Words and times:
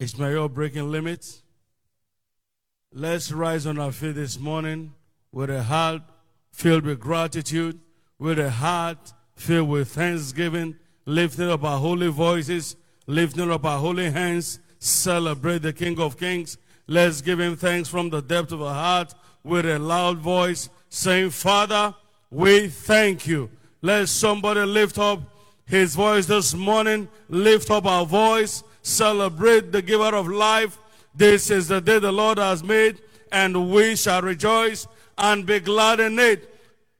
Ishmael 0.00 0.48
breaking 0.48 0.90
limits. 0.90 1.42
Let's 2.90 3.30
rise 3.30 3.66
on 3.66 3.78
our 3.78 3.92
feet 3.92 4.14
this 4.14 4.40
morning 4.40 4.94
with 5.30 5.50
a 5.50 5.62
heart 5.62 6.00
filled 6.52 6.86
with 6.86 6.98
gratitude, 6.98 7.78
with 8.18 8.38
a 8.38 8.48
heart 8.48 9.12
filled 9.34 9.68
with 9.68 9.88
thanksgiving, 9.88 10.76
lifting 11.04 11.50
up 11.50 11.62
our 11.64 11.78
holy 11.78 12.08
voices, 12.08 12.76
lifting 13.06 13.50
up 13.50 13.66
our 13.66 13.78
holy 13.78 14.10
hands, 14.10 14.58
celebrate 14.78 15.58
the 15.58 15.72
King 15.74 16.00
of 16.00 16.18
Kings. 16.18 16.56
Let's 16.86 17.20
give 17.20 17.38
him 17.38 17.56
thanks 17.56 17.90
from 17.90 18.08
the 18.08 18.22
depth 18.22 18.52
of 18.52 18.62
our 18.62 18.74
heart 18.74 19.14
with 19.44 19.66
a 19.66 19.78
loud 19.78 20.16
voice, 20.16 20.70
saying, 20.88 21.28
Father, 21.28 21.94
we 22.30 22.68
thank 22.68 23.26
you. 23.26 23.50
Let 23.82 24.08
somebody 24.08 24.60
lift 24.60 24.98
up 24.98 25.20
his 25.66 25.94
voice 25.94 26.24
this 26.24 26.54
morning, 26.54 27.08
lift 27.28 27.70
up 27.70 27.84
our 27.84 28.06
voice, 28.06 28.64
celebrate 28.90 29.72
the 29.72 29.82
giver 29.82 30.14
of 30.14 30.28
life. 30.28 30.78
This 31.14 31.50
is 31.50 31.68
the 31.68 31.80
day 31.80 31.98
the 31.98 32.12
Lord 32.12 32.38
has 32.38 32.62
made, 32.62 33.00
and 33.32 33.70
we 33.70 33.96
shall 33.96 34.22
rejoice 34.22 34.86
and 35.16 35.46
be 35.46 35.60
glad 35.60 36.00
in 36.00 36.18
it. 36.18 36.46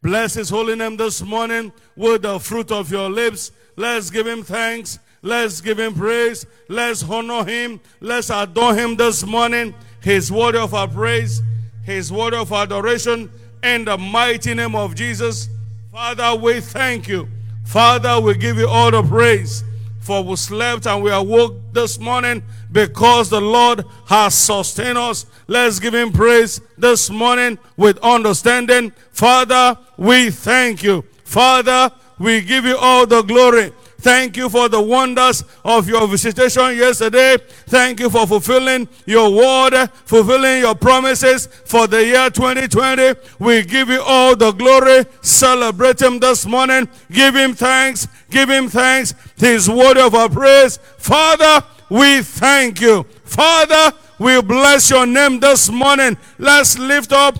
Bless 0.02 0.34
his 0.34 0.48
holy 0.48 0.76
name 0.76 0.96
this 0.96 1.20
morning 1.22 1.72
with 1.96 2.22
the 2.22 2.38
fruit 2.38 2.72
of 2.72 2.90
your 2.90 3.10
lips. 3.10 3.52
Let's 3.76 4.10
give 4.10 4.26
him 4.26 4.42
thanks. 4.42 4.98
Let's 5.22 5.60
give 5.60 5.78
him 5.78 5.94
praise. 5.94 6.46
Let's 6.68 7.02
honor 7.02 7.44
him. 7.44 7.80
Let's 8.00 8.30
adore 8.30 8.74
him 8.74 8.96
this 8.96 9.26
morning. 9.26 9.74
His 10.00 10.32
word 10.32 10.56
of 10.56 10.72
our 10.72 10.88
praise, 10.88 11.42
his 11.84 12.10
word 12.10 12.32
of 12.32 12.52
adoration 12.52 13.30
in 13.62 13.84
the 13.84 13.98
mighty 13.98 14.54
name 14.54 14.74
of 14.74 14.94
Jesus. 14.94 15.50
Father, 15.92 16.34
we 16.40 16.60
thank 16.60 17.06
you. 17.06 17.28
Father, 17.64 18.18
we 18.20 18.34
give 18.34 18.56
you 18.56 18.66
all 18.66 18.90
the 18.90 19.02
praise. 19.02 19.62
For 20.00 20.24
we 20.24 20.36
slept 20.36 20.86
and 20.86 21.02
we 21.02 21.10
awoke 21.10 21.56
this 21.72 21.98
morning 21.98 22.42
because 22.72 23.28
the 23.28 23.40
Lord 23.40 23.84
has 24.06 24.34
sustained 24.34 24.98
us. 24.98 25.26
Let's 25.46 25.78
give 25.78 25.94
him 25.94 26.10
praise 26.10 26.60
this 26.78 27.10
morning 27.10 27.58
with 27.76 27.98
understanding. 27.98 28.92
Father, 29.12 29.78
we 29.98 30.30
thank 30.30 30.82
you. 30.82 31.04
Father, 31.24 31.92
we 32.18 32.40
give 32.40 32.64
you 32.64 32.76
all 32.78 33.06
the 33.06 33.22
glory. 33.22 33.72
Thank 34.00 34.36
you 34.38 34.48
for 34.48 34.68
the 34.68 34.80
wonders 34.80 35.44
of 35.64 35.88
your 35.88 36.06
visitation 36.08 36.74
yesterday. 36.76 37.36
Thank 37.66 38.00
you 38.00 38.08
for 38.08 38.26
fulfilling 38.26 38.88
your 39.04 39.30
word, 39.30 39.88
fulfilling 40.06 40.60
your 40.60 40.74
promises 40.74 41.46
for 41.66 41.86
the 41.86 42.04
year 42.04 42.30
2020. 42.30 43.14
We 43.38 43.62
give 43.62 43.90
you 43.90 44.00
all 44.00 44.34
the 44.34 44.52
glory. 44.52 45.04
Celebrate 45.20 46.00
him 46.00 46.18
this 46.18 46.46
morning. 46.46 46.88
Give 47.12 47.34
him 47.36 47.54
thanks. 47.54 48.08
Give 48.30 48.48
him 48.48 48.68
thanks. 48.68 49.14
His 49.36 49.68
word 49.68 49.98
of 49.98 50.14
our 50.14 50.30
praise. 50.30 50.78
Father, 50.98 51.66
we 51.90 52.22
thank 52.22 52.80
you. 52.80 53.04
Father, 53.24 53.96
we 54.18 54.40
bless 54.40 54.88
your 54.90 55.06
name 55.06 55.40
this 55.40 55.70
morning. 55.70 56.16
Let's 56.38 56.78
lift 56.78 57.12
up 57.12 57.38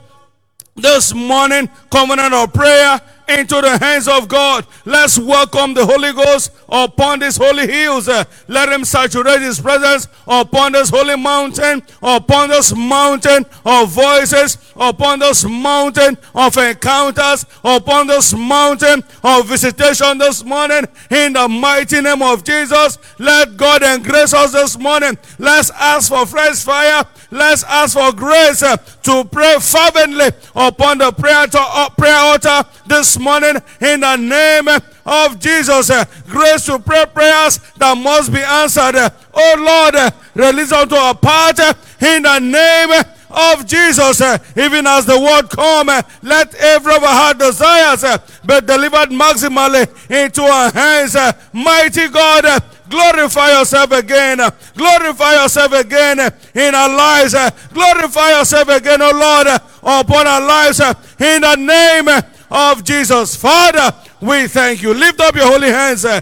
this 0.77 1.15
morning 1.15 1.69
covenant 1.91 2.33
of 2.33 2.53
prayer 2.53 3.01
into 3.39 3.61
the 3.61 3.79
hands 3.79 4.09
of 4.09 4.29
God. 4.29 4.67
Let's 4.85 5.19
welcome 5.19 5.75
the 5.75 5.87
Holy 5.87 6.13
Ghost 6.13 6.53
upon 6.69 7.21
these 7.21 7.37
holy 7.37 7.67
hills. 7.67 8.09
Uh, 8.09 8.25
let 8.49 8.69
him 8.69 8.85
saturate 8.85 9.41
his 9.41 9.61
presence 9.61 10.09
upon 10.27 10.73
this 10.73 10.91
holy 10.91 11.17
mountain, 11.17 11.83
upon 12.03 12.49
this 12.49 12.75
mountain 12.75 13.47
of 13.65 13.91
voices, 13.91 14.59
upon 14.77 15.21
this 15.21 15.45
mountain 15.45 16.19
of 16.35 16.57
encounters, 16.57 17.47
upon 17.63 18.07
this 18.07 18.35
mountain 18.35 19.03
of 19.23 19.47
visitation 19.47 20.19
this 20.19 20.45
morning. 20.45 20.85
In 21.11 21.33
the 21.35 21.49
mighty 21.49 22.01
name 22.01 22.23
of 22.23 22.45
Jesus, 22.45 22.99
let 23.19 23.57
God 23.57 23.83
grace 24.03 24.35
us 24.35 24.53
this 24.53 24.79
morning. 24.79 25.17
Let's 25.39 25.71
ask 25.71 26.09
for 26.09 26.27
fresh 26.27 26.63
fire. 26.65 27.05
Let's 27.31 27.63
ask 27.65 27.97
for 27.97 28.13
grace 28.13 28.63
uh, 28.63 28.77
to 28.77 29.25
pray 29.25 29.57
fervently 29.61 30.31
upon 30.55 30.99
the 30.99 31.13
prayer, 31.13 31.47
to, 31.47 31.59
uh, 31.61 31.89
prayer 31.91 32.17
altar 32.17 32.69
this 32.87 33.20
morning 33.21 33.57
in 33.81 34.01
the 34.01 34.17
name 34.17 34.69
of 35.07 35.39
Jesus. 35.39 35.91
Grace 36.29 36.67
to 36.67 36.79
pray 36.79 37.05
prayers 37.13 37.61
that 37.77 37.97
must 37.97 38.33
be 38.33 38.41
answered. 38.41 38.97
Oh 39.35 39.55
Lord, 39.59 40.13
release 40.35 40.73
unto 40.73 40.95
our 40.97 41.15
part 41.15 41.59
in 42.01 42.23
the 42.23 42.39
name 42.39 43.05
of 43.31 43.67
Jesus. 43.67 44.21
Even 44.57 44.87
as 44.87 45.07
the 45.07 45.19
word 45.19 45.49
come, 45.51 45.87
let 46.23 46.55
every 46.57 46.97
of 46.97 47.03
our 47.03 47.09
heart 47.09 47.39
desires 47.39 48.03
be 48.45 48.61
delivered 48.61 49.11
maximally 49.11 49.87
into 50.11 50.43
our 50.43 50.71
hands. 50.73 51.15
Mighty 51.53 52.09
God, 52.09 52.45
glorify 52.89 53.59
yourself 53.59 53.93
again. 53.93 54.39
Glorify 54.75 55.43
yourself 55.43 55.73
again 55.73 56.19
in 56.55 56.75
our 56.75 56.89
lives. 56.89 57.35
Glorify 57.73 58.39
yourself 58.39 58.69
again, 58.69 59.01
oh 59.03 59.13
Lord, 59.15 59.47
upon 59.83 60.27
our 60.27 60.41
lives 60.41 60.81
in 60.81 61.43
the 61.43 61.57
name 61.57 62.09
of 62.51 62.83
Jesus. 62.85 63.37
Father, 63.37 63.95
we 64.21 64.47
thank 64.49 64.83
you. 64.83 64.93
Lift 64.93 65.21
up 65.21 65.35
your 65.35 65.47
holy 65.47 65.69
hands. 65.69 66.05
Uh, 66.05 66.21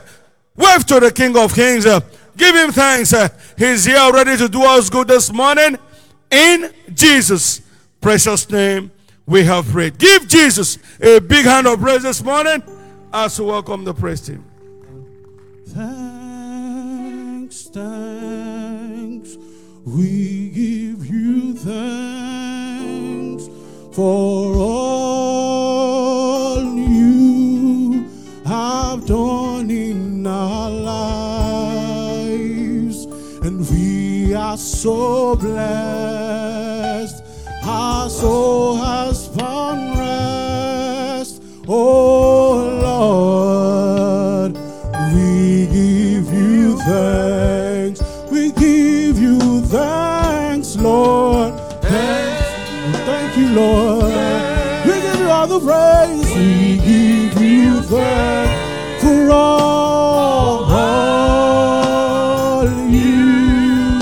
wave 0.57 0.85
to 0.87 1.01
the 1.01 1.11
King 1.11 1.37
of 1.37 1.55
Kings. 1.55 1.87
Uh, 1.87 2.01
give 2.37 2.55
him 2.55 2.71
thanks. 2.73 3.13
Uh, 3.13 3.29
he's 3.57 3.85
here 3.85 4.13
ready 4.13 4.37
to 4.37 4.49
do 4.49 4.63
us 4.63 4.91
good 4.91 5.09
this 5.09 5.33
morning. 5.33 5.79
In 6.31 6.73
Jesus' 6.93 7.63
precious 8.01 8.49
name, 8.51 8.91
we 9.27 9.45
have 9.45 9.67
prayed. 9.69 9.99
Give 9.99 10.27
Jesus 10.29 10.79
a 11.01 11.21
big 11.21 11.45
hand 11.45 11.67
of 11.67 11.81
praise 11.81 12.03
this 12.03 12.23
morning 12.23 12.63
as 13.13 13.39
we 13.41 13.47
welcome 13.47 13.85
the 13.85 13.95
praise 13.95 14.21
team. 14.21 14.45
Thanks, 15.69 17.65
thanks, 17.69 19.37
we 19.85 20.51
give 20.51 21.07
you 21.07 21.55
thanks 21.55 23.49
for 23.95 24.57
all 24.57 25.38
done 29.09 29.71
in 29.71 30.27
our 30.27 30.71
lives, 30.71 32.27
and 33.43 33.67
we 33.71 34.35
are 34.35 34.59
so 34.59 35.35
blessed. 35.35 37.25
Our 37.65 38.11
soul 38.11 38.77
has 38.77 39.29
found 39.29 39.99
rest, 39.99 41.43
oh 41.67 42.69
Lord. 42.83 44.53
We 45.15 45.67
give 45.69 46.31
you 46.31 46.77
thanks. 46.81 48.03
We 48.31 48.53
give 48.53 49.19
you 49.19 49.63
thanks, 49.63 50.77
Lord. 50.77 51.59
Thanks. 51.81 52.47
Thank 53.07 53.39
you, 53.39 53.49
Lord. 53.55 54.13
We 54.85 55.01
give 55.01 55.19
you 55.19 55.31
all 55.31 55.47
the 55.47 55.61
praise. 55.61 56.31
We 56.37 56.77
give 56.77 57.41
you 57.41 57.81
thanks 57.81 58.58
for 59.29 59.35
all, 60.85 62.65
you 62.89 64.01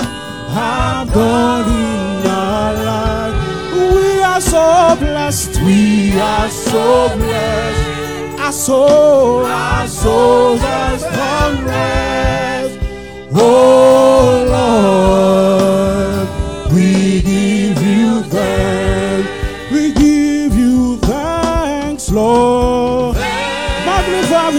have 0.55 1.07
done 1.13 1.69
in 1.69 2.25
our 2.25 2.73
life. 2.91 3.35
We 3.73 4.21
are 4.23 4.41
so 4.41 4.95
blessed. 4.99 5.53
We 5.65 5.81
are 6.19 6.49
so 6.49 7.09
blessed. 7.17 8.39
Our 8.39 8.51
our 9.45 9.87
souls 9.87 10.61
found 11.17 11.55
rest. 11.65 12.79
Oh 13.33 14.45
Lord, 14.55 16.16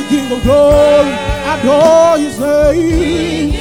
King 0.09 0.33
of 0.33 0.43
glory. 0.43 1.13
Adore 1.53 2.19
his 2.19 2.39
name. 2.41 3.53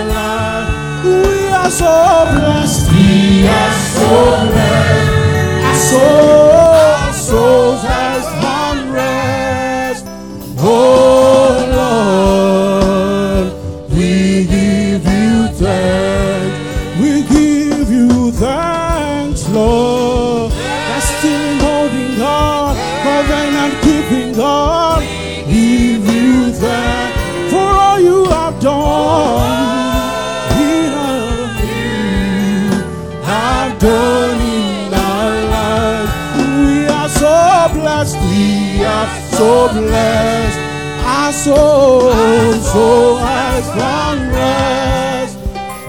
life. 0.09 1.03
We 1.03 1.49
are 1.49 1.71
so 1.71 1.95
blessed. 2.33 2.91
We 2.91 3.47
are 3.47 3.73
so 3.95 4.11
blessed. 4.51 5.63
Our 5.65 5.75
soul, 5.83 7.64
blessed. 39.73 40.59
Our 41.05 41.31
soul, 41.31 42.11
so 42.53 43.15
has 43.17 43.65
found 43.69 44.31
rest. 44.31 45.37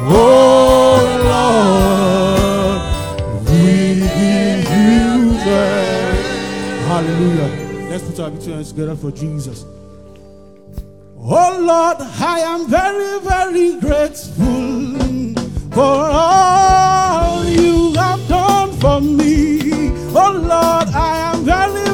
Oh 0.09 1.01
Lord, 1.33 2.81
we 3.49 4.01
give 4.01 4.65
you 4.71 5.35
thanks. 5.39 6.29
Hallelujah. 6.87 7.51
Let's 7.91 8.05
put 8.05 8.21
our 8.21 8.31
two 8.31 8.53
hands 8.53 8.71
together 8.73 8.97
for 8.97 9.11
Jesus. 9.11 9.65
Oh 11.19 11.59
Lord, 11.59 11.97
I 12.01 12.41
am 12.41 12.67
very, 12.69 13.19
very 13.21 13.81
grateful 13.81 15.35
for 15.73 15.83
all 15.83 17.45
you 17.45 17.95
have 17.95 18.29
done 18.29 18.73
for 18.79 19.01
me. 19.01 19.91
Oh 20.15 20.33
Lord, 20.33 20.89
I 20.95 21.33
am 21.33 21.45
very, 21.45 21.86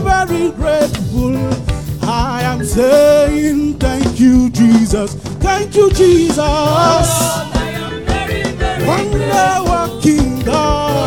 saying 2.72 3.74
thank 3.78 4.18
you, 4.18 4.48
Jesus. 4.50 5.14
Thank 5.44 5.76
you, 5.76 5.90
Jesus. 5.90 6.38
Oh, 6.38 6.42
Lord, 6.42 7.56
I 7.56 7.68
am 7.76 8.04
very, 8.06 8.42
very 8.52 8.86
Wonder 8.86 9.54
working 9.70 10.40
God. 10.40 11.02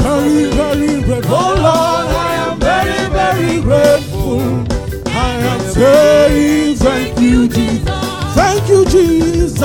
Very, 0.00 0.44
very 0.50 1.02
grateful. 1.02 1.36
Oh 1.36 1.54
Lord, 1.66 2.06
I 2.16 2.34
am 2.46 2.58
very, 2.60 3.08
very 3.10 3.60
grateful. 3.60 4.40
I 5.06 5.32
am 5.52 5.60
saying 5.72 6.76
thank 6.76 7.18
you, 7.20 7.48
Jesus. 7.48 8.34
Thank 8.34 8.68
you, 8.68 8.84
Jesus, 8.86 9.60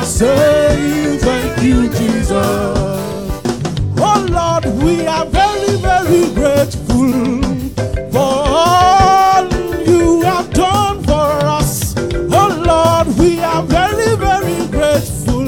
Are 0.00 0.06
thank 0.06 1.62
you, 1.62 1.86
Jesus. 1.90 2.32
Oh 3.98 4.26
Lord, 4.30 4.64
we 4.82 5.06
are 5.06 5.26
very, 5.26 5.76
very 5.76 6.32
grateful 6.32 7.42
for 8.10 8.32
all 8.48 9.44
you 9.86 10.22
have 10.22 10.50
done 10.54 11.02
for 11.04 11.28
us. 11.58 11.94
Oh 11.98 12.62
Lord, 12.66 13.08
we 13.18 13.42
are 13.42 13.62
very, 13.64 14.16
very 14.16 14.66
grateful. 14.68 15.44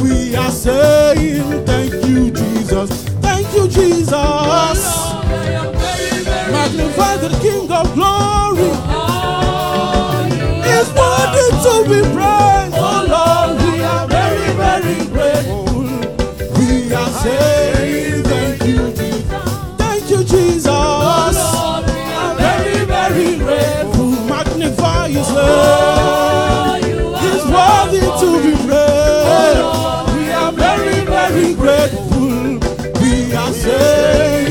We 0.00 0.36
are 0.36 0.52
saying 0.52 1.66
thank 1.66 1.92
you, 2.06 2.30
Jesus. 2.30 3.02
Thank 3.20 3.52
you, 3.52 3.66
Jesus. 3.66 4.78
Magnify 6.52 7.16
the 7.16 7.36
King 7.42 7.68
of 7.72 7.92
glory. 7.94 8.51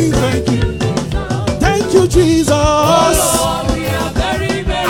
Thank 0.09 0.49
you. 0.49 0.61
Thank 1.59 1.93
you, 1.93 2.07
Jesus. 2.07 2.49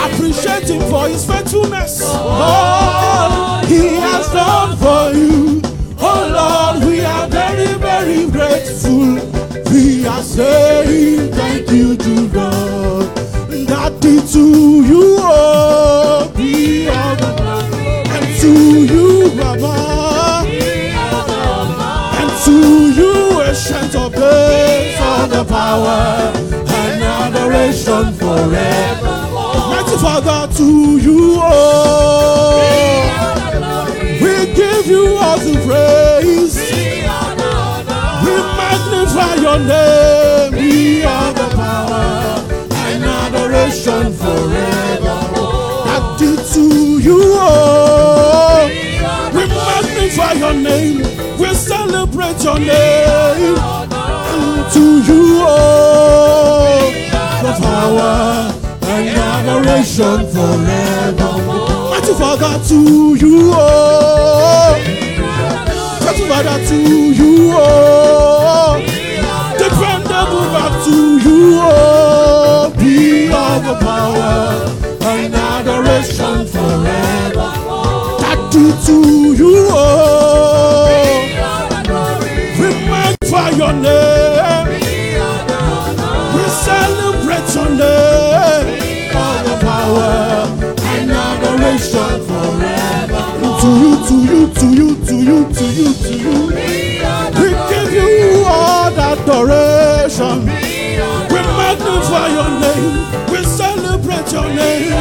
Appreciate 0.06 0.68
Him 0.70 0.82
for 0.90 1.08
His 1.08 1.24
faithfulness. 1.26 2.00
Oh, 2.04 3.62
He 3.66 3.96
has 3.96 4.28
done 4.32 4.76
for 4.78 5.12
you. 5.16 5.60
Oh 5.98 6.24
Lord, 6.38 6.84
we 6.88 7.04
are 7.04 7.28
very, 7.28 7.74
very 7.78 8.30
grateful. 8.30 9.18
We 9.72 10.06
are 10.06 10.22
saying 10.22 11.32
thank 11.32 11.70
you 11.70 11.96
to 11.96 12.28
God. 12.28 13.14
Daddy, 13.66 14.20
to 14.32 14.40
you, 14.84 15.16
oh, 15.18 16.24
all 16.24 16.30
the 16.30 17.34
glory. 17.36 18.02
And 18.08 18.40
to 18.40 18.50
you, 18.92 19.30
Baba. 19.36 19.91
Power 25.52 26.32
and 26.80 27.02
adoration 27.02 28.04
forever. 28.14 29.16
Mighty 29.72 29.96
Father, 30.00 30.50
to 30.56 30.68
you, 30.98 31.36
oh, 31.42 32.56
we 34.22 34.32
give 34.54 34.86
you 34.86 35.04
all 35.16 35.36
the 35.36 35.54
praise. 35.66 36.56
We 38.24 38.34
magnify 38.60 39.34
your 39.46 39.58
name. 39.58 40.52
We 40.58 41.04
are 41.04 41.32
the 41.34 41.48
power 41.54 42.06
and 42.88 43.04
adoration 43.04 44.04
forever. 44.14 45.18
That 45.86 46.04
to 46.54 46.64
you, 47.06 47.20
oh, 47.36 48.70
we 49.34 49.42
magnify 49.48 50.32
your 50.32 50.54
name. 50.54 50.98
We 51.38 51.48
celebrate 51.54 52.42
your 52.42 52.58
name. 52.58 53.91
To 54.72 54.80
you, 54.80 55.42
oh, 55.44 56.90
the 57.42 57.52
power 57.60 58.54
and 58.84 59.08
adoration 59.08 60.18
forever. 60.32 61.32
Mighty 61.90 62.12
Father, 62.14 62.54
to 62.68 62.78
you, 63.16 63.52
oh, 63.54 64.78
mighty 66.04 66.24
Father, 66.28 66.58
to 66.68 66.76
you, 67.12 67.52
oh, 67.54 68.80
dependable 69.58 70.46
God, 70.54 70.72
to 70.86 70.96
you, 71.18 71.38
oh, 71.60 72.11
To 93.62 93.68
you, 93.68 93.92
to 94.08 94.14
you, 94.26 94.40
to 94.54 94.66
you, 94.74 94.88
to 95.06 95.14
you, 95.14 95.38
to 95.54 95.64
you, 95.64 95.88
to 95.94 96.12
you. 96.18 96.36
We 97.38 97.48
give 97.70 97.92
you 97.94 98.42
all 98.44 98.90
adoration. 98.90 100.38
We 101.30 101.38
magnify 101.58 102.26
your 102.28 102.50
name. 102.58 102.94
We 103.30 103.38
celebrate 103.44 104.32
your 104.32 104.48
name. 104.48 104.92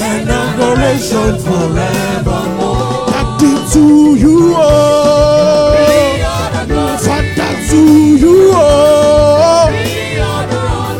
And 0.00 0.28
adoration 0.28 1.38
forevermore. 1.38 3.06
Daddy 3.12 3.52
to 3.72 3.84
you, 4.16 4.54
oh. 4.56 5.76
Father 6.98 7.54
to 7.70 7.80
you, 8.16 8.50
oh. 8.54 9.70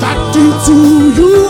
Daddy 0.00 0.46
to 0.66 0.76
you, 1.20 1.47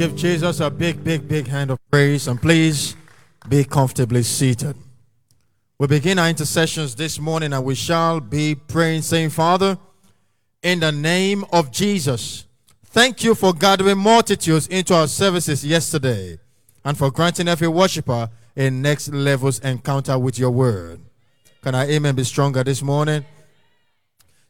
give 0.00 0.16
Jesus 0.16 0.60
a 0.60 0.70
big, 0.70 1.04
big, 1.04 1.28
big 1.28 1.46
hand 1.46 1.70
of 1.70 1.78
praise? 1.90 2.26
And 2.26 2.40
please 2.40 2.96
be 3.46 3.64
comfortably 3.64 4.22
seated. 4.22 4.74
We 5.78 5.88
begin 5.88 6.18
our 6.18 6.30
intercessions 6.30 6.94
this 6.94 7.18
morning 7.18 7.52
and 7.52 7.62
we 7.62 7.74
shall 7.74 8.18
be 8.18 8.54
praying, 8.54 9.02
saying, 9.02 9.28
Father, 9.28 9.78
in 10.62 10.80
the 10.80 10.90
name 10.90 11.44
of 11.52 11.70
Jesus, 11.70 12.46
thank 12.86 13.22
you 13.22 13.34
for 13.34 13.52
gathering 13.52 13.98
multitudes 13.98 14.68
into 14.68 14.94
our 14.94 15.06
services 15.06 15.66
yesterday 15.66 16.38
and 16.82 16.96
for 16.96 17.10
granting 17.10 17.46
every 17.46 17.68
worshiper 17.68 18.30
a 18.56 18.70
next 18.70 19.12
level's 19.12 19.58
encounter 19.58 20.18
with 20.18 20.38
your 20.38 20.50
word. 20.50 20.98
Can 21.62 21.74
I 21.74 21.90
amen 21.90 22.14
be 22.14 22.24
stronger 22.24 22.64
this 22.64 22.80
morning? 22.80 23.26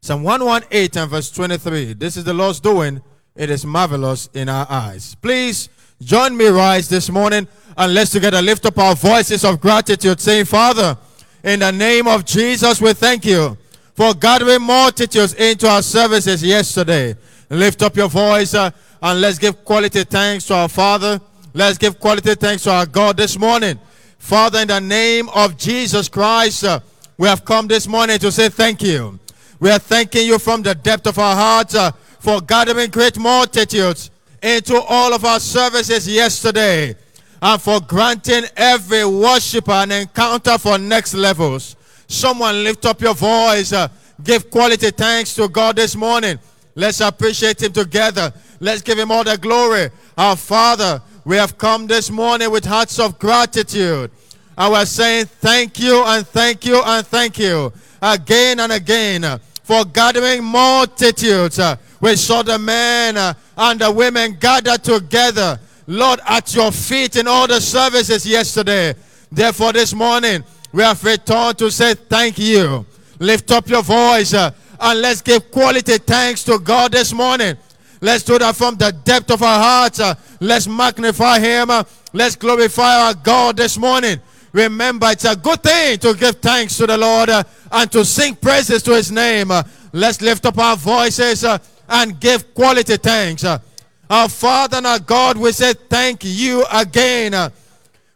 Psalm 0.01 0.23
118 0.23 1.03
and 1.03 1.11
verse 1.11 1.29
23. 1.33 1.95
This 1.95 2.17
is 2.17 2.23
the 2.23 2.35
Lord's 2.35 2.61
doing. 2.61 3.03
It 3.37 3.49
is 3.49 3.65
marvelous 3.65 4.29
in 4.35 4.49
our 4.49 4.67
eyes. 4.69 5.15
Please 5.15 5.69
join 6.03 6.37
me 6.37 6.47
rise 6.49 6.89
this 6.89 7.09
morning 7.11 7.47
and 7.77 7.95
let's 7.95 8.11
together 8.11 8.43
lift 8.43 8.67
up 8.67 8.79
our 8.79 8.95
voices 8.95 9.45
of 9.45 9.61
gratitude, 9.61 10.21
saying, 10.21 10.47
Father, 10.47 10.97
in 11.45 11.61
the 11.61 11.71
name 11.71 12.09
of 12.09 12.25
Jesus, 12.25 12.81
we 12.81 12.93
thank 12.93 13.25
you 13.25 13.57
for 13.95 14.15
gathering 14.15 14.63
multitudes 14.63 15.35
into 15.35 15.69
our 15.69 15.83
services 15.83 16.43
yesterday. 16.43 17.15
Lift 17.49 17.83
up 17.83 17.97
your 17.97 18.09
voice 18.09 18.55
uh, 18.55 18.71
and 19.01 19.21
let's 19.21 19.39
give 19.39 19.65
quality 19.65 20.05
thanks 20.05 20.47
to 20.47 20.55
our 20.55 20.69
Father. 20.69 21.21
Let's 21.55 21.79
give 21.79 21.99
quality 21.99 22.35
thanks 22.35 22.65
to 22.65 22.73
our 22.73 22.87
God 22.87 23.17
this 23.17 23.39
morning. 23.39 23.79
Father, 24.19 24.61
in 24.61 24.69
the 24.69 24.81
name 24.81 25.29
of 25.31 25.57
Jesus 25.57 26.09
Christ, 26.09 26.65
uh, 26.65 26.81
we 27.17 27.29
have 27.29 27.45
come 27.45 27.69
this 27.69 27.87
morning 27.87 28.19
to 28.19 28.31
say 28.33 28.49
thank 28.49 28.83
you. 28.83 29.19
We 29.59 29.71
are 29.71 29.79
thanking 29.79 30.27
you 30.27 30.39
from 30.39 30.63
the 30.63 30.75
depth 30.75 31.07
of 31.07 31.19
our 31.19 31.35
hearts 31.35 31.75
uh, 31.75 31.93
for 32.21 32.41
gathering 32.43 32.91
great 32.91 33.19
multitudes 33.19 34.11
into 34.43 34.79
all 34.81 35.13
of 35.13 35.25
our 35.25 35.41
services 35.41 36.07
yesterday 36.07 36.95
and 37.43 37.61
for 37.61 37.81
granting 37.81 38.45
every 38.57 39.05
worshiper 39.05 39.73
an 39.73 39.91
encounter 39.91 40.59
for 40.59 40.79
next 40.79 41.15
levels. 41.15 41.77
Someone 42.07 42.63
lift 42.63 42.85
up 42.85 43.01
your 43.01 43.15
voice. 43.15 43.73
Uh, 43.73 43.89
give 44.23 44.51
quality 44.51 44.91
thanks 44.91 45.35
to 45.35 45.49
God 45.49 45.77
this 45.77 45.97
morning. 45.97 46.39
Let's 46.75 47.01
appreciate 47.01 47.63
Him 47.63 47.73
together. 47.73 48.33
Let's 48.61 48.83
give 48.83 48.99
Him 48.99 49.11
all 49.11 49.25
the 49.25 49.39
glory. 49.39 49.91
Our 50.19 50.37
Father, 50.37 51.01
we 51.25 51.37
have 51.37 51.57
come 51.57 51.87
this 51.87 52.11
morning 52.11 52.51
with 52.51 52.67
hearts 52.67 52.99
of 52.99 53.19
gratitude. 53.19 54.11
And 54.59 54.73
we're 54.73 54.85
saying 54.85 55.27
thank 55.27 55.81
you 55.81 56.03
and 56.05 56.27
thank 56.27 56.67
you 56.67 56.83
and 56.85 57.07
thank 57.07 57.39
you 57.39 57.73
again 58.03 58.61
and 58.61 58.73
again 58.73 59.41
for 59.71 59.85
gathering 59.85 60.43
multitudes. 60.43 61.61
Uh, 61.61 61.77
We 62.01 62.17
saw 62.17 62.43
the 62.43 62.59
men 62.59 63.17
uh, 63.17 63.35
and 63.57 63.79
the 63.81 63.89
women 63.93 64.37
gathered 64.41 64.83
together, 64.83 65.61
Lord, 65.87 66.19
at 66.27 66.53
your 66.57 66.73
feet 66.73 67.15
in 67.15 67.29
all 67.29 67.47
the 67.47 67.61
services 67.61 68.27
yesterday. 68.27 68.95
Therefore, 69.31 69.73
this 69.73 69.95
morning, 69.95 70.43
we 70.73 70.83
have 70.83 71.05
returned 71.05 71.57
to 71.59 71.71
say 71.71 71.95
thank 71.95 72.37
you. 72.39 72.85
Lift 73.21 73.53
up 73.53 73.69
your 73.69 73.83
voice 73.85 74.35
uh, 74.35 74.51
and 74.81 75.01
let's 75.01 75.23
give 75.23 75.49
quality 75.53 75.99
thanks 75.99 76.43
to 76.45 76.59
God 76.59 76.91
this 76.91 77.13
morning. 77.13 77.55
Let's 78.01 78.25
do 78.25 78.39
that 78.41 78.57
from 78.57 78.75
the 78.75 78.91
depth 78.91 79.31
of 79.31 79.41
our 79.41 79.61
hearts. 79.63 80.01
uh, 80.01 80.15
Let's 80.41 80.67
magnify 80.67 81.39
Him. 81.39 81.71
uh, 81.71 81.85
Let's 82.13 82.35
glorify 82.35 83.03
our 83.07 83.15
God 83.15 83.57
this 83.57 83.79
morning. 83.79 84.19
Remember, 84.53 85.09
it's 85.11 85.25
a 85.25 85.37
good 85.37 85.63
thing 85.63 85.99
to 85.99 86.15
give 86.15 86.37
thanks 86.37 86.77
to 86.79 86.87
the 86.87 86.99
Lord 86.99 87.31
uh, 87.31 87.45
and 87.71 87.91
to 87.93 88.05
sing 88.05 88.35
praises 88.35 88.83
to 88.85 88.93
His 88.95 89.13
name. 89.13 89.51
Uh, 89.51 89.63
Let's 89.93 90.21
lift 90.21 90.47
up 90.47 90.57
our 90.59 90.77
voices 90.77 91.45
uh, 91.45 91.59
and 91.89 92.19
give 92.21 92.55
quality 92.55 92.97
thanks. 92.97 93.45
Our 93.45 94.29
Father 94.29 94.77
and 94.77 94.87
our 94.87 95.01
God, 95.01 95.37
we 95.37 95.53
say 95.53 95.73
thank 95.73 96.21
you 96.25 96.65
again 96.73 97.53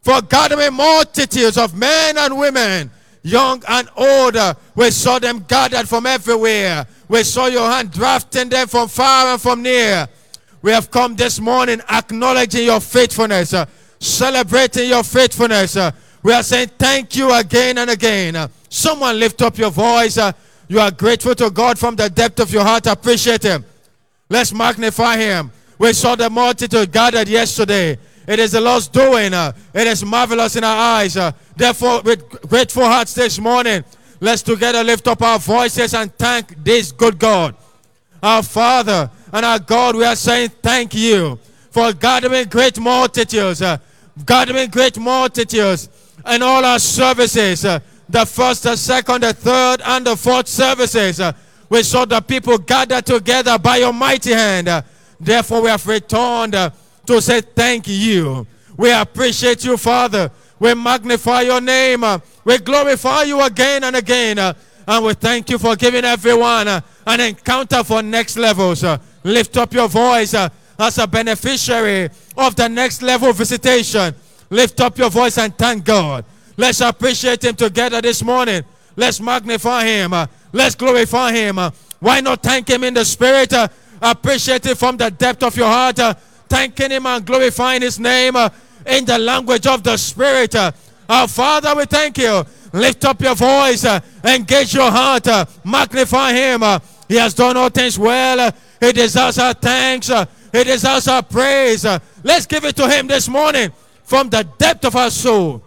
for 0.03 0.21
gathering 0.23 0.75
multitudes 0.75 1.59
of 1.59 1.77
men 1.77 2.17
and 2.19 2.39
women, 2.39 2.91
young 3.23 3.63
and 3.69 3.89
old. 3.97 4.37
We 4.77 4.91
saw 4.91 5.19
them 5.19 5.45
gathered 5.49 5.89
from 5.89 6.07
everywhere. 6.07 6.87
We 7.09 7.23
saw 7.25 7.47
your 7.47 7.69
hand 7.69 7.91
drafting 7.91 8.49
them 8.49 8.69
from 8.69 8.89
far 8.89 9.33
and 9.33 9.41
from 9.41 9.63
near. 9.63 10.09
We 10.63 10.73
have 10.73 10.91
come 10.91 11.17
this 11.17 11.41
morning 11.41 11.81
acknowledging 11.91 12.65
your 12.65 12.81
faithfulness, 12.81 13.55
celebrating 13.99 14.89
your 14.89 15.03
faithfulness. 15.03 15.77
We 16.25 16.33
are 16.33 16.43
saying 16.43 16.71
thank 16.77 17.15
you 17.15 17.33
again 17.33 17.79
and 17.79 17.91
again. 17.91 18.51
Someone 18.69 19.21
lift 19.21 19.41
up 19.43 19.57
your 19.57 19.71
voice. 19.71 20.19
you 20.67 20.81
are 20.81 20.91
grateful 20.91 21.37
to 21.37 21.51
God 21.51 21.79
from 21.79 21.95
the 21.95 22.11
depth 22.11 22.41
of 22.41 22.53
your 22.53 22.65
heart. 22.65 22.87
Appreciate 22.89 23.45
Him. 23.45 23.65
Let's 24.29 24.53
magnify 24.53 25.17
Him. 25.19 25.53
We 25.79 25.93
saw 25.93 26.17
the 26.17 26.29
multitude 26.29 26.91
gathered 26.91 27.29
yesterday. 27.29 27.97
It 28.27 28.39
is 28.41 28.51
the 28.53 28.61
Lord's 28.61 28.89
doing. 28.89 29.33
it 29.33 29.87
is 29.87 30.05
marvelous 30.05 30.57
in 30.57 30.65
our 30.65 30.97
eyes. 30.99 31.17
therefore, 31.55 32.03
with 32.03 32.29
grateful 32.49 32.85
hearts 32.85 33.15
this 33.15 33.39
morning, 33.39 33.85
let's 34.19 34.43
together 34.43 34.83
lift 34.83 35.07
up 35.07 35.23
our 35.23 35.39
voices 35.39 35.95
and 35.95 36.13
thank 36.17 36.65
this 36.65 36.91
good 36.91 37.19
God 37.19 37.55
our 38.25 38.43
Father 38.43 39.11
and 39.33 39.45
our 39.45 39.59
God, 39.59 39.97
we 39.97 40.05
are 40.05 40.17
saying 40.17 40.49
thank 40.63 40.95
you 40.95 41.39
for 41.71 41.93
gathering 41.93 42.49
great 42.49 42.81
multitudes, 42.81 43.63
gathering 44.25 44.71
great 44.71 44.99
multitudes 44.99 45.91
in 46.27 46.43
all 46.43 46.65
our 46.65 46.79
services. 46.79 47.65
uh, 47.65 47.81
the 48.09 48.25
first, 48.27 48.63
the 48.65 48.77
second, 48.77 49.23
the 49.23 49.33
third, 49.33 49.81
and 49.85 50.07
the 50.07 50.17
fourth 50.17 50.47
services. 50.49 51.21
uh, 51.21 51.33
we 51.69 51.83
saw 51.83 52.05
the 52.05 52.21
people 52.21 52.59
gathered 52.59 53.07
together 53.07 53.59
by 53.59 53.79
your 53.79 53.93
mighty 53.93 54.33
hand. 54.33 54.69
uh, 54.69 54.83
therefore, 55.21 55.63
we 55.63 55.69
have 55.71 55.87
returned 55.87 56.53
to 56.53 57.21
say 57.23 57.41
thank 57.41 57.89
you. 57.89 58.47
We 58.77 58.93
appreciate 58.93 59.65
you, 59.65 59.77
Father. 59.77 60.31
We 60.59 60.75
magnify 60.75 61.43
your 61.43 61.61
name. 61.61 62.05
we 62.45 62.59
glorify 62.59 63.23
you 63.23 63.43
again 63.43 63.85
and 63.85 63.97
again. 63.97 64.39
and 64.39 65.05
we 65.05 65.15
thank 65.15 65.51
you 65.51 65.59
for 65.59 65.77
giving 65.77 66.05
everyone 66.05 66.69
an 66.69 67.21
encounter 67.21 67.83
for 67.85 68.03
next 68.03 68.37
levels. 68.37 68.85
lift 69.25 69.57
up 69.57 69.73
your 69.73 69.89
voice 69.89 70.35
as 70.79 70.99
a 70.99 71.07
beneficiary 71.07 72.11
of 72.37 72.57
the 72.57 72.69
next 72.69 73.03
level 73.03 73.33
visitation. 73.33 74.15
Lift 74.51 74.81
up 74.81 74.99
your 74.99 75.11
voice 75.11 75.39
and 75.39 75.57
thank 75.57 75.85
God. 75.85 76.25
Let's 76.57 76.81
appreciate 76.81 77.43
Him 77.45 77.55
together 77.57 78.01
this 78.01 78.23
morning. 78.23 78.63
Let's 78.97 79.21
magnify 79.21 79.85
Him. 79.85 80.13
uh, 80.13 80.27
let's 80.53 80.75
glorify 80.75 81.33
Him. 81.33 81.59
uh. 81.59 81.71
why 81.99 82.21
not 82.21 82.43
thank 82.43 82.69
Him 82.69 82.85
in 82.85 82.95
the 82.95 83.05
Spirit? 83.05 83.53
uh, 83.53 83.67
appreciate 84.01 84.65
Him 84.67 84.77
from 84.77 84.97
the 84.97 85.11
depth 85.11 85.43
of 85.43 85.57
your 85.57 85.67
heart. 85.69 85.99
Uh, 85.99 86.15
thanking 86.49 86.91
Him 86.91 87.07
and 87.07 87.25
glorifying 87.25 87.83
His 87.83 87.99
name 87.99 88.37
uh, 88.37 88.49
in 88.87 89.05
the 89.05 89.19
language 89.19 89.67
of 89.67 89.83
the 89.83 89.97
Spirit. 89.97 90.55
Uh, 90.55 90.71
our 91.09 91.27
Father, 91.27 91.75
we 91.75 91.85
thank 91.87 92.19
you. 92.19 92.45
Lift 92.73 93.05
up 93.05 93.21
your 93.21 93.35
voice, 93.37 93.85
engage 94.25 94.75
your 94.75 94.91
heart, 94.91 95.27
magnify 95.65 96.33
Him. 96.33 96.63
he 97.07 97.15
has 97.17 97.33
done 97.33 97.57
all 97.57 97.69
things 97.69 97.97
well. 97.99 98.51
he 98.81 98.93
deserves 98.93 99.39
our 99.39 99.55
thanks. 99.55 100.09
he 100.53 100.65
deserves 100.65 101.07
our 101.07 101.23
praise. 101.23 101.85
let's 102.25 102.47
give 102.47 102.65
it 102.65 102.75
to 102.75 102.89
Him 102.89 103.07
this 103.07 103.29
morning 103.29 103.71
from 104.15 104.29
the 104.31 104.45
depth 104.59 104.85
of 104.85 104.95
our 104.95 105.11
soul. 105.11 105.61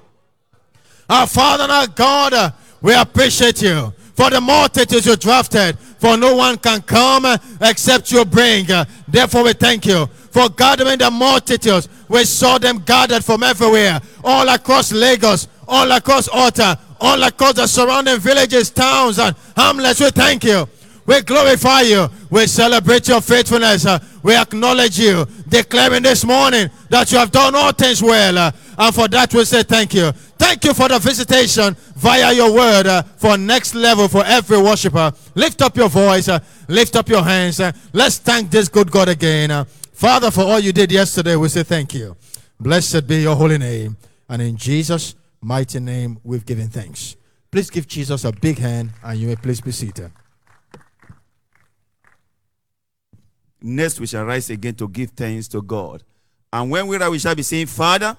Our 1.09 1.27
Father 1.27 1.63
and 1.63 1.71
our 1.73 1.87
God, 1.87 2.33
uh, 2.33 2.51
we 2.81 2.93
appreciate 2.93 3.61
you 3.61 3.93
for 4.15 4.29
the 4.29 4.39
multitudes 4.39 5.05
you 5.05 5.17
drafted. 5.17 5.77
For 5.99 6.15
no 6.15 6.33
one 6.33 6.57
can 6.57 6.81
come 6.81 7.25
uh, 7.25 7.37
except 7.59 8.09
you 8.09 8.23
bring. 8.23 8.71
Uh, 8.71 8.85
Therefore, 9.05 9.43
we 9.43 9.51
thank 9.51 9.85
you 9.85 10.05
for 10.31 10.47
gathering 10.47 10.97
the 10.97 11.11
multitudes. 11.11 11.89
We 12.07 12.23
saw 12.23 12.57
them 12.57 12.77
gathered 12.85 13.25
from 13.25 13.43
everywhere, 13.43 13.99
all 14.23 14.47
across 14.47 14.93
Lagos, 14.93 15.49
all 15.67 15.91
across 15.91 16.29
Otta, 16.29 16.79
all 17.01 17.21
across 17.23 17.55
the 17.55 17.67
surrounding 17.67 18.19
villages, 18.19 18.69
towns, 18.69 19.19
and 19.19 19.35
hamlets. 19.57 19.99
We 19.99 20.09
thank 20.11 20.45
you. 20.45 20.69
We 21.05 21.21
glorify 21.21 21.81
you. 21.81 22.09
We 22.29 22.47
celebrate 22.47 23.07
your 23.07 23.19
faithfulness. 23.19 23.85
We 24.23 24.35
acknowledge 24.35 24.99
you, 24.99 25.25
declaring 25.47 26.03
this 26.03 26.25
morning 26.25 26.69
that 26.89 27.11
you 27.11 27.17
have 27.17 27.31
done 27.31 27.55
all 27.55 27.71
things 27.71 28.01
well. 28.01 28.37
Uh, 28.37 28.51
and 28.77 28.93
for 28.93 29.07
that, 29.07 29.33
we 29.33 29.45
say 29.45 29.63
thank 29.63 29.93
you. 29.93 30.11
Thank 30.11 30.63
you 30.63 30.73
for 30.73 30.87
the 30.87 30.99
visitation 30.99 31.75
via 31.95 32.33
your 32.33 32.53
word 32.53 32.87
uh, 32.87 33.01
for 33.03 33.37
next 33.37 33.73
level 33.73 34.07
for 34.07 34.23
every 34.25 34.61
worshiper. 34.61 35.11
Lift 35.35 35.61
up 35.61 35.75
your 35.77 35.89
voice, 35.89 36.27
uh, 36.27 36.39
lift 36.67 36.95
up 36.95 37.09
your 37.09 37.23
hands. 37.23 37.59
uh, 37.59 37.71
let's 37.93 38.17
thank 38.17 38.51
this 38.51 38.67
good 38.67 38.91
God 38.91 39.09
again. 39.09 39.51
Uh, 39.51 39.65
Father, 39.93 40.29
for 40.29 40.41
all 40.41 40.59
you 40.59 40.71
did 40.71 40.91
yesterday, 40.91 41.35
we 41.35 41.49
say 41.49 41.63
thank 41.63 41.93
you. 41.93 42.15
Blessed 42.59 43.07
be 43.07 43.21
your 43.21 43.35
holy 43.35 43.57
name. 43.57 43.97
And 44.29 44.41
in 44.41 44.57
Jesus' 44.57 45.15
mighty 45.41 45.79
name, 45.79 46.19
we've 46.23 46.45
given 46.45 46.67
thanks. 46.67 47.15
Please 47.51 47.69
give 47.69 47.87
Jesus 47.87 48.25
a 48.25 48.31
big 48.31 48.59
hand 48.59 48.91
and 49.03 49.17
you 49.19 49.27
may 49.27 49.35
please 49.35 49.61
be 49.61 49.71
seated. 49.71 50.11
Next, 53.61 53.99
we 53.99 54.07
shall 54.07 54.25
rise 54.25 54.49
again 54.49 54.75
to 54.75 54.87
give 54.87 55.11
thanks 55.11 55.47
to 55.49 55.61
God. 55.61 56.03
And 56.53 56.69
when 56.69 56.87
we 56.87 56.97
rise, 56.97 57.09
we 57.09 57.19
shall 57.19 57.35
be 57.35 57.43
saying, 57.43 57.67
Father, 57.67 58.15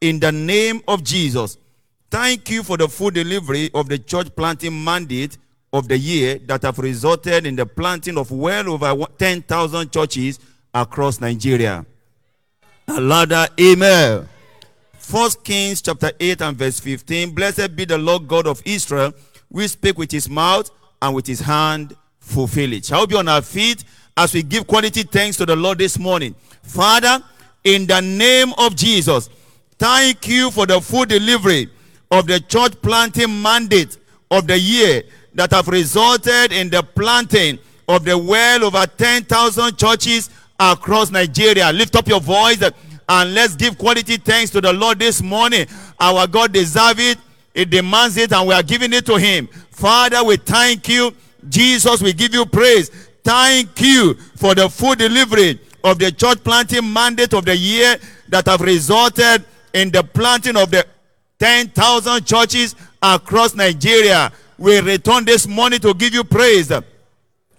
in 0.00 0.20
the 0.20 0.32
name 0.32 0.82
of 0.86 1.02
Jesus, 1.02 1.58
thank 2.10 2.50
you 2.50 2.62
for 2.62 2.76
the 2.76 2.88
full 2.88 3.10
delivery 3.10 3.70
of 3.74 3.88
the 3.88 3.98
church 3.98 4.34
planting 4.36 4.84
mandate 4.84 5.38
of 5.72 5.88
the 5.88 5.98
year 5.98 6.38
that 6.46 6.62
have 6.62 6.78
resulted 6.78 7.46
in 7.46 7.56
the 7.56 7.66
planting 7.66 8.16
of 8.16 8.30
well 8.30 8.70
over 8.70 9.06
10,000 9.18 9.92
churches 9.92 10.38
across 10.72 11.20
Nigeria. 11.20 11.84
A 12.88 13.00
louder 13.00 13.46
amen. 13.60 14.28
First 14.98 15.44
Kings 15.44 15.82
chapter 15.82 16.12
8 16.18 16.40
and 16.42 16.56
verse 16.56 16.80
15. 16.80 17.34
Blessed 17.34 17.74
be 17.74 17.84
the 17.84 17.98
Lord 17.98 18.28
God 18.28 18.46
of 18.46 18.62
Israel, 18.64 19.12
we 19.50 19.68
speak 19.68 19.98
with 19.98 20.10
his 20.10 20.28
mouth 20.28 20.70
and 21.00 21.14
with 21.14 21.26
his 21.26 21.40
hand 21.40 21.96
fulfill 22.18 22.72
it. 22.72 22.84
Shall 22.84 23.00
we 23.02 23.06
be 23.06 23.16
on 23.16 23.28
our 23.28 23.42
feet 23.42 23.84
as 24.16 24.32
we 24.32 24.42
give 24.42 24.66
quality 24.66 25.02
thanks 25.02 25.36
to 25.36 25.46
the 25.46 25.56
Lord 25.56 25.78
this 25.78 25.98
morning? 25.98 26.34
Father, 26.62 27.22
in 27.64 27.86
the 27.86 28.00
name 28.00 28.52
of 28.58 28.74
Jesus, 28.76 29.28
thank 29.78 30.26
you 30.28 30.50
for 30.50 30.66
the 30.66 30.80
full 30.80 31.04
delivery 31.04 31.68
of 32.10 32.26
the 32.26 32.40
church 32.40 32.72
planting 32.82 33.42
mandate 33.42 33.98
of 34.30 34.46
the 34.46 34.58
year 34.58 35.02
that 35.34 35.50
have 35.52 35.68
resulted 35.68 36.52
in 36.52 36.70
the 36.70 36.82
planting 36.82 37.58
of 37.88 38.04
the 38.04 38.16
well 38.16 38.64
over 38.64 38.86
10,000 38.86 39.76
churches 39.78 40.30
across 40.58 41.10
Nigeria. 41.10 41.70
Lift 41.72 41.94
up 41.96 42.08
your 42.08 42.20
voice 42.20 42.62
and 43.08 43.34
let's 43.34 43.54
give 43.54 43.76
quality 43.78 44.16
thanks 44.16 44.50
to 44.52 44.60
the 44.60 44.72
Lord 44.72 44.98
this 44.98 45.22
morning. 45.22 45.66
Our 46.00 46.26
God 46.26 46.52
deserves 46.52 47.00
it. 47.00 47.18
It 47.54 47.70
demands 47.70 48.16
it 48.16 48.32
and 48.32 48.48
we 48.48 48.54
are 48.54 48.62
giving 48.62 48.92
it 48.92 49.06
to 49.06 49.16
him. 49.16 49.46
Father, 49.70 50.24
we 50.24 50.36
thank 50.36 50.88
you. 50.88 51.14
Jesus, 51.48 52.02
we 52.02 52.12
give 52.12 52.34
you 52.34 52.44
praise. 52.44 52.90
Thank 53.26 53.80
you 53.80 54.14
for 54.36 54.54
the 54.54 54.68
full 54.70 54.94
delivery 54.94 55.58
of 55.82 55.98
the 55.98 56.12
church 56.12 56.44
planting 56.44 56.92
mandate 56.92 57.34
of 57.34 57.44
the 57.44 57.56
year 57.56 57.96
that 58.28 58.46
have 58.46 58.60
resulted 58.60 59.44
in 59.72 59.90
the 59.90 60.04
planting 60.04 60.56
of 60.56 60.70
the 60.70 60.86
10,000 61.40 62.24
churches 62.24 62.76
across 63.02 63.52
Nigeria. 63.56 64.30
we 64.58 64.78
return 64.78 65.24
this 65.24 65.48
morning 65.48 65.80
to 65.80 65.92
give 65.92 66.14
you 66.14 66.22
praise. 66.22 66.70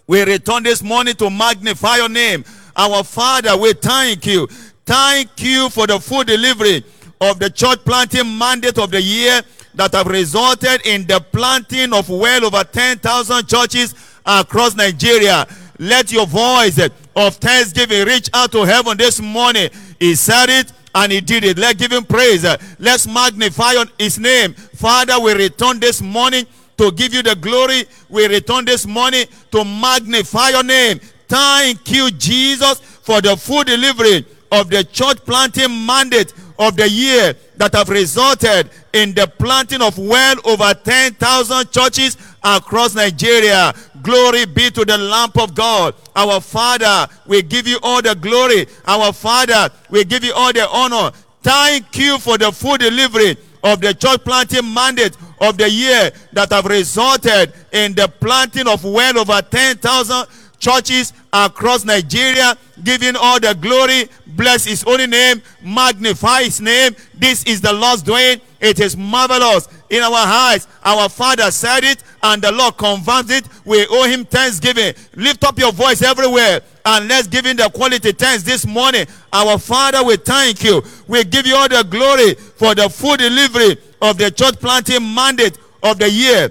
We 0.06 0.22
return 0.22 0.62
this 0.62 0.82
morning 0.82 1.14
to 1.16 1.28
magnify 1.28 1.96
your 1.96 2.08
name. 2.08 2.46
Our 2.74 3.04
Father, 3.04 3.54
we 3.54 3.74
thank 3.74 4.24
you. 4.24 4.46
Thank 4.86 5.42
you 5.42 5.68
for 5.68 5.86
the 5.86 6.00
full 6.00 6.24
delivery 6.24 6.82
of 7.20 7.38
the 7.40 7.50
church 7.50 7.80
planting 7.84 8.38
mandate 8.38 8.78
of 8.78 8.90
the 8.90 9.02
year 9.02 9.42
that 9.74 9.92
have 9.92 10.06
resulted 10.06 10.86
in 10.86 11.06
the 11.06 11.20
planting 11.30 11.92
of 11.92 12.08
well 12.08 12.46
over 12.46 12.64
10,000 12.64 13.46
churches 13.46 13.94
across 14.28 14.76
Nigeria. 14.76 15.46
Let 15.78 16.12
your 16.12 16.26
voice 16.26 16.78
of 17.16 17.34
thanksgiving 17.36 18.06
reach 18.06 18.28
out 18.34 18.52
to 18.52 18.64
heaven 18.64 18.96
this 18.98 19.20
morning. 19.20 19.70
He 19.98 20.14
said 20.14 20.50
it 20.50 20.72
and 20.94 21.10
he 21.10 21.20
did 21.20 21.44
it. 21.44 21.56
Let's 21.58 21.78
give 21.78 21.92
him 21.92 22.04
praise. 22.04 22.44
Let's 22.78 23.06
magnify 23.06 23.74
on 23.76 23.90
his 23.98 24.18
name. 24.18 24.54
Father, 24.54 25.18
we 25.20 25.32
return 25.32 25.80
this 25.80 26.02
morning 26.02 26.46
to 26.76 26.92
give 26.92 27.14
you 27.14 27.22
the 27.22 27.34
glory. 27.36 27.84
We 28.08 28.26
return 28.26 28.64
this 28.64 28.86
morning 28.86 29.26
to 29.52 29.64
magnify 29.64 30.50
your 30.50 30.64
name. 30.64 31.00
Thank 31.26 31.90
you, 31.90 32.10
Jesus, 32.10 32.80
for 32.80 33.20
the 33.20 33.36
full 33.36 33.64
delivery 33.64 34.24
of 34.50 34.70
the 34.70 34.84
church 34.84 35.18
planting 35.24 35.84
mandate 35.86 36.32
of 36.58 36.76
the 36.76 36.88
year 36.88 37.34
that 37.56 37.74
have 37.74 37.88
resulted 37.88 38.70
in 38.92 39.12
the 39.14 39.26
planting 39.38 39.82
of 39.82 39.96
well 39.98 40.36
over 40.44 40.72
10,000 40.74 41.70
churches 41.70 42.16
across 42.42 42.94
Nigeria. 42.94 43.72
Glory 44.08 44.46
be 44.46 44.70
to 44.70 44.86
the 44.86 44.96
Lamb 44.96 45.28
of 45.38 45.54
God. 45.54 45.94
Our 46.16 46.40
Father, 46.40 47.06
we 47.26 47.42
give 47.42 47.68
you 47.68 47.78
all 47.82 48.00
the 48.00 48.14
glory. 48.14 48.66
Our 48.86 49.12
Father, 49.12 49.68
we 49.90 50.02
give 50.02 50.24
you 50.24 50.32
all 50.34 50.50
the 50.50 50.66
honor. 50.66 51.14
Thank 51.42 51.94
you 51.98 52.18
for 52.18 52.38
the 52.38 52.50
full 52.50 52.78
delivery 52.78 53.36
of 53.62 53.82
the 53.82 53.92
church 53.92 54.24
planting 54.24 54.72
mandate 54.72 55.14
of 55.42 55.58
the 55.58 55.68
year 55.68 56.10
that 56.32 56.50
have 56.52 56.64
resulted 56.64 57.52
in 57.72 57.92
the 57.92 58.08
planting 58.18 58.66
of 58.66 58.82
well 58.82 59.18
over 59.18 59.42
10,000 59.42 60.26
churches 60.58 61.12
across 61.30 61.84
Nigeria, 61.84 62.56
giving 62.84 63.14
all 63.14 63.38
the 63.38 63.52
glory, 63.60 64.08
bless 64.28 64.64
his 64.64 64.80
holy 64.80 65.06
name, 65.06 65.42
magnify 65.62 66.44
his 66.44 66.62
name. 66.62 66.96
This 67.12 67.44
is 67.44 67.60
the 67.60 67.74
Lord's 67.74 68.00
doing. 68.00 68.40
It 68.58 68.80
is 68.80 68.96
marvelous 68.96 69.68
in 69.90 70.02
our 70.02 70.14
eyes. 70.14 70.66
Our 70.84 71.08
Father 71.08 71.50
said 71.50 71.84
it, 71.84 72.02
and 72.22 72.42
the 72.42 72.52
Lord 72.52 72.76
confirms 72.76 73.30
it. 73.30 73.48
We 73.64 73.86
owe 73.86 74.06
him 74.06 74.24
thanksgiving. 74.24 74.94
Lift 75.14 75.44
up 75.44 75.58
your 75.58 75.72
voice 75.72 76.02
everywhere 76.02 76.60
and 76.84 77.06
let's 77.06 77.28
give 77.28 77.44
him 77.44 77.56
the 77.56 77.68
quality 77.68 78.12
thanks 78.12 78.42
this 78.42 78.66
morning. 78.66 79.06
Our 79.32 79.58
Father, 79.58 80.02
we 80.02 80.16
thank 80.16 80.64
you. 80.64 80.82
We 81.06 81.22
give 81.24 81.46
you 81.46 81.54
all 81.54 81.68
the 81.68 81.82
glory 81.82 82.34
for 82.34 82.74
the 82.74 82.88
full 82.88 83.16
delivery 83.16 83.76
of 84.00 84.16
the 84.16 84.30
church 84.30 84.58
planting 84.58 85.14
mandate 85.14 85.58
of 85.82 85.98
the 85.98 86.10
year 86.10 86.50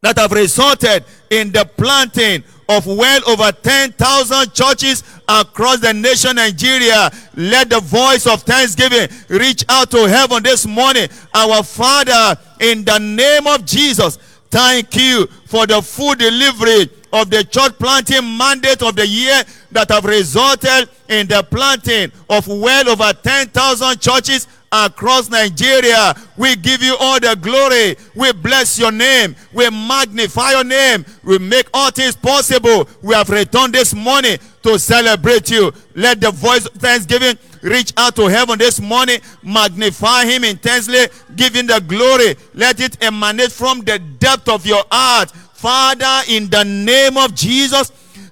that 0.00 0.16
have 0.18 0.32
resulted 0.32 1.04
in 1.30 1.52
the 1.52 1.64
planting 1.76 2.42
of 2.68 2.86
well 2.86 3.20
over 3.28 3.52
10,000 3.52 4.54
churches 4.54 5.04
across 5.40 5.80
the 5.80 5.92
nation 5.94 6.36
Nigeria. 6.36 7.10
Let 7.34 7.70
the 7.70 7.80
voice 7.80 8.26
of 8.26 8.42
thanksgiving 8.42 9.08
reach 9.28 9.64
out 9.68 9.90
to 9.92 10.08
heaven 10.08 10.42
this 10.42 10.66
morning. 10.66 11.08
Our 11.34 11.62
Father, 11.62 12.38
in 12.60 12.84
the 12.84 12.98
name 12.98 13.46
of 13.46 13.64
Jesus, 13.64 14.16
thank 14.50 14.94
you 14.96 15.26
for 15.46 15.66
the 15.66 15.80
full 15.80 16.14
delivery 16.14 16.90
of 17.12 17.30
the 17.30 17.44
church 17.44 17.78
planting 17.78 18.36
mandate 18.36 18.82
of 18.82 18.96
the 18.96 19.06
year 19.06 19.42
that 19.70 19.90
have 19.90 20.04
resulted 20.04 20.88
in 21.08 21.26
the 21.26 21.42
planting 21.50 22.10
of 22.28 22.46
well 22.48 22.88
over 22.88 23.12
10,000 23.12 24.00
churches 24.00 24.46
across 24.72 25.28
Nigeria. 25.28 26.14
We 26.38 26.56
give 26.56 26.82
you 26.82 26.96
all 26.98 27.20
the 27.20 27.36
glory. 27.40 27.96
We 28.16 28.32
bless 28.32 28.78
your 28.78 28.90
name. 28.92 29.36
We 29.52 29.68
magnify 29.68 30.52
your 30.52 30.64
name. 30.64 31.04
We 31.22 31.38
make 31.38 31.68
all 31.74 31.90
things 31.90 32.16
possible. 32.16 32.88
We 33.02 33.14
have 33.14 33.28
returned 33.28 33.74
this 33.74 33.94
morning 33.94 34.38
to 34.62 34.78
celebrate 34.78 35.50
you. 35.50 35.72
Let 35.94 36.20
the 36.20 36.30
voice 36.30 36.66
of 36.66 36.72
thanksgiving 36.72 37.36
reach 37.62 37.92
out 37.96 38.16
to 38.16 38.26
heaven 38.26 38.58
this 38.58 38.80
morning. 38.80 39.20
Magnify 39.42 40.24
him 40.24 40.44
intensely. 40.44 41.06
Give 41.36 41.54
him 41.54 41.66
the 41.66 41.80
glory. 41.80 42.36
Let 42.54 42.80
it 42.80 43.02
emanate 43.02 43.52
from 43.52 43.80
the 43.80 43.98
depth 43.98 44.48
of 44.48 44.66
your 44.66 44.84
heart. 44.90 45.30
Father, 45.30 46.22
in 46.28 46.48
the 46.48 46.64
name 46.64 47.16
of 47.16 47.34
Jesus, 47.34 47.90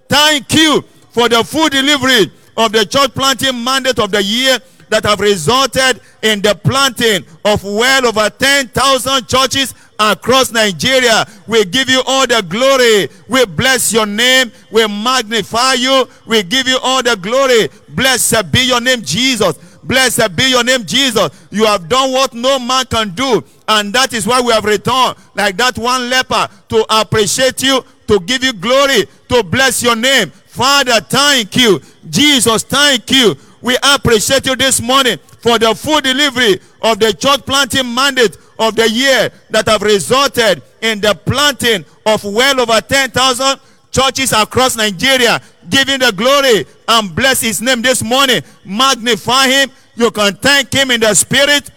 thank 0.08 0.52
you 0.54 0.82
for 1.10 1.28
the 1.28 1.44
full 1.44 1.68
delivery 1.68 2.30
of 2.56 2.72
the 2.72 2.84
church 2.84 3.14
planting 3.14 3.62
mandate 3.62 3.98
of 3.98 4.10
the 4.10 4.22
year 4.22 4.58
that 4.88 5.04
have 5.04 5.20
resulted 5.20 6.00
in 6.22 6.42
the 6.42 6.54
planting 6.54 7.24
of 7.44 7.62
well 7.62 8.06
over 8.06 8.28
10,000 8.28 9.28
churches 9.28 9.74
across 10.00 10.50
Nigeria. 10.50 11.26
We 11.46 11.64
give 11.66 11.88
you 11.90 12.02
all 12.06 12.26
the 12.26 12.42
glory. 12.48 13.08
We 13.28 13.44
bless 13.44 13.92
your 13.92 14.06
name. 14.06 14.50
We 14.72 14.86
magnify 14.88 15.74
you. 15.74 16.08
We 16.26 16.42
give 16.42 16.66
you 16.66 16.78
all 16.82 17.02
the 17.02 17.16
glory. 17.16 17.68
Blessed 17.90 18.50
be 18.50 18.62
your 18.62 18.80
name, 18.80 19.02
Jesus. 19.02 19.58
Blessed 19.82 20.34
be 20.34 20.50
your 20.50 20.64
name, 20.64 20.84
Jesus. 20.84 21.30
You 21.50 21.66
have 21.66 21.88
done 21.88 22.12
what 22.12 22.32
no 22.32 22.58
man 22.58 22.86
can 22.86 23.10
do. 23.10 23.44
And 23.68 23.92
that 23.92 24.12
is 24.14 24.26
why 24.26 24.40
we 24.40 24.52
have 24.52 24.64
returned, 24.64 25.16
like 25.34 25.56
that 25.58 25.78
one 25.78 26.08
leper, 26.10 26.48
to 26.70 26.84
appreciate 26.90 27.62
you, 27.62 27.84
to 28.08 28.20
give 28.20 28.42
you 28.42 28.52
glory, 28.52 29.06
to 29.28 29.42
bless 29.42 29.82
your 29.82 29.96
name. 29.96 30.30
Father, 30.30 31.00
thank 31.00 31.56
you. 31.56 31.80
Jesus, 32.08 32.62
thank 32.64 33.10
you. 33.10 33.36
We 33.62 33.76
appreciate 33.82 34.46
you 34.46 34.56
this 34.56 34.80
morning 34.80 35.18
for 35.40 35.58
the 35.58 35.74
full 35.74 36.00
delivery 36.00 36.60
of 36.82 36.98
the 36.98 37.12
church 37.12 37.44
planting 37.46 37.92
mandate 37.94 38.36
of 38.58 38.76
the 38.76 38.88
year 38.88 39.30
that 39.50 39.66
have 39.68 39.82
resulted 39.82 40.62
in 40.82 41.00
the 41.00 41.14
planting 41.24 41.84
of 42.06 42.22
well 42.24 42.60
over 42.60 42.80
10,000 42.80 43.58
churches 43.90 44.32
across 44.32 44.76
Nigeria. 44.76 45.40
Giving 45.68 46.00
the 46.00 46.12
glory 46.12 46.66
and 46.88 47.14
bless 47.14 47.40
his 47.40 47.62
name 47.62 47.80
this 47.82 48.02
morning. 48.02 48.42
Magnify 48.64 49.46
him. 49.48 49.70
You 49.94 50.10
can 50.10 50.34
thank 50.34 50.72
him 50.72 50.90
in 50.90 51.00
the 51.00 51.14
spirit. 51.14 51.70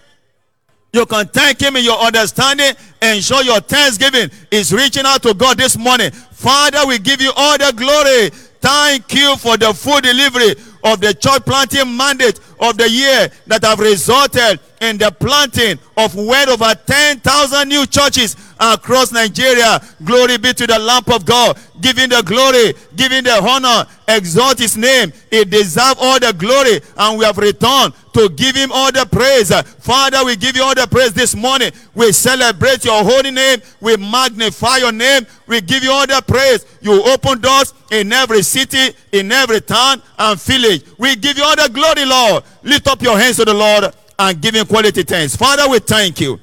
You 0.91 1.05
can 1.05 1.27
thank 1.27 1.59
him 1.59 1.75
in 1.75 1.83
your 1.83 1.97
understanding. 1.99 2.73
Ensure 3.01 3.43
your 3.43 3.59
thanksgiving 3.61 4.29
is 4.51 4.73
reaching 4.73 5.05
out 5.05 5.23
to 5.23 5.33
God 5.33 5.57
this 5.57 5.77
morning. 5.77 6.11
Father, 6.11 6.85
we 6.87 6.99
give 6.99 7.21
you 7.21 7.31
all 7.35 7.57
the 7.57 7.73
glory. 7.75 8.29
Thank 8.61 9.13
you 9.13 9.35
for 9.37 9.57
the 9.57 9.73
full 9.73 9.99
delivery 10.01 10.55
of 10.83 10.99
the 10.99 11.13
church 11.13 11.43
planting 11.45 11.95
mandate 11.95 12.39
of 12.59 12.77
the 12.77 12.89
year 12.89 13.29
that 13.47 13.63
have 13.63 13.79
resulted 13.79 14.59
in 14.81 14.97
the 14.97 15.11
planting 15.19 15.79
of 15.97 16.15
well 16.15 16.49
over 16.49 16.73
10,000 16.85 17.69
new 17.69 17.85
churches 17.85 18.35
across 18.59 19.11
Nigeria. 19.11 19.81
Glory 20.03 20.37
be 20.37 20.53
to 20.53 20.67
the 20.67 20.79
Lamb 20.79 21.03
of 21.07 21.25
God. 21.25 21.57
Giving 21.81 22.09
the 22.09 22.21
glory, 22.23 22.73
giving 22.95 23.23
the 23.23 23.41
honor, 23.41 23.85
exalt 24.07 24.59
his 24.59 24.77
name. 24.77 25.11
He 25.31 25.43
deserves 25.45 25.99
all 25.99 26.19
the 26.19 26.33
glory 26.33 26.81
and 26.97 27.17
we 27.19 27.25
have 27.25 27.37
returned 27.37 27.93
to 28.13 28.29
give 28.29 28.55
him 28.55 28.71
all 28.71 28.91
the 28.91 29.05
praise. 29.11 29.51
Father, 29.79 30.23
we 30.23 30.35
give 30.35 30.55
you 30.55 30.63
all 30.63 30.75
the 30.75 30.87
praise 30.89 31.13
this 31.13 31.35
morning. 31.35 31.71
We 31.93 32.11
celebrate 32.11 32.85
your 32.85 33.03
holy 33.03 33.31
name. 33.31 33.61
We 33.81 33.97
magnify 33.97 34.77
your 34.77 34.91
name. 34.91 35.25
We 35.47 35.61
give 35.61 35.83
you 35.83 35.91
all 35.91 36.07
the 36.07 36.23
praise. 36.25 36.65
You 36.81 37.03
open 37.03 37.41
doors 37.41 37.73
in 37.91 38.13
every 38.13 38.43
city, 38.43 38.95
in 39.11 39.31
every 39.31 39.61
town 39.61 40.01
and 40.17 40.39
village. 40.39 40.83
We 40.97 41.15
give 41.15 41.37
you 41.37 41.43
all 41.43 41.55
the 41.55 41.69
glory, 41.73 42.05
Lord. 42.05 42.43
Lift 42.63 42.87
up 42.87 43.01
your 43.01 43.17
hands 43.17 43.37
to 43.37 43.45
the 43.45 43.53
Lord 43.53 43.93
and 44.19 44.41
give 44.41 44.55
him 44.55 44.65
quality 44.65 45.03
thanks. 45.03 45.35
Father, 45.35 45.67
we 45.69 45.79
thank 45.79 46.21
you. 46.21 46.39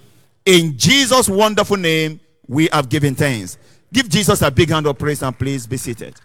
In 0.50 0.76
Jesus' 0.76 1.28
wonderful 1.28 1.76
name, 1.76 2.18
we 2.48 2.68
have 2.72 2.88
given 2.88 3.14
thanks. 3.14 3.56
Give 3.92 4.08
Jesus 4.08 4.42
a 4.42 4.50
big 4.50 4.68
hand 4.68 4.84
of 4.88 4.98
praise 4.98 5.22
and 5.22 5.38
please 5.38 5.64
be 5.64 5.76
seated. 5.76 6.20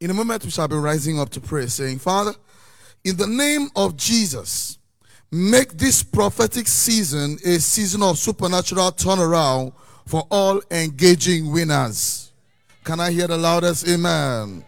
In 0.00 0.10
a 0.10 0.14
moment, 0.14 0.44
we 0.44 0.50
shall 0.50 0.66
be 0.66 0.74
rising 0.74 1.20
up 1.20 1.30
to 1.30 1.40
pray, 1.40 1.68
saying, 1.68 2.00
Father, 2.00 2.34
in 3.04 3.16
the 3.16 3.28
name 3.28 3.68
of 3.76 3.96
Jesus, 3.96 4.80
make 5.30 5.74
this 5.74 6.02
prophetic 6.02 6.66
season 6.66 7.38
a 7.44 7.60
season 7.60 8.02
of 8.02 8.18
supernatural 8.18 8.90
turnaround 8.90 9.72
for 10.04 10.26
all 10.32 10.60
engaging 10.72 11.52
winners. 11.52 12.32
Can 12.82 12.98
I 12.98 13.12
hear 13.12 13.28
the 13.28 13.38
loudest 13.38 13.86
amen? 13.86 14.64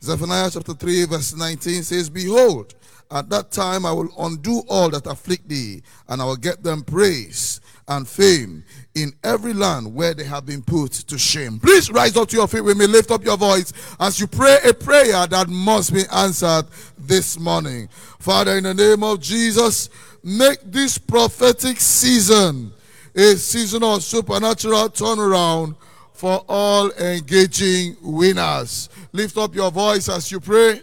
Zephaniah 0.00 0.48
chapter 0.52 0.74
3, 0.74 1.06
verse 1.06 1.34
19 1.34 1.82
says, 1.82 2.08
Behold, 2.08 2.76
at 3.10 3.30
that 3.30 3.50
time 3.50 3.86
I 3.86 3.92
will 3.92 4.10
undo 4.18 4.62
all 4.68 4.90
that 4.90 5.06
afflict 5.06 5.48
thee, 5.48 5.82
and 6.08 6.20
I 6.20 6.24
will 6.24 6.36
get 6.36 6.62
them 6.62 6.82
praise 6.82 7.60
and 7.88 8.06
fame 8.06 8.64
in 8.94 9.12
every 9.24 9.54
land 9.54 9.94
where 9.94 10.12
they 10.12 10.24
have 10.24 10.44
been 10.44 10.62
put 10.62 10.92
to 10.92 11.18
shame. 11.18 11.58
Please 11.58 11.90
rise 11.90 12.16
up 12.16 12.28
to 12.28 12.36
your 12.36 12.46
feet 12.46 12.60
with 12.60 12.76
me. 12.76 12.86
Lift 12.86 13.10
up 13.10 13.24
your 13.24 13.36
voice 13.38 13.72
as 13.98 14.20
you 14.20 14.26
pray 14.26 14.58
a 14.64 14.74
prayer 14.74 15.26
that 15.26 15.48
must 15.48 15.94
be 15.94 16.02
answered 16.12 16.66
this 16.98 17.38
morning. 17.38 17.88
Father, 18.18 18.58
in 18.58 18.64
the 18.64 18.74
name 18.74 19.02
of 19.02 19.20
Jesus, 19.20 19.88
make 20.22 20.58
this 20.64 20.98
prophetic 20.98 21.80
season 21.80 22.72
a 23.14 23.34
season 23.36 23.82
of 23.82 24.02
supernatural 24.02 24.90
turnaround 24.90 25.74
for 26.12 26.44
all 26.48 26.90
engaging 26.92 27.96
winners. 28.02 28.88
Lift 29.12 29.36
up 29.38 29.54
your 29.54 29.70
voice 29.70 30.08
as 30.08 30.30
you 30.30 30.40
pray. 30.40 30.82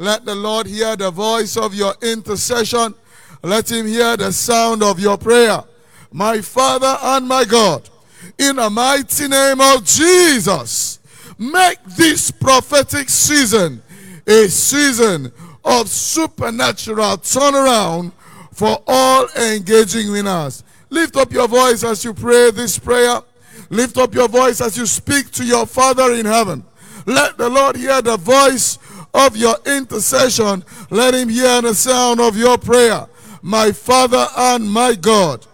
Let 0.00 0.24
the 0.24 0.34
Lord 0.34 0.66
hear 0.66 0.96
the 0.96 1.10
voice 1.10 1.58
of 1.58 1.74
your 1.74 1.92
intercession. 2.00 2.94
Let 3.42 3.70
him 3.70 3.86
hear 3.86 4.16
the 4.16 4.32
sound 4.32 4.82
of 4.82 4.98
your 4.98 5.18
prayer. 5.18 5.62
my 6.10 6.40
Father 6.40 6.96
and 7.02 7.28
my 7.28 7.44
God, 7.44 7.86
in 8.38 8.56
the 8.56 8.70
mighty 8.70 9.28
name 9.28 9.60
of 9.60 9.84
Jesus, 9.84 11.00
make 11.38 11.84
this 11.84 12.30
prophetic 12.30 13.10
season 13.10 13.82
a 14.26 14.48
season 14.48 15.30
of 15.62 15.86
supernatural 15.86 17.18
turnaround 17.18 18.12
for 18.54 18.82
all 18.86 19.28
engaging 19.36 20.10
winners. 20.10 20.64
Lift 20.88 21.18
up 21.18 21.30
your 21.30 21.46
voice 21.46 21.84
as 21.84 22.02
you 22.06 22.14
pray 22.14 22.50
this 22.50 22.78
prayer. 22.78 23.20
Lift 23.68 23.98
up 23.98 24.14
your 24.14 24.28
voice 24.28 24.62
as 24.62 24.78
you 24.78 24.86
speak 24.86 25.30
to 25.32 25.44
your 25.44 25.66
Father 25.66 26.14
in 26.14 26.24
heaven. 26.24 26.64
Let 27.04 27.36
the 27.36 27.50
Lord 27.50 27.76
hear 27.76 28.00
the 28.00 28.16
voice 28.16 28.78
of 29.12 29.36
your 29.36 29.56
intercession. 29.66 30.64
Let 30.90 31.14
him 31.14 31.28
hear 31.28 31.62
the 31.62 31.74
sound 31.74 32.20
of 32.20 32.36
your 32.36 32.58
prayer. 32.58 33.06
My 33.42 33.72
Father 33.72 34.26
and 34.36 34.70
my 34.70 34.94
God, 34.94 35.46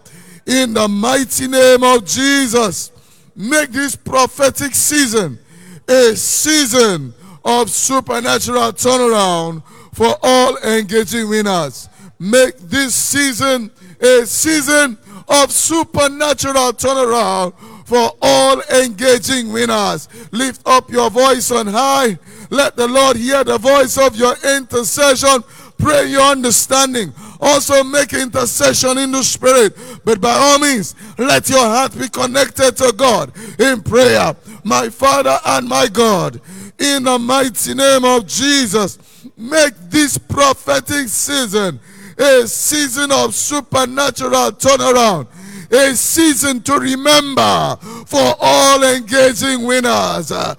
in 0.45 0.73
the 0.73 0.87
mighty 0.87 1.47
name 1.47 1.83
of 1.83 2.05
Jesus, 2.05 2.91
make 3.35 3.71
this 3.71 3.95
prophetic 3.95 4.75
season 4.75 5.39
a 5.87 6.15
season 6.15 7.13
of 7.45 7.69
supernatural 7.69 8.73
turnaround 8.73 9.63
for 9.93 10.15
all 10.21 10.57
engaging 10.57 11.29
winners. 11.29 11.87
Make 12.19 12.57
this 12.57 12.93
season 12.93 13.71
a 14.01 14.25
season 14.25 14.97
of 15.27 15.51
supernatural 15.51 16.73
turnaround 16.73 17.53
for 17.87 18.11
all 18.21 18.61
engaging 18.63 19.53
winners. 19.53 20.09
Lift 20.33 20.61
up 20.65 20.91
your 20.91 21.09
voice 21.09 21.49
on 21.51 21.67
high. 21.67 22.19
Let 22.49 22.75
the 22.75 22.85
Lord 22.85 23.15
hear 23.15 23.45
the 23.45 23.57
voice 23.57 23.97
of 23.97 24.17
your 24.17 24.35
intercession. 24.43 25.41
Pray 25.77 26.07
your 26.07 26.23
understanding. 26.23 27.13
Also 27.39 27.85
make 27.85 28.11
intercession 28.11 28.97
in 28.97 29.13
the 29.13 29.23
spirit. 29.23 29.73
But 30.03 30.19
by 30.19 30.33
all 30.33 30.59
means, 30.59 30.95
let 31.17 31.47
your 31.47 31.63
heart 31.63 31.97
be 31.97 32.09
connected 32.09 32.75
to 32.75 32.91
God 32.91 33.31
in 33.57 33.81
prayer. 33.81 34.35
My 34.65 34.89
Father 34.89 35.39
and 35.45 35.65
my 35.69 35.87
God, 35.87 36.41
in 36.77 37.03
the 37.03 37.17
mighty 37.17 37.73
name 37.73 38.03
of 38.03 38.27
Jesus, 38.27 38.99
make 39.37 39.75
this 39.89 40.17
prophetic 40.17 41.07
season 41.07 41.79
a 42.17 42.45
season 42.47 43.13
of 43.13 43.33
supernatural 43.33 44.51
turnaround 44.51 45.27
a 45.71 45.95
season 45.95 46.61
to 46.61 46.73
remember 46.79 47.77
for 48.05 48.35
all 48.39 48.83
engaging 48.83 49.63
winners, 49.63 50.31
a 50.31 50.55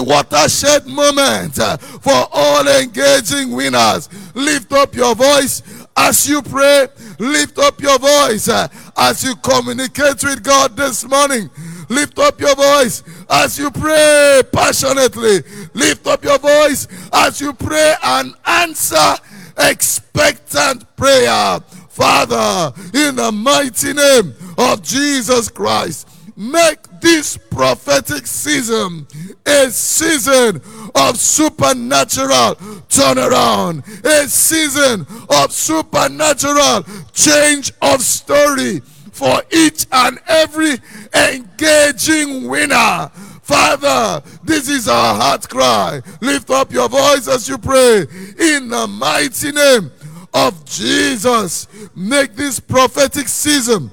watershed 0.00 0.86
moment 0.86 1.54
for 1.56 2.26
all 2.32 2.66
engaging 2.68 3.52
winners. 3.52 4.08
Lift 4.34 4.72
up 4.72 4.94
your 4.94 5.14
voice 5.14 5.62
as 5.98 6.28
you 6.28 6.40
pray, 6.42 6.86
lift 7.18 7.58
up 7.58 7.80
your 7.80 7.98
voice 7.98 8.48
uh, 8.48 8.68
as 8.96 9.24
you 9.24 9.34
communicate 9.36 10.22
with 10.22 10.44
God 10.44 10.76
this 10.76 11.04
morning. 11.04 11.50
Lift 11.88 12.18
up 12.18 12.40
your 12.40 12.54
voice 12.54 13.02
as 13.28 13.58
you 13.58 13.70
pray 13.70 14.42
passionately. 14.52 15.40
Lift 15.74 16.06
up 16.06 16.22
your 16.22 16.38
voice 16.38 16.86
as 17.12 17.40
you 17.40 17.52
pray 17.52 17.94
and 18.02 18.34
answer 18.46 19.14
expectant 19.58 20.84
prayer. 20.96 21.58
Father, 21.88 22.72
in 22.94 23.16
the 23.16 23.32
mighty 23.32 23.92
name 23.92 24.32
of 24.58 24.82
Jesus 24.82 25.48
Christ, 25.48 26.08
make 26.36 26.82
this 27.00 27.36
prophetic 27.36 28.26
season 28.26 29.06
a 29.46 29.70
season 29.70 30.60
of 30.94 31.16
supernatural 31.16 32.56
turnaround, 32.88 33.86
a 34.04 34.28
season 34.28 35.06
of 35.30 35.52
supernatural 35.52 36.84
change 37.12 37.72
of 37.80 38.02
story 38.02 38.80
for 39.12 39.42
each 39.52 39.86
and 39.92 40.18
every 40.26 40.76
engaging 41.14 42.48
winner. 42.48 43.10
Father, 43.42 44.22
this 44.44 44.68
is 44.68 44.88
our 44.88 45.14
heart 45.14 45.48
cry. 45.48 46.02
Lift 46.20 46.50
up 46.50 46.72
your 46.72 46.88
voice 46.88 47.26
as 47.28 47.48
you 47.48 47.56
pray 47.58 48.06
in 48.38 48.68
the 48.68 48.86
mighty 48.88 49.52
name 49.52 49.90
of 50.34 50.64
Jesus. 50.66 51.66
Make 51.94 52.34
this 52.34 52.60
prophetic 52.60 53.26
season 53.26 53.90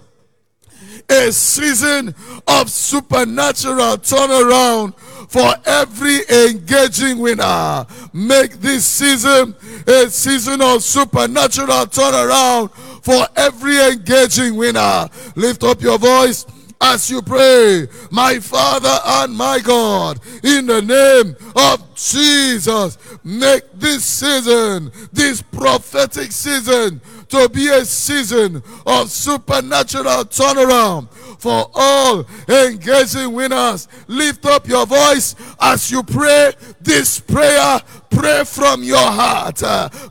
a 1.09 1.31
season 1.31 2.13
of 2.47 2.69
supernatural 2.69 3.97
turnaround 3.97 4.95
for 5.29 5.53
every 5.65 6.19
engaging 6.29 7.19
winner. 7.19 7.85
Make 8.13 8.53
this 8.53 8.85
season 8.85 9.55
a 9.87 10.09
season 10.09 10.61
of 10.61 10.83
supernatural 10.83 11.85
turnaround 11.87 12.71
for 13.03 13.27
every 13.35 13.77
engaging 13.79 14.55
winner. 14.55 15.09
Lift 15.35 15.63
up 15.63 15.81
your 15.81 15.97
voice 15.97 16.45
as 16.81 17.09
you 17.09 17.21
pray, 17.21 17.87
my 18.11 18.39
Father 18.39 18.99
and 19.05 19.33
my 19.33 19.59
God, 19.59 20.19
in 20.43 20.67
the 20.67 20.81
name 20.81 21.35
of 21.55 21.95
Jesus, 21.95 22.97
make 23.23 23.63
this 23.73 24.03
season, 24.03 24.91
this 25.11 25.41
prophetic 25.41 26.31
season, 26.31 27.01
to 27.29 27.49
be 27.49 27.69
a 27.69 27.85
season 27.85 28.61
of 28.85 29.09
supernatural 29.09 30.25
turnaround 30.25 31.09
for 31.39 31.69
all 31.73 32.25
engaging 32.47 33.33
winners. 33.33 33.87
Lift 34.07 34.45
up 34.45 34.67
your 34.67 34.85
voice 34.85 35.35
as 35.59 35.91
you 35.91 36.03
pray 36.03 36.53
this 36.81 37.19
prayer. 37.19 37.79
Pray 38.09 38.43
from 38.45 38.83
your 38.83 38.97
heart. 38.97 39.61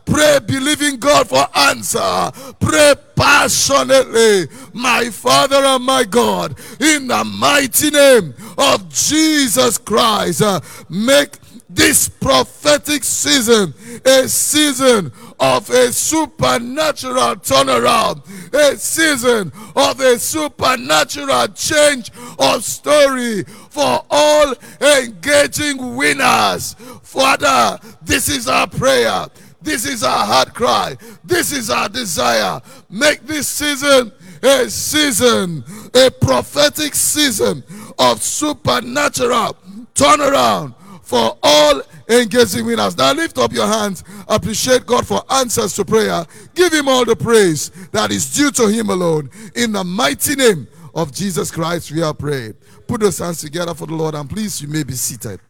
pray 0.04 0.38
believing 0.46 0.98
God 0.98 1.28
for 1.28 1.46
answer. 1.56 2.30
Pray 2.60 2.94
passionately, 3.16 4.46
my 4.72 5.08
Father 5.10 5.56
and 5.56 5.84
my 5.84 6.04
God, 6.04 6.58
in 6.80 7.08
the 7.08 7.24
mighty 7.24 7.90
name 7.90 8.34
of 8.58 8.88
Jesus 8.90 9.78
Christ. 9.78 10.42
make 10.90 11.38
this 11.74 12.08
prophetic 12.08 13.02
season 13.04 13.74
a 14.04 14.28
season 14.28 15.12
of 15.40 15.68
a 15.70 15.92
supernatural 15.92 17.36
turnaround, 17.36 18.22
a 18.54 18.76
season 18.76 19.52
of 19.74 20.00
a 20.00 20.18
supernatural 20.18 21.48
change 21.48 22.10
of 22.38 22.62
story 22.62 23.42
for 23.44 24.04
all 24.10 24.54
engaging 24.80 25.96
winners. 25.96 26.74
Father, 27.02 27.78
this 28.02 28.28
is 28.28 28.48
our 28.48 28.66
prayer. 28.66 29.26
This 29.60 29.86
is 29.86 30.04
our 30.04 30.26
heart 30.26 30.54
cry. 30.54 30.96
This 31.24 31.50
is 31.50 31.70
our 31.70 31.88
desire. 31.88 32.60
Make 32.90 33.26
this 33.26 33.48
season 33.48 34.12
a 34.42 34.68
season, 34.68 35.64
a 35.94 36.10
prophetic 36.10 36.94
season 36.94 37.64
of 37.98 38.22
supernatural 38.22 39.56
turnaround 39.94 40.74
for 41.04 41.38
all 41.42 41.82
engaging 42.08 42.66
winners. 42.66 42.96
Now 42.96 43.12
lift 43.12 43.38
up 43.38 43.52
your 43.52 43.66
hands. 43.66 44.02
Appreciate 44.26 44.86
God 44.86 45.06
for 45.06 45.22
answers 45.30 45.74
to 45.76 45.84
prayer. 45.84 46.24
Give 46.54 46.72
him 46.72 46.88
all 46.88 47.04
the 47.04 47.14
praise 47.14 47.70
that 47.92 48.10
is 48.10 48.34
due 48.34 48.50
to 48.52 48.68
him 48.68 48.90
alone. 48.90 49.30
In 49.54 49.72
the 49.72 49.84
mighty 49.84 50.34
name 50.34 50.66
of 50.94 51.12
Jesus 51.12 51.50
Christ, 51.50 51.92
we 51.92 52.02
are 52.02 52.14
prayed. 52.14 52.56
Put 52.86 53.02
those 53.02 53.18
hands 53.18 53.40
together 53.40 53.74
for 53.74 53.86
the 53.86 53.94
Lord 53.94 54.14
and 54.14 54.28
please 54.28 54.60
you 54.60 54.68
may 54.68 54.82
be 54.82 54.94
seated. 54.94 55.40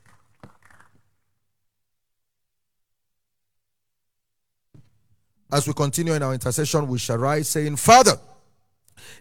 As 5.52 5.68
we 5.68 5.72
continue 5.72 6.14
in 6.14 6.22
our 6.22 6.34
intercession, 6.34 6.88
we 6.88 6.98
shall 6.98 7.18
rise 7.18 7.48
saying, 7.48 7.76
Father, 7.76 8.18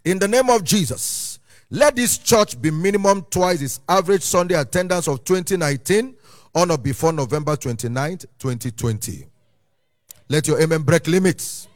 in 0.03 0.17
the 0.17 0.27
name 0.27 0.49
of 0.49 0.63
Jesus, 0.63 1.37
let 1.69 1.95
this 1.95 2.17
church 2.17 2.59
be 2.59 2.71
minimum 2.71 3.25
twice 3.29 3.61
its 3.61 3.79
average 3.87 4.23
Sunday 4.23 4.55
attendance 4.55 5.07
of 5.07 5.23
2019 5.23 6.15
on 6.55 6.71
or 6.71 6.77
before 6.77 7.13
November 7.13 7.55
29th, 7.55 8.25
2020. 8.39 9.25
Let 10.29 10.47
your 10.47 10.61
amen 10.61 10.83
break 10.83 11.07
limits. 11.07 11.67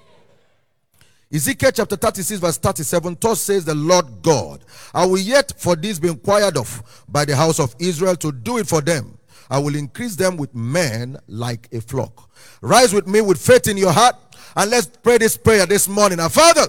Ezekiel 1.32 1.72
chapter 1.74 1.98
36, 1.98 2.40
verse 2.40 2.58
37, 2.58 3.18
thus 3.20 3.42
says 3.42 3.66
the 3.66 3.76
Lord 3.76 4.22
God, 4.22 4.63
I 4.94 5.06
will 5.06 5.18
yet 5.18 5.54
for 5.58 5.76
this 5.76 6.00
be 6.00 6.08
inquired 6.08 6.56
of 6.56 7.04
by 7.10 7.26
the 7.26 7.36
house 7.36 7.60
of 7.60 7.76
Israel 7.80 8.16
to 8.18 8.32
do 8.32 8.60
it 8.60 8.68
for 8.68 8.80
them. 8.80 9.18
I 9.50 9.60
will 9.60 9.76
increase 9.76 10.16
them 10.16 10.38
with 10.38 10.56
men 10.56 11.18
like 11.28 11.68
a 11.74 11.82
flock. 11.82 12.30
Rise 12.62 12.94
with 12.94 13.08
me 13.08 13.22
with 13.22 13.42
faith 13.42 13.68
in 13.68 13.78
your 13.78 13.92
heart 13.92 14.16
and 14.56 14.72
let's 14.72 14.88
pray 14.88 15.18
this 15.18 15.36
prayer 15.38 15.66
this 15.66 15.88
morning. 15.88 16.20
Our 16.20 16.30
Father, 16.30 16.68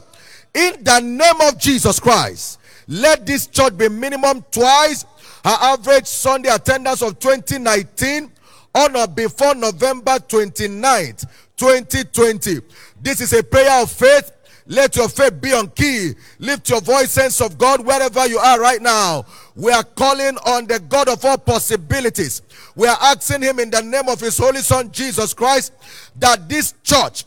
in 0.55 0.83
the 0.83 1.01
name 1.01 1.40
of 1.49 1.59
Jesus 1.59 2.01
Christ, 2.01 2.59
let 2.88 3.27
this 3.27 3.46
church 3.46 3.77
be 3.77 3.88
minimum 3.88 4.44
twice 4.51 5.05
her 5.44 5.57
average 5.61 6.07
Sunday 6.07 6.48
attendance 6.48 7.03
of 7.03 7.18
2019 7.18 8.33
on 8.74 8.96
or 8.96 9.07
before 9.07 9.55
November 9.55 10.12
29th, 10.12 11.27
2020. 11.57 12.61
This 13.01 13.20
is 13.20 13.33
a 13.35 13.42
prayer 13.42 13.83
of 13.83 13.90
faith. 13.90 14.33
Let 14.66 14.96
your 14.96 15.09
faith 15.09 15.40
be 15.40 15.53
on 15.53 15.68
key. 15.70 16.12
Lift 16.38 16.68
your 16.68 16.81
voice, 16.81 17.11
sense 17.11 17.40
of 17.40 17.57
God, 17.57 17.85
wherever 17.85 18.27
you 18.27 18.38
are 18.38 18.61
right 18.61 18.83
now. 18.83 19.24
We 19.55 19.72
are 19.72 19.85
calling 19.85 20.37
on 20.46 20.66
the 20.66 20.79
God 20.79 21.09
of 21.09 21.24
all 21.24 21.38
possibilities. 21.38 22.42
We 22.74 22.87
are 22.87 22.98
asking 23.01 23.42
Him 23.42 23.59
in 23.61 23.70
the 23.70 23.83
name 23.83 24.09
of 24.09 24.20
His 24.20 24.37
Holy 24.37 24.61
Son, 24.61 24.90
Jesus 24.92 25.33
Christ, 25.33 25.72
that 26.16 26.48
this 26.48 26.74
church 26.83 27.24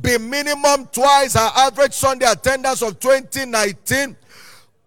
be 0.00 0.16
minimum 0.18 0.86
twice 0.86 1.36
our 1.36 1.52
average 1.56 1.92
Sunday 1.92 2.26
attendance 2.26 2.82
of 2.82 2.98
2019 3.00 4.16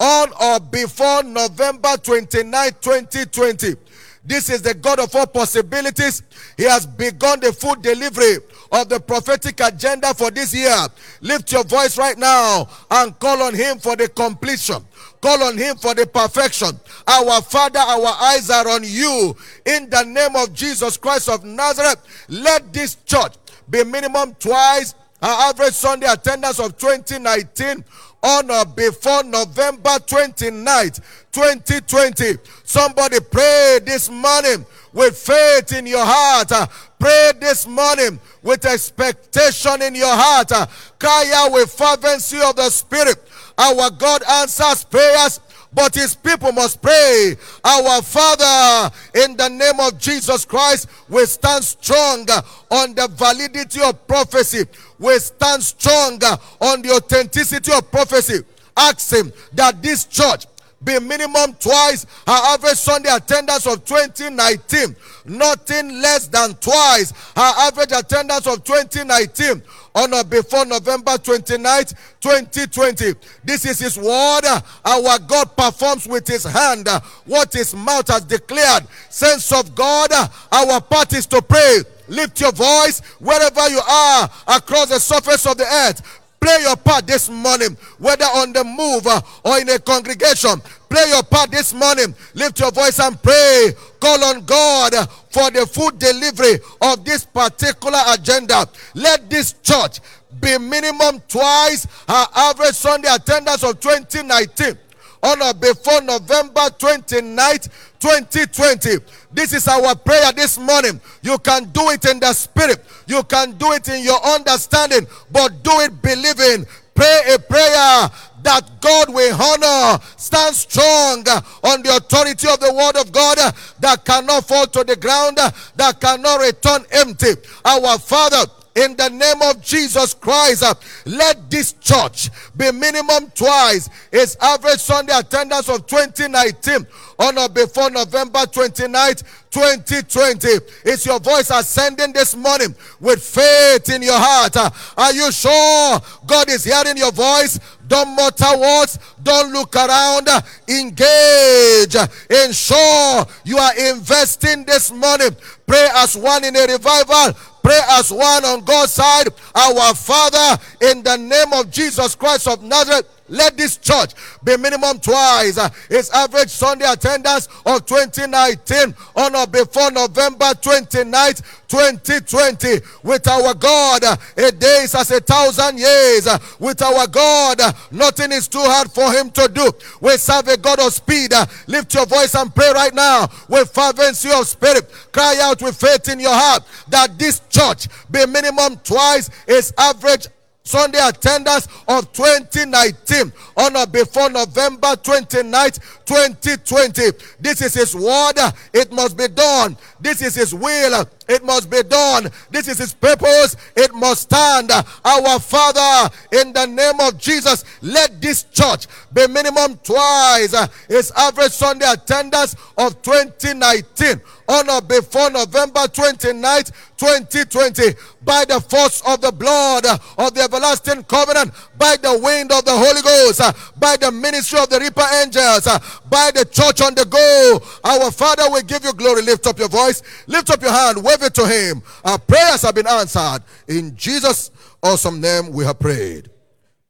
on 0.02 0.34
or 0.42 0.60
before 0.60 1.22
November 1.24 1.96
29, 1.96 2.72
2020. 2.82 3.76
This 4.24 4.50
is 4.50 4.62
the 4.62 4.74
God 4.74 5.00
of 5.00 5.16
all 5.16 5.28
possibilities. 5.28 6.24
He 6.58 6.64
has 6.64 6.86
begun 6.86 7.40
the 7.40 7.54
full 7.54 7.76
delivery 7.76 8.38
of 8.72 8.90
the 8.90 9.00
prophetic 9.00 9.60
agenda 9.60 10.14
for 10.14 10.32
this 10.32 10.54
year. 10.54 10.76
Lift 11.22 11.52
your 11.52 11.64
voice 11.64 11.98
right 11.98 12.18
now 12.18 12.68
and 12.90 13.18
call 13.20 13.42
on 13.44 13.54
Him 13.54 13.80
for 13.80 13.96
the 13.96 14.08
completion. 14.10 14.84
Call 15.22 15.44
on 15.44 15.58
Him 15.58 15.76
for 15.78 15.94
the 15.94 16.08
perfection. 16.08 16.80
Our 17.08 17.42
Father, 17.42 17.80
our 17.80 18.16
eyes 18.22 18.50
are 18.50 18.68
on 18.70 18.82
you. 18.84 19.36
In 19.66 19.90
the 19.90 20.04
name 20.04 20.36
of 20.36 20.54
Jesus 20.54 20.98
Christ 20.98 21.30
of 21.30 21.44
Nazareth, 21.44 22.26
let 22.28 22.74
this 22.74 22.96
church 23.06 23.34
be 23.70 23.84
minimum 23.84 24.36
twice 24.36 24.96
our 25.22 25.50
average 25.50 25.74
Sunday 25.74 26.08
attendance 26.08 26.60
of 26.60 26.78
2019 26.78 27.84
on 28.24 28.52
or 28.52 28.66
before 28.66 29.24
November 29.24 29.98
29th, 30.00 31.02
2020. 31.32 32.38
Somebody 32.64 33.20
pray 33.20 33.80
this 33.84 34.10
morning 34.10 34.66
with 34.94 35.18
faith 35.18 35.74
in 35.78 35.86
your 35.86 36.06
heart. 36.06 36.52
Pray 37.00 37.32
this 37.40 37.68
morning 37.68 38.20
with 38.44 38.66
expectation 38.66 39.82
in 39.82 39.96
your 39.96 40.14
heart. 40.16 40.52
Cry 41.00 41.32
out 41.34 41.52
with 41.52 41.72
fervency 41.72 42.40
of 42.42 42.56
the 42.56 42.70
Spirit. 42.70 43.18
Our 43.58 43.90
God 43.92 44.24
answers 44.24 44.84
prayers 44.84 45.40
but 45.74 45.96
his 45.96 46.16
people 46.16 46.52
must 46.52 46.82
pray. 46.82 47.36
Our 47.64 48.02
Father, 48.02 48.94
in 49.16 49.38
the 49.38 49.50
name 49.50 49.80
of 49.80 49.98
Jesus 49.98 50.46
Christ, 50.46 50.90
we 51.08 51.26
stand 51.26 51.64
strong 51.64 52.28
on 52.70 52.94
the 52.94 53.08
validity 53.12 53.82
of 53.82 54.06
prophecy. 54.08 54.66
We 55.02 55.18
stand 55.18 55.64
strong 55.64 56.22
on 56.62 56.82
the 56.84 56.92
authenticity 56.96 57.72
of 57.74 57.92
prophecy. 57.92 58.46
Ask 58.78 59.12
him 59.12 59.34
that 59.54 59.82
this 59.82 60.06
church 60.06 60.46
be 60.84 61.00
minimum 61.00 61.54
twice 61.60 62.06
her 62.26 62.54
average 62.54 62.78
Sunday 62.78 63.10
attendance 63.14 63.66
of 63.68 63.84
2019. 63.84 64.96
Nothing 65.26 66.02
less 66.02 66.28
than 66.28 66.54
twice 66.56 67.12
her 67.36 67.54
average 67.68 67.92
attendance 67.92 68.48
of 68.48 68.64
2019 68.64 69.62
on 69.94 70.14
or 70.14 70.24
before 70.24 70.66
November 70.66 71.12
29th, 71.12 71.94
2020. 72.22 73.14
This 73.44 73.66
is 73.66 73.80
his 73.80 73.98
word. 73.98 74.42
Our 74.86 75.20
God 75.20 75.56
performs 75.58 76.08
with 76.08 76.28
his 76.28 76.44
hand 76.44 76.88
what 77.26 77.54
his 77.54 77.76
mouth 77.76 78.08
has 78.08 78.22
declared. 78.22 78.88
Sense 79.10 79.52
of 79.52 79.76
God, 79.76 80.12
our 80.52 80.80
part 80.82 81.14
is 81.14 81.26
to 81.28 81.42
pray. 81.42 81.80
Lift 82.08 82.42
your 82.42 82.52
voice 82.52 83.02
wherever 83.20 83.70
you 83.70 83.80
are 83.80 84.30
across 84.48 84.90
the 84.90 85.00
surface 85.00 85.46
of 85.46 85.58
the 85.58 85.66
earth. 85.66 86.20
Play 86.40 86.64
your 86.64 86.76
part 86.76 87.06
this 87.06 87.30
morning, 87.30 87.78
whether 88.00 88.26
on 88.26 88.52
the 88.52 88.64
move 88.64 89.06
uh, 89.06 89.22
or 89.46 89.60
in 89.60 89.70
a 89.70 89.78
congregation. 89.78 90.60
Play 90.90 91.10
your 91.10 91.22
part 91.22 91.52
this 91.52 91.72
morning. 91.72 92.16
Lift 92.34 92.60
your 92.60 92.72
voice 92.72 93.00
and 93.00 93.22
pray. 93.22 93.74
Call 94.00 94.24
on 94.24 94.44
God 94.46 94.94
for 95.30 95.52
the 95.52 95.68
full 95.68 95.92
delivery 95.92 96.60
of 96.82 97.06
this 97.06 97.26
particular 97.26 98.00
agenda. 98.10 98.66
Let 98.96 99.30
this 99.30 99.54
church 99.62 100.00
be 100.42 100.58
minimum 100.58 101.22
twice 101.28 101.86
her 102.08 102.26
average 102.36 102.74
Sunday 102.74 103.14
attendance 103.14 103.64
of 103.64 103.80
2019 103.80 104.78
on 105.24 105.42
or 105.42 105.54
before 105.54 106.02
November 106.02 106.70
29th, 106.78 107.70
2020. 108.00 108.98
This 109.32 109.54
is 109.54 109.68
our 109.68 109.96
prayer 109.96 110.32
this 110.32 110.58
morning. 110.58 111.00
You 111.22 111.38
can 111.38 111.66
do 111.72 111.90
it 111.90 112.06
in 112.06 112.20
the 112.20 112.34
spirit, 112.34 112.84
you 113.08 113.24
can 113.24 113.54
do 113.54 113.72
it 113.74 113.88
in 113.90 114.04
your 114.04 114.24
understanding, 114.26 115.08
but 115.32 115.64
do 115.64 115.72
it 115.82 116.02
believing. 116.02 116.66
Pray 116.94 117.34
a 117.34 117.40
prayer 117.40 118.10
that 118.44 118.70
God 118.82 119.14
will 119.14 119.42
honor. 119.42 120.00
Stand 120.18 120.56
strong 120.56 121.26
on 121.64 121.82
the 121.84 121.96
authority 121.96 122.48
of 122.48 122.60
the 122.60 122.74
word 122.74 123.00
of 123.00 123.12
God 123.12 123.38
that 123.80 124.04
cannot 124.04 124.48
fall 124.48 124.66
to 124.68 124.84
the 124.84 124.96
ground, 124.96 125.38
that 125.38 126.02
cannot 126.02 126.42
return 126.42 126.86
empty. 126.92 127.34
Our 127.64 127.98
Father, 127.98 128.52
in 128.76 128.96
the 128.96 129.10
name 129.10 129.42
of 129.42 129.62
Jesus 129.62 130.14
Christ. 130.14 130.64
Uh, 130.64 130.74
let 131.06 131.50
this 131.50 131.74
church 131.74 132.30
be 132.56 132.72
minimum 132.72 133.30
twice 133.32 133.90
its 134.12 134.36
average 134.42 134.80
Sunday 134.80 135.14
attendance 135.18 135.70
of 135.70 135.86
2019 135.88 136.88
on 137.20 137.38
or 137.38 137.50
before 137.50 137.90
November 137.90 138.40
29th, 138.40 139.24
2020. 139.52 140.48
Is 140.86 141.06
your 141.06 141.20
voice 141.20 141.52
ascending 141.52 142.14
this 142.14 142.36
morning 142.36 142.74
with 143.00 143.22
faith 143.22 143.94
in 143.94 144.02
your 144.02 144.18
heart? 144.18 144.56
Uh, 144.56 144.70
are 144.98 145.14
you 145.14 145.32
sure 145.32 146.00
God 146.26 146.50
is 146.50 146.64
hearing 146.64 146.98
your 146.98 147.12
voice? 147.12 147.60
Don't 147.88 148.16
mutter 148.16 148.58
words. 148.58 148.98
Don't 149.22 149.52
look 149.52 149.76
around. 149.76 150.30
Engage. 150.70 151.96
Ensure 152.30 153.26
you 153.44 153.58
are 153.58 153.90
investing 153.90 154.64
this 154.64 154.92
money. 154.94 155.26
Pray 155.68 155.90
as 155.96 156.16
one 156.16 156.46
in 156.46 156.56
a 156.56 156.66
revival 156.68 157.34
pray 157.64 157.80
as 157.92 158.12
one 158.12 158.46
on 158.46 158.64
God's 158.64 158.94
side. 158.94 159.28
Our 159.56 159.94
Father, 159.94 160.62
in 160.82 161.04
the 161.04 161.18
name 161.18 161.54
of 161.54 161.72
Jesus 161.72 162.16
Christ 162.16 162.48
of 162.48 162.64
Nazareth, 162.64 163.06
let 163.32 163.58
this 163.58 163.78
church 163.78 164.14
be 164.44 164.58
minimum 164.58 165.00
twice 165.00 165.58
uh, 165.58 165.70
its 165.90 166.12
average 166.12 166.50
Sunday 166.50 166.86
attendance 166.86 167.48
of 167.66 167.86
2019 167.86 168.94
on 169.16 169.36
or 169.36 169.48
before 169.48 169.90
November 169.90 170.52
29th, 170.54 171.42
2020. 171.68 172.80
With 173.04 173.28
our 173.28 173.54
God, 173.54 174.04
uh, 174.04 174.18
a 174.38 174.52
day 174.52 174.82
is 174.84 174.94
as 174.94 175.12
a 175.12 175.22
thousand 175.22 175.80
years. 175.80 176.28
Uh, 176.28 176.38
with 176.60 176.82
our 176.82 177.08
God, 177.08 177.62
uh, 177.62 177.72
nothing 177.92 178.32
is 178.34 178.48
too 178.48 178.60
hard 178.60 178.92
for 178.92 179.12
him 179.12 179.30
to 179.32 179.48
do. 179.48 179.72
We 180.02 180.18
serve 180.18 180.50
a 180.50 180.58
God 180.58 180.80
of 180.80 180.94
speed. 180.94 181.32
Lift 181.68 181.94
your 181.94 182.06
voice 182.06 182.36
and 182.36 182.54
pray 182.54 182.72
right 182.74 182.94
now 182.94 183.30
with 183.48 183.74
fervency 183.74 184.30
of 184.32 184.46
spirit. 184.48 184.92
Cry 185.12 185.40
out 185.42 185.62
with 185.62 185.80
faith 185.80 186.10
in 186.10 186.20
your 186.20 186.34
heart 186.34 186.64
that 186.90 187.18
this 187.18 187.42
church 187.50 187.88
be 188.12 188.26
minimum 188.26 188.78
twice 188.84 189.30
its 189.48 189.72
average 189.78 190.28
Sunday 190.64 191.00
attendance 191.02 191.68
of 191.88 192.12
2019 192.14 193.32
on 193.58 193.76
or 193.76 193.88
before 193.88 194.30
November 194.30 194.90
29th, 194.96 196.01
2020. 196.12 197.04
This 197.40 197.62
is 197.62 197.74
His 197.74 197.96
word. 197.96 198.34
It 198.74 198.92
must 198.92 199.16
be 199.16 199.30
done. 199.30 199.78
This 200.02 200.22
is 200.22 200.36
His 200.36 200.54
will. 200.54 201.06
It 201.30 201.42
must 201.46 201.70
be 201.70 201.84
done. 201.84 202.30
This 202.50 202.68
is 202.68 202.80
His 202.80 202.94
purpose. 202.94 203.56
It 203.78 203.94
must 203.94 204.24
stand. 204.24 204.72
Our 205.06 205.40
Father, 205.40 206.14
in 206.34 206.52
the 206.52 206.66
name 206.66 207.00
of 207.00 207.18
Jesus, 207.18 207.64
let 207.82 208.22
this 208.22 208.44
church 208.44 208.88
be 209.14 209.26
minimum 209.28 209.78
twice 209.78 210.54
its 210.90 211.12
average 211.12 211.54
Sunday 211.54 211.90
attendance 211.90 212.58
of 212.78 213.02
2019 213.02 214.20
on 214.50 214.70
or 214.70 214.82
before 214.82 215.30
November 215.30 215.82
29th, 215.88 216.72
2020 216.98 217.96
by 218.24 218.46
the 218.46 218.60
force 218.60 219.02
of 219.08 219.22
the 219.22 219.32
blood 219.32 219.86
of 219.86 220.34
the 220.34 220.42
everlasting 220.42 221.04
covenant, 221.04 221.52
by 221.78 221.96
the 222.02 222.20
wind 222.20 222.52
of 222.52 222.64
the 222.66 222.72
Holy 222.72 223.02
Ghost, 223.02 223.42
by 223.80 223.96
the 223.98 224.12
ministry 224.12 224.60
of 224.60 224.70
the 224.70 224.80
reaper 224.80 225.06
angels, 225.24 225.68
by 226.10 226.32
the 226.34 226.46
church 226.46 226.82
on 226.82 226.96
the 226.96 227.06
go. 227.06 227.62
Our 227.84 228.12
Father 228.12 228.50
will 228.50 228.62
give 228.64 228.84
you 228.84 228.94
glory. 228.94 229.22
Lift 229.22 229.48
up 229.48 229.60
your 229.60 229.70
voice, 229.70 230.02
lift 230.28 230.50
up 230.50 230.62
your 230.62 230.72
hand, 230.72 231.04
wave 231.04 231.22
it 231.24 231.34
to 231.36 231.48
Him. 231.48 231.82
Our 232.04 232.20
prayers 232.20 232.62
have 232.64 232.76
been 232.76 232.88
answered. 232.88 233.40
In 233.68 233.96
Jesus' 233.96 234.52
awesome 234.82 235.22
name, 235.22 235.52
we 235.52 235.64
have 235.66 235.80
prayed. 235.80 236.30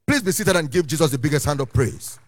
Please 0.06 0.22
be 0.22 0.32
seated 0.32 0.56
and 0.56 0.70
give 0.70 0.86
Jesus 0.86 1.10
the 1.10 1.18
biggest 1.18 1.46
hand 1.46 1.60
of 1.60 1.72
praise. 1.72 2.18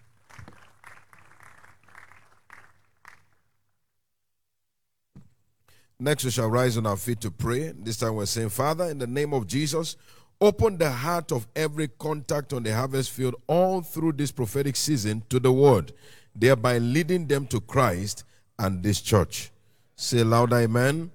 Next, 5.97 6.25
we 6.25 6.31
shall 6.31 6.49
rise 6.49 6.77
on 6.77 6.85
our 6.85 6.97
feet 6.97 7.21
to 7.21 7.31
pray. 7.31 7.71
This 7.71 7.97
time 7.97 8.15
we're 8.15 8.25
saying, 8.25 8.49
Father, 8.49 8.85
in 8.85 8.99
the 8.99 9.07
name 9.07 9.33
of 9.33 9.47
Jesus, 9.47 9.95
open 10.41 10.77
the 10.77 10.91
heart 10.91 11.31
of 11.31 11.47
every 11.55 11.87
contact 11.87 12.51
on 12.51 12.63
the 12.63 12.73
harvest 12.73 13.11
field 13.11 13.35
all 13.47 13.81
through 13.81 14.11
this 14.11 14.31
prophetic 14.31 14.75
season 14.75 15.23
to 15.29 15.39
the 15.39 15.51
word, 15.51 15.93
thereby 16.35 16.77
leading 16.77 17.27
them 17.27 17.47
to 17.47 17.61
Christ 17.61 18.23
and 18.59 18.83
this 18.83 19.01
church. 19.01 19.51
Say 19.95 20.23
loud, 20.23 20.53
Amen. 20.53 21.11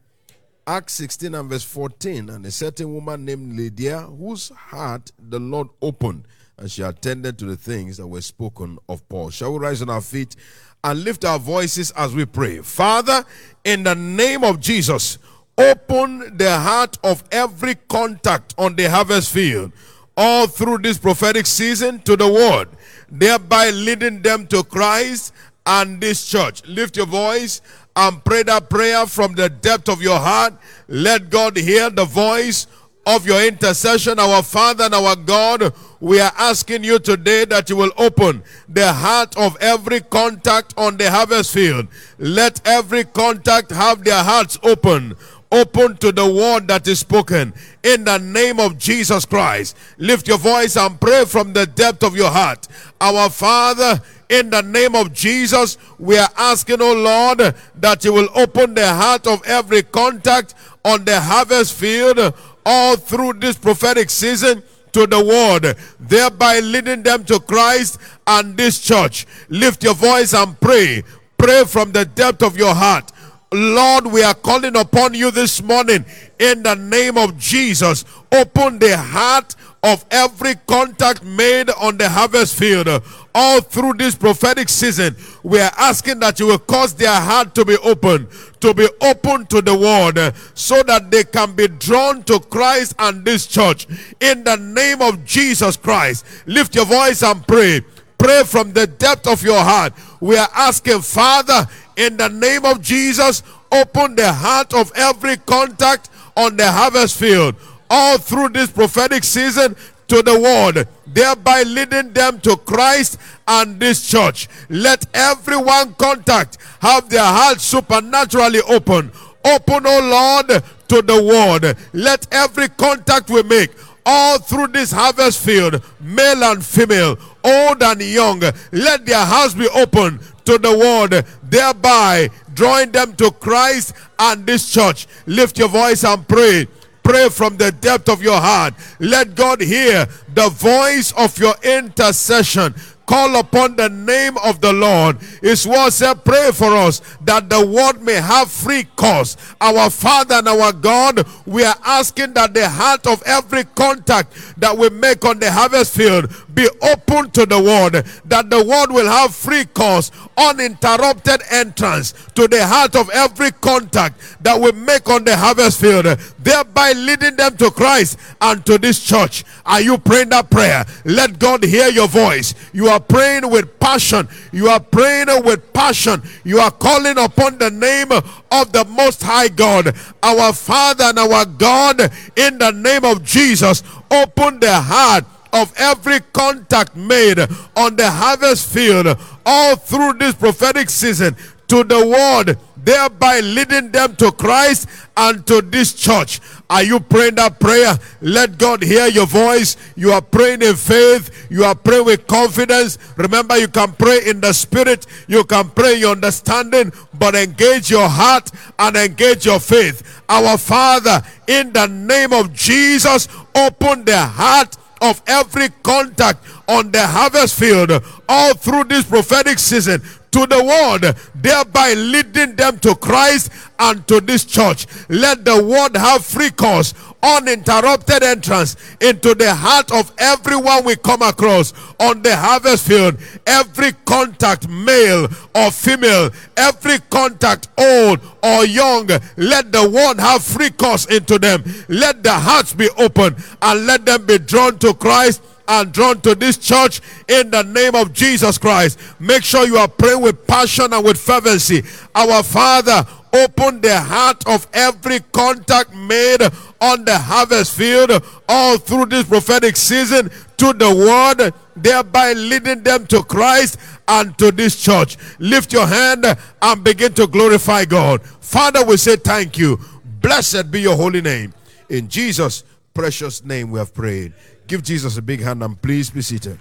Acts 0.66 0.94
16 0.94 1.34
and 1.34 1.50
verse 1.50 1.64
14. 1.64 2.30
And 2.30 2.46
a 2.46 2.50
certain 2.50 2.92
woman 2.94 3.24
named 3.24 3.56
Lydia, 3.56 4.00
whose 4.00 4.50
heart 4.50 5.10
the 5.18 5.40
Lord 5.40 5.68
opened, 5.82 6.26
and 6.56 6.70
she 6.70 6.82
attended 6.82 7.38
to 7.38 7.46
the 7.46 7.56
things 7.56 7.96
that 7.96 8.06
were 8.06 8.20
spoken 8.20 8.78
of 8.88 9.06
Paul. 9.08 9.30
Shall 9.30 9.52
we 9.52 9.58
rise 9.58 9.82
on 9.82 9.90
our 9.90 10.00
feet 10.00 10.36
and 10.82 11.04
lift 11.04 11.24
our 11.24 11.38
voices 11.38 11.90
as 11.92 12.14
we 12.14 12.24
pray. 12.24 12.58
Father, 12.58 13.24
in 13.64 13.82
the 13.82 13.94
name 13.94 14.44
of 14.44 14.60
Jesus, 14.60 15.18
open 15.58 16.36
the 16.36 16.58
heart 16.58 16.98
of 17.04 17.22
every 17.30 17.74
contact 17.88 18.54
on 18.56 18.76
the 18.76 18.88
harvest 18.88 19.32
field 19.32 19.72
all 20.16 20.46
through 20.46 20.78
this 20.78 20.98
prophetic 20.98 21.46
season 21.46 21.98
to 22.00 22.16
the 22.16 22.26
word, 22.30 22.68
thereby 23.10 23.70
leading 23.70 24.22
them 24.22 24.46
to 24.48 24.62
Christ 24.62 25.32
and 25.66 26.00
this 26.00 26.26
church. 26.26 26.66
Lift 26.66 26.96
your 26.96 27.06
voice 27.06 27.60
and 27.96 28.24
pray 28.24 28.42
that 28.44 28.70
prayer 28.70 29.06
from 29.06 29.34
the 29.34 29.48
depth 29.48 29.88
of 29.88 30.00
your 30.02 30.18
heart. 30.18 30.54
Let 30.88 31.30
God 31.30 31.56
hear 31.56 31.90
the 31.90 32.04
voice 32.04 32.66
of 33.06 33.26
your 33.26 33.44
intercession, 33.44 34.18
our 34.18 34.42
Father 34.42 34.84
and 34.84 34.94
our 34.94 35.16
God, 35.16 35.72
we 36.00 36.20
are 36.20 36.32
asking 36.36 36.84
you 36.84 36.98
today 36.98 37.44
that 37.44 37.68
you 37.68 37.76
will 37.76 37.92
open 37.98 38.42
the 38.68 38.92
heart 38.92 39.36
of 39.36 39.56
every 39.60 40.00
contact 40.00 40.72
on 40.76 40.96
the 40.96 41.10
harvest 41.10 41.52
field. 41.52 41.88
Let 42.18 42.66
every 42.66 43.04
contact 43.04 43.70
have 43.70 44.04
their 44.04 44.22
hearts 44.22 44.58
open 44.62 45.16
open 45.52 45.96
to 45.96 46.12
the 46.12 46.24
word 46.24 46.68
that 46.68 46.86
is 46.86 47.00
spoken 47.00 47.52
in 47.82 48.04
the 48.04 48.18
name 48.18 48.60
of 48.60 48.78
Jesus 48.78 49.24
Christ. 49.24 49.76
Lift 49.98 50.28
your 50.28 50.38
voice 50.38 50.76
and 50.76 51.00
pray 51.00 51.24
from 51.24 51.52
the 51.52 51.66
depth 51.66 52.02
of 52.04 52.16
your 52.16 52.30
heart. 52.30 52.68
Our 53.00 53.28
Father, 53.30 54.00
in 54.28 54.50
the 54.50 54.62
name 54.62 54.94
of 54.94 55.12
Jesus, 55.12 55.76
we 55.98 56.16
are 56.16 56.30
asking, 56.36 56.80
oh 56.80 56.94
Lord, 56.94 57.54
that 57.76 58.04
you 58.04 58.12
will 58.12 58.28
open 58.34 58.74
the 58.74 58.94
heart 58.94 59.26
of 59.26 59.42
every 59.44 59.82
contact 59.82 60.54
on 60.84 61.04
the 61.04 61.20
harvest 61.20 61.74
field 61.74 62.34
all 62.64 62.96
through 62.96 63.34
this 63.34 63.56
prophetic 63.56 64.10
season 64.10 64.62
to 64.92 65.06
the 65.06 65.24
word, 65.24 65.76
thereby 65.98 66.60
leading 66.60 67.02
them 67.02 67.24
to 67.24 67.40
Christ 67.40 67.98
and 68.26 68.56
this 68.56 68.80
church. 68.80 69.26
Lift 69.48 69.84
your 69.84 69.94
voice 69.94 70.34
and 70.34 70.58
pray. 70.60 71.02
Pray 71.38 71.64
from 71.64 71.92
the 71.92 72.04
depth 72.04 72.42
of 72.42 72.56
your 72.56 72.74
heart. 72.74 73.10
Lord, 73.52 74.06
we 74.06 74.22
are 74.22 74.34
calling 74.34 74.76
upon 74.76 75.14
you 75.14 75.32
this 75.32 75.60
morning 75.60 76.04
in 76.38 76.62
the 76.62 76.76
name 76.76 77.18
of 77.18 77.36
Jesus. 77.36 78.04
Open 78.30 78.78
the 78.78 78.96
heart 78.96 79.56
of 79.82 80.04
every 80.10 80.54
contact 80.68 81.24
made 81.24 81.68
on 81.70 81.96
the 81.96 82.08
harvest 82.08 82.56
field 82.56 82.88
all 83.34 83.60
through 83.60 83.94
this 83.94 84.14
prophetic 84.14 84.68
season. 84.68 85.16
We 85.42 85.58
are 85.60 85.72
asking 85.78 86.20
that 86.20 86.38
you 86.38 86.46
will 86.46 86.58
cause 86.58 86.94
their 86.94 87.14
heart 87.14 87.54
to 87.56 87.64
be 87.64 87.76
open, 87.78 88.28
to 88.60 88.72
be 88.72 88.88
open 89.00 89.46
to 89.46 89.60
the 89.60 89.76
word, 89.76 90.32
so 90.54 90.82
that 90.84 91.10
they 91.10 91.24
can 91.24 91.52
be 91.54 91.66
drawn 91.66 92.22
to 92.24 92.38
Christ 92.38 92.94
and 93.00 93.24
this 93.24 93.48
church. 93.48 93.88
In 94.20 94.44
the 94.44 94.56
name 94.56 95.02
of 95.02 95.24
Jesus 95.24 95.76
Christ, 95.76 96.24
lift 96.46 96.76
your 96.76 96.86
voice 96.86 97.24
and 97.24 97.44
pray. 97.48 97.80
Pray 98.18 98.44
from 98.44 98.74
the 98.74 98.86
depth 98.86 99.26
of 99.26 99.42
your 99.42 99.58
heart. 99.58 99.94
We 100.20 100.36
are 100.36 100.50
asking, 100.54 101.00
Father, 101.00 101.66
in 102.00 102.16
the 102.16 102.28
name 102.28 102.64
of 102.64 102.80
Jesus, 102.80 103.42
open 103.70 104.14
the 104.16 104.32
heart 104.32 104.72
of 104.72 104.90
every 104.96 105.36
contact 105.36 106.08
on 106.34 106.56
the 106.56 106.70
harvest 106.70 107.18
field 107.18 107.54
all 107.90 108.16
through 108.16 108.48
this 108.48 108.70
prophetic 108.70 109.22
season 109.22 109.76
to 110.08 110.22
the 110.22 110.40
word, 110.40 110.88
thereby 111.06 111.62
leading 111.62 112.12
them 112.12 112.40
to 112.40 112.56
Christ 112.56 113.18
and 113.46 113.78
this 113.78 114.08
church. 114.08 114.48
Let 114.70 115.06
everyone 115.12 115.94
contact 115.94 116.56
have 116.80 117.10
their 117.10 117.24
heart 117.24 117.60
supernaturally 117.60 118.60
open. 118.62 119.12
Open, 119.44 119.86
oh 119.86 120.42
Lord, 120.48 120.64
to 120.88 121.02
the 121.02 121.22
word. 121.22 121.76
Let 121.92 122.26
every 122.32 122.68
contact 122.68 123.28
we 123.28 123.42
make 123.42 123.72
all 124.06 124.38
through 124.38 124.68
this 124.68 124.90
harvest 124.90 125.44
field, 125.44 125.82
male 126.00 126.42
and 126.44 126.64
female, 126.64 127.18
old 127.44 127.82
and 127.82 128.00
young, 128.00 128.40
let 128.72 129.04
their 129.06 129.24
hearts 129.24 129.54
be 129.54 129.68
open 129.68 130.18
to 130.44 130.58
the 130.58 130.76
word, 130.76 131.24
thereby 131.50 132.30
drawing 132.54 132.90
them 132.90 133.14
to 133.16 133.30
Christ 133.30 133.94
and 134.18 134.46
this 134.46 134.70
church. 134.70 135.06
Lift 135.26 135.58
your 135.58 135.68
voice 135.68 136.04
and 136.04 136.26
pray. 136.26 136.66
Pray 137.02 137.28
from 137.28 137.56
the 137.56 137.72
depth 137.72 138.08
of 138.08 138.22
your 138.22 138.40
heart. 138.40 138.74
Let 139.00 139.34
God 139.34 139.60
hear 139.60 140.06
the 140.32 140.48
voice 140.50 141.12
of 141.12 141.38
your 141.38 141.54
intercession 141.62 142.74
call 143.10 143.34
upon 143.40 143.74
the 143.74 143.88
name 143.88 144.38
of 144.38 144.60
the 144.60 144.72
Lord. 144.72 145.18
His 145.42 145.66
word 145.66 145.90
said, 145.90 146.24
Pray 146.24 146.52
for 146.52 146.76
us 146.76 147.02
that 147.22 147.50
the 147.50 147.66
word 147.66 148.00
may 148.02 148.20
have 148.20 148.48
free 148.48 148.84
course. 148.94 149.36
Our 149.60 149.90
Father 149.90 150.36
and 150.36 150.46
our 150.46 150.72
God, 150.72 151.26
we 151.44 151.64
are 151.64 151.74
asking 151.84 152.34
that 152.34 152.54
the 152.54 152.68
heart 152.68 153.08
of 153.08 153.20
every 153.26 153.64
contact 153.64 154.32
that 154.60 154.78
we 154.78 154.90
make 154.90 155.24
on 155.24 155.40
the 155.40 155.50
harvest 155.50 155.96
field 155.96 156.30
be 156.54 156.68
open 156.82 157.30
to 157.30 157.46
the 157.46 157.60
word, 157.60 158.04
that 158.26 158.50
the 158.50 158.64
word 158.64 158.90
will 158.90 159.06
have 159.06 159.34
free 159.34 159.64
course, 159.64 160.10
uninterrupted 160.36 161.42
entrance 161.50 162.12
to 162.34 162.48
the 162.48 162.66
heart 162.66 162.96
of 162.96 163.10
every 163.10 163.50
contact 163.52 164.20
that 164.42 164.60
we 164.60 164.72
make 164.72 165.08
on 165.08 165.24
the 165.24 165.36
harvest 165.36 165.80
field, 165.80 166.06
thereby 166.38 166.92
leading 166.92 167.36
them 167.36 167.56
to 167.56 167.70
Christ 167.70 168.18
and 168.40 168.64
to 168.66 168.78
this 168.78 169.02
church. 169.02 169.44
Are 169.66 169.80
you 169.80 169.98
praying 169.98 170.30
that 170.30 170.50
prayer? 170.50 170.84
Let 171.04 171.38
God 171.38 171.64
hear 171.64 171.88
your 171.88 172.08
voice. 172.08 172.54
You 172.72 172.88
are 172.88 173.00
praying 173.00 173.50
with 173.50 173.78
passion. 173.78 174.28
You 174.52 174.68
are 174.68 174.80
praying 174.80 175.28
with 175.44 175.72
passion. 175.72 176.22
You 176.44 176.60
are 176.60 176.70
calling 176.70 177.18
upon 177.18 177.58
the 177.58 177.70
name 177.70 178.12
of 178.12 178.72
the 178.72 178.84
Most 178.84 179.22
High 179.22 179.48
God, 179.48 179.94
our 180.22 180.52
Father 180.52 181.04
and 181.04 181.18
our 181.18 181.44
God, 181.44 182.00
in 182.36 182.58
the 182.58 182.72
name 182.72 183.04
of 183.04 183.24
Jesus. 183.24 183.82
Open 184.10 184.60
the 184.60 184.74
heart 184.74 185.24
of 185.52 185.72
every 185.76 186.20
contact 186.32 186.96
made 186.96 187.38
on 187.76 187.96
the 187.96 188.10
harvest 188.10 188.72
field 188.72 189.16
all 189.44 189.76
through 189.76 190.14
this 190.14 190.34
prophetic 190.34 190.90
season 190.90 191.36
to 191.70 191.84
the 191.84 192.04
word, 192.04 192.58
thereby 192.76 193.38
leading 193.38 193.92
them 193.92 194.16
to 194.16 194.32
Christ 194.32 194.88
and 195.16 195.46
to 195.46 195.62
this 195.62 195.92
church. 195.94 196.40
Are 196.68 196.82
you 196.82 196.98
praying 196.98 197.36
that 197.36 197.60
prayer? 197.60 197.96
Let 198.20 198.58
God 198.58 198.82
hear 198.82 199.06
your 199.06 199.26
voice. 199.26 199.76
You 199.94 200.10
are 200.10 200.22
praying 200.22 200.62
in 200.62 200.74
faith. 200.74 201.46
You 201.48 201.64
are 201.64 201.76
praying 201.76 202.06
with 202.06 202.26
confidence. 202.26 202.98
Remember, 203.16 203.56
you 203.56 203.68
can 203.68 203.92
pray 203.92 204.20
in 204.26 204.40
the 204.40 204.52
spirit. 204.52 205.06
You 205.28 205.44
can 205.44 205.70
pray 205.70 205.94
your 205.94 206.12
understanding, 206.12 206.92
but 207.14 207.36
engage 207.36 207.88
your 207.88 208.08
heart 208.08 208.50
and 208.78 208.96
engage 208.96 209.46
your 209.46 209.60
faith. 209.60 210.22
Our 210.28 210.58
Father, 210.58 211.22
in 211.46 211.72
the 211.72 211.86
name 211.86 212.32
of 212.32 212.52
Jesus, 212.52 213.28
open 213.54 214.04
the 214.04 214.18
heart 214.18 214.76
of 215.00 215.22
every 215.26 215.68
contact 215.82 216.44
on 216.68 216.90
the 216.90 217.06
harvest 217.06 217.58
field 217.58 217.90
all 218.28 218.54
through 218.54 218.84
this 218.84 219.04
prophetic 219.04 219.58
season 219.58 220.02
to 220.30 220.46
the 220.46 220.62
word, 220.62 221.16
thereby 221.34 221.94
leading 221.94 222.54
them 222.54 222.78
to 222.78 222.94
Christ 222.94 223.50
and 223.78 224.06
to 224.08 224.20
this 224.20 224.44
church. 224.44 224.86
Let 225.08 225.44
the 225.44 225.62
word 225.62 225.96
have 225.96 226.24
free 226.24 226.50
course, 226.50 226.94
uninterrupted 227.22 228.22
entrance 228.22 228.76
into 229.00 229.34
the 229.34 229.54
heart 229.54 229.92
of 229.92 230.12
everyone 230.18 230.84
we 230.84 230.96
come 230.96 231.22
across 231.22 231.72
on 231.98 232.22
the 232.22 232.34
harvest 232.34 232.86
field. 232.86 233.16
Every 233.46 233.92
contact, 234.04 234.68
male 234.68 235.28
or 235.54 235.70
female, 235.70 236.30
every 236.56 236.98
contact, 237.10 237.68
old 237.78 238.20
or 238.42 238.64
young, 238.64 239.08
let 239.36 239.72
the 239.72 239.88
word 239.88 240.18
have 240.20 240.42
free 240.42 240.70
course 240.70 241.06
into 241.06 241.38
them. 241.38 241.64
Let 241.88 242.22
the 242.22 242.32
hearts 242.32 242.74
be 242.74 242.88
open 242.96 243.36
and 243.62 243.86
let 243.86 244.04
them 244.06 244.26
be 244.26 244.38
drawn 244.38 244.78
to 244.78 244.94
Christ 244.94 245.42
and 245.68 245.92
drawn 245.92 246.20
to 246.20 246.34
this 246.34 246.56
church 246.56 247.00
in 247.28 247.50
the 247.50 247.62
name 247.62 247.94
of 247.94 248.12
Jesus 248.12 248.58
Christ. 248.58 248.98
Make 249.20 249.44
sure 249.44 249.66
you 249.66 249.76
are 249.76 249.88
praying 249.88 250.20
with 250.20 250.46
passion 250.46 250.92
and 250.92 251.04
with 251.04 251.16
fervency. 251.16 251.84
Our 252.14 252.42
Father, 252.42 253.06
open 253.32 253.80
the 253.80 254.00
heart 254.00 254.44
of 254.48 254.66
every 254.72 255.20
contact 255.32 255.94
made 255.94 256.42
on 256.80 257.04
the 257.04 257.18
harvest 257.18 257.76
field 257.76 258.10
all 258.48 258.78
through 258.78 259.06
this 259.06 259.24
prophetic 259.24 259.76
season 259.76 260.30
to 260.56 260.72
the 260.72 260.94
word, 260.94 261.52
thereby 261.76 262.32
leading 262.32 262.82
them 262.82 263.06
to 263.06 263.22
Christ 263.22 263.78
and 264.08 264.36
to 264.38 264.50
this 264.50 264.80
church. 264.80 265.16
Lift 265.38 265.72
your 265.72 265.86
hand 265.86 266.26
and 266.62 266.84
begin 266.84 267.12
to 267.14 267.26
glorify 267.26 267.84
God. 267.84 268.22
Father, 268.22 268.84
we 268.84 268.96
say 268.96 269.16
thank 269.16 269.58
you. 269.58 269.78
Blessed 270.20 270.70
be 270.70 270.80
your 270.80 270.96
holy 270.96 271.20
name. 271.20 271.54
In 271.88 272.08
Jesus' 272.08 272.64
precious 272.94 273.44
name 273.44 273.70
we 273.70 273.78
have 273.78 273.94
prayed. 273.94 274.32
Give 274.66 274.82
Jesus 274.82 275.16
a 275.16 275.22
big 275.22 275.40
hand 275.40 275.62
and 275.62 275.80
please 275.80 276.10
be 276.10 276.22
seated. 276.22 276.58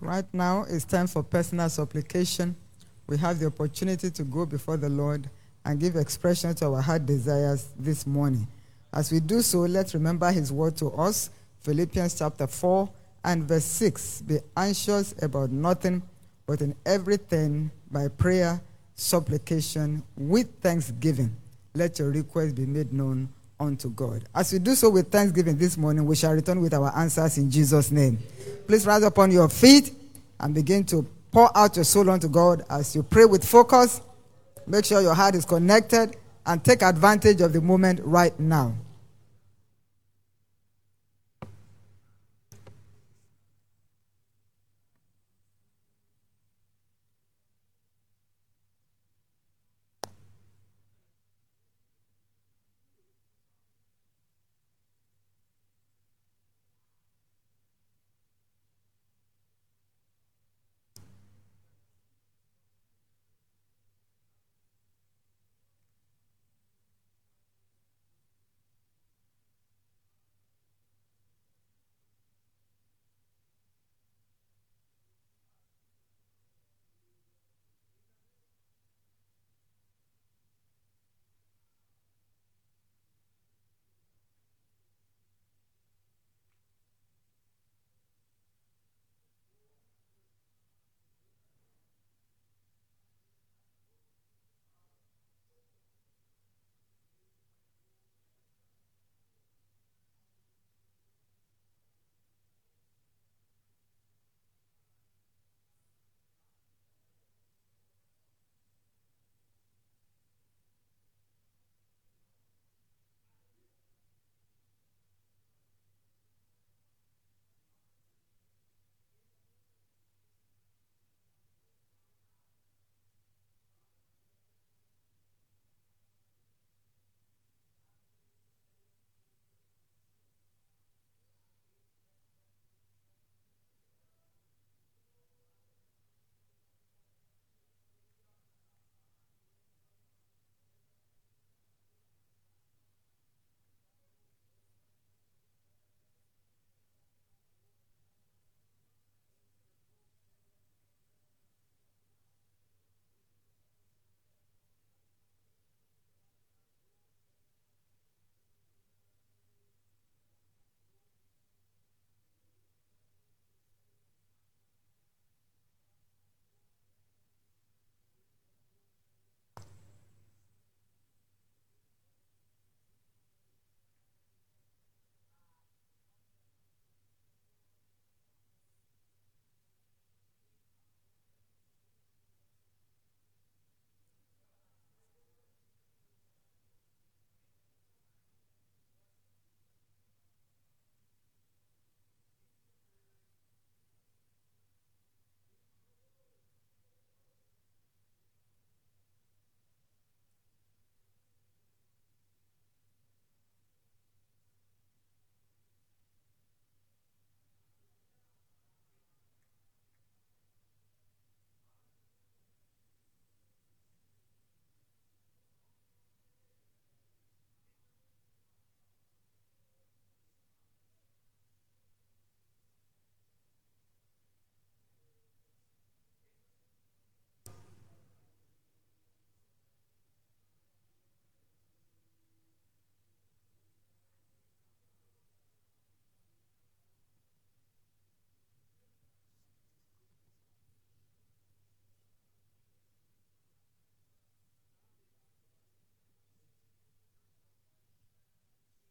Right 0.00 0.26
now, 0.32 0.64
it's 0.68 0.84
time 0.84 1.08
for 1.08 1.24
personal 1.24 1.68
supplication. 1.68 2.54
We 3.08 3.16
have 3.18 3.40
the 3.40 3.46
opportunity 3.46 4.10
to 4.10 4.22
go 4.22 4.46
before 4.46 4.76
the 4.76 4.88
Lord 4.88 5.28
and 5.64 5.80
give 5.80 5.96
expression 5.96 6.54
to 6.56 6.66
our 6.66 6.80
heart 6.80 7.04
desires 7.04 7.70
this 7.76 8.06
morning. 8.06 8.46
As 8.92 9.10
we 9.10 9.18
do 9.18 9.42
so, 9.42 9.60
let's 9.60 9.94
remember 9.94 10.30
His 10.30 10.52
word 10.52 10.76
to 10.76 10.90
us 10.92 11.30
Philippians 11.62 12.16
chapter 12.16 12.46
4 12.46 12.88
and 13.24 13.48
verse 13.48 13.64
6. 13.64 14.22
Be 14.22 14.38
anxious 14.56 15.16
about 15.20 15.50
nothing, 15.50 16.02
but 16.46 16.60
in 16.60 16.76
everything, 16.86 17.70
by 17.90 18.06
prayer, 18.06 18.60
supplication, 18.94 20.04
with 20.16 20.48
thanksgiving, 20.60 21.36
let 21.74 21.98
your 21.98 22.10
request 22.10 22.54
be 22.54 22.66
made 22.66 22.92
known 22.92 23.28
unto 23.60 23.90
God. 23.90 24.24
As 24.34 24.52
we 24.52 24.58
do 24.58 24.74
so 24.74 24.90
with 24.90 25.10
thanksgiving 25.10 25.56
this 25.56 25.76
morning, 25.76 26.06
we 26.06 26.16
shall 26.16 26.32
return 26.32 26.60
with 26.60 26.74
our 26.74 26.96
answers 26.96 27.38
in 27.38 27.50
Jesus' 27.50 27.90
name. 27.90 28.18
Please 28.66 28.86
rise 28.86 29.02
upon 29.02 29.30
your 29.30 29.48
feet 29.48 29.92
and 30.40 30.54
begin 30.54 30.84
to 30.84 31.06
pour 31.32 31.56
out 31.56 31.76
your 31.76 31.84
soul 31.84 32.10
unto 32.10 32.28
God 32.28 32.64
as 32.70 32.94
you 32.94 33.02
pray 33.02 33.24
with 33.24 33.44
focus. 33.44 34.00
Make 34.66 34.84
sure 34.84 35.00
your 35.00 35.14
heart 35.14 35.34
is 35.34 35.44
connected 35.44 36.16
and 36.46 36.64
take 36.64 36.82
advantage 36.82 37.40
of 37.40 37.52
the 37.52 37.60
moment 37.60 38.00
right 38.02 38.38
now. 38.38 38.74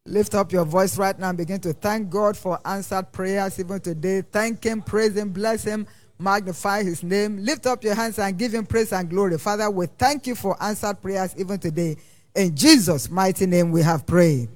Lift 0.07 0.35
up 0.35 0.53
your 0.53 0.63
voice 0.63 0.97
right 0.97 1.19
now 1.19 1.29
and 1.29 1.37
begin 1.37 1.59
to 1.59 1.73
thank 1.73 2.09
God 2.09 2.37
for 2.37 2.57
answered 2.63 3.11
prayers 3.11 3.59
even 3.59 3.81
today. 3.81 4.21
Thank 4.21 4.63
Him, 4.63 4.81
praise 4.81 5.17
Him, 5.17 5.31
bless 5.31 5.65
Him, 5.65 5.85
magnify 6.17 6.83
His 6.83 7.03
name. 7.03 7.37
Lift 7.43 7.65
up 7.65 7.83
your 7.83 7.93
hands 7.93 8.17
and 8.17 8.37
give 8.37 8.53
Him 8.53 8.65
praise 8.65 8.93
and 8.93 9.09
glory. 9.09 9.37
Father, 9.37 9.69
we 9.69 9.85
thank 9.85 10.25
you 10.25 10.33
for 10.33 10.55
answered 10.63 11.01
prayers 11.01 11.35
even 11.37 11.59
today. 11.59 11.97
In 12.33 12.55
Jesus' 12.55 13.11
mighty 13.11 13.45
name, 13.45 13.69
we 13.69 13.81
have 13.81 14.07
prayed. 14.07 14.47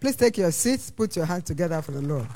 Please 0.00 0.16
take 0.16 0.36
your 0.36 0.52
seats, 0.52 0.90
put 0.90 1.16
your 1.16 1.24
hands 1.24 1.44
together 1.44 1.80
for 1.80 1.92
the 1.92 2.02
Lord. 2.02 2.26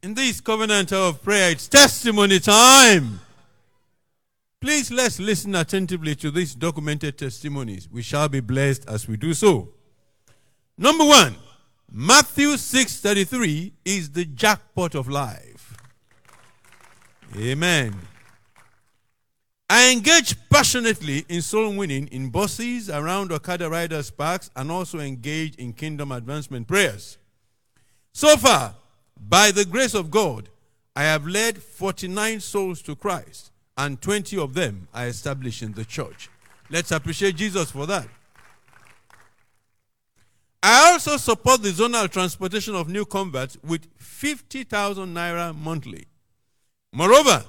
In 0.00 0.14
this 0.14 0.40
covenant 0.40 0.92
of 0.92 1.24
prayer, 1.24 1.50
it's 1.50 1.66
testimony 1.66 2.38
time. 2.38 3.18
Please 4.64 4.90
let's 4.90 5.20
listen 5.20 5.54
attentively 5.56 6.14
to 6.14 6.30
these 6.30 6.54
documented 6.54 7.18
testimonies. 7.18 7.86
We 7.92 8.00
shall 8.00 8.30
be 8.30 8.40
blessed 8.40 8.88
as 8.88 9.06
we 9.06 9.18
do 9.18 9.34
so. 9.34 9.74
Number 10.78 11.04
one, 11.04 11.36
Matthew 11.92 12.56
6:33 12.56 13.74
is 13.84 14.12
the 14.12 14.24
jackpot 14.24 14.94
of 14.94 15.06
life. 15.06 15.76
Amen. 17.36 18.08
I 19.68 19.92
engage 19.92 20.34
passionately 20.48 21.26
in 21.28 21.42
soul 21.42 21.74
winning 21.74 22.08
in 22.08 22.30
buses, 22.30 22.88
around 22.88 23.32
Okada 23.32 23.68
riders 23.68 24.10
parks, 24.10 24.48
and 24.56 24.72
also 24.72 24.98
engage 24.98 25.56
in 25.56 25.74
kingdom 25.74 26.10
advancement 26.10 26.66
prayers. 26.66 27.18
So 28.14 28.38
far, 28.38 28.76
by 29.14 29.50
the 29.50 29.66
grace 29.66 29.92
of 29.92 30.10
God, 30.10 30.48
I 30.96 31.02
have 31.02 31.26
led 31.26 31.62
49 31.62 32.40
souls 32.40 32.80
to 32.80 32.96
Christ 32.96 33.50
and 33.76 34.00
20 34.00 34.38
of 34.38 34.54
them 34.54 34.88
are 34.94 35.06
established 35.06 35.62
in 35.62 35.72
the 35.72 35.84
church. 35.84 36.28
Let's 36.70 36.92
appreciate 36.92 37.36
Jesus 37.36 37.70
for 37.70 37.86
that. 37.86 38.08
I 40.62 40.92
also 40.92 41.18
support 41.18 41.62
the 41.62 41.68
zonal 41.70 42.10
transportation 42.10 42.74
of 42.74 42.88
new 42.88 43.04
converts 43.04 43.58
with 43.62 43.86
50,000 43.98 45.14
naira 45.14 45.54
monthly. 45.54 46.06
Moreover, 46.92 47.44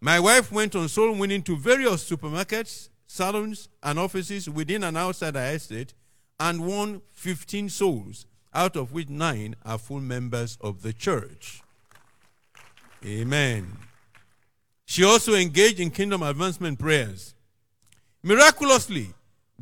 my 0.00 0.20
wife 0.20 0.52
went 0.52 0.76
on 0.76 0.88
soul 0.88 1.16
winning 1.16 1.42
to 1.42 1.56
various 1.56 2.08
supermarkets, 2.08 2.88
salons, 3.06 3.68
and 3.82 3.98
offices 3.98 4.48
within 4.48 4.84
and 4.84 4.96
outside 4.96 5.36
our 5.36 5.54
estate 5.54 5.94
and 6.38 6.64
won 6.64 7.02
15 7.12 7.68
souls, 7.68 8.26
out 8.54 8.76
of 8.76 8.92
which 8.92 9.08
nine 9.08 9.56
are 9.64 9.78
full 9.78 10.00
members 10.00 10.56
of 10.60 10.82
the 10.82 10.92
church. 10.92 11.62
Amen. 13.04 13.76
She 14.92 15.04
also 15.04 15.32
engaged 15.32 15.80
in 15.80 15.90
kingdom 15.90 16.22
advancement 16.22 16.78
prayers. 16.78 17.34
Miraculously, 18.22 19.14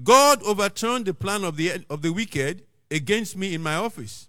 God 0.02 0.42
overturned 0.42 1.06
the 1.06 1.14
plan 1.14 1.44
of 1.44 1.56
the, 1.56 1.84
of 1.88 2.02
the 2.02 2.12
wicked 2.12 2.64
against 2.90 3.36
me 3.36 3.54
in 3.54 3.62
my 3.62 3.76
office. 3.76 4.28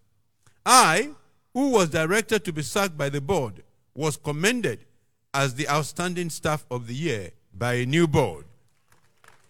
I, 0.63 1.09
who 1.55 1.69
was 1.71 1.89
directed 1.89 2.45
to 2.45 2.53
be 2.53 2.61
sacked 2.61 2.99
by 2.99 3.09
the 3.09 3.19
board, 3.19 3.63
was 3.95 4.15
commended 4.15 4.85
as 5.33 5.55
the 5.55 5.67
outstanding 5.69 6.29
staff 6.29 6.67
of 6.69 6.85
the 6.85 6.93
year 6.93 7.31
by 7.51 7.73
a 7.73 7.85
new 7.87 8.05
board. 8.05 8.45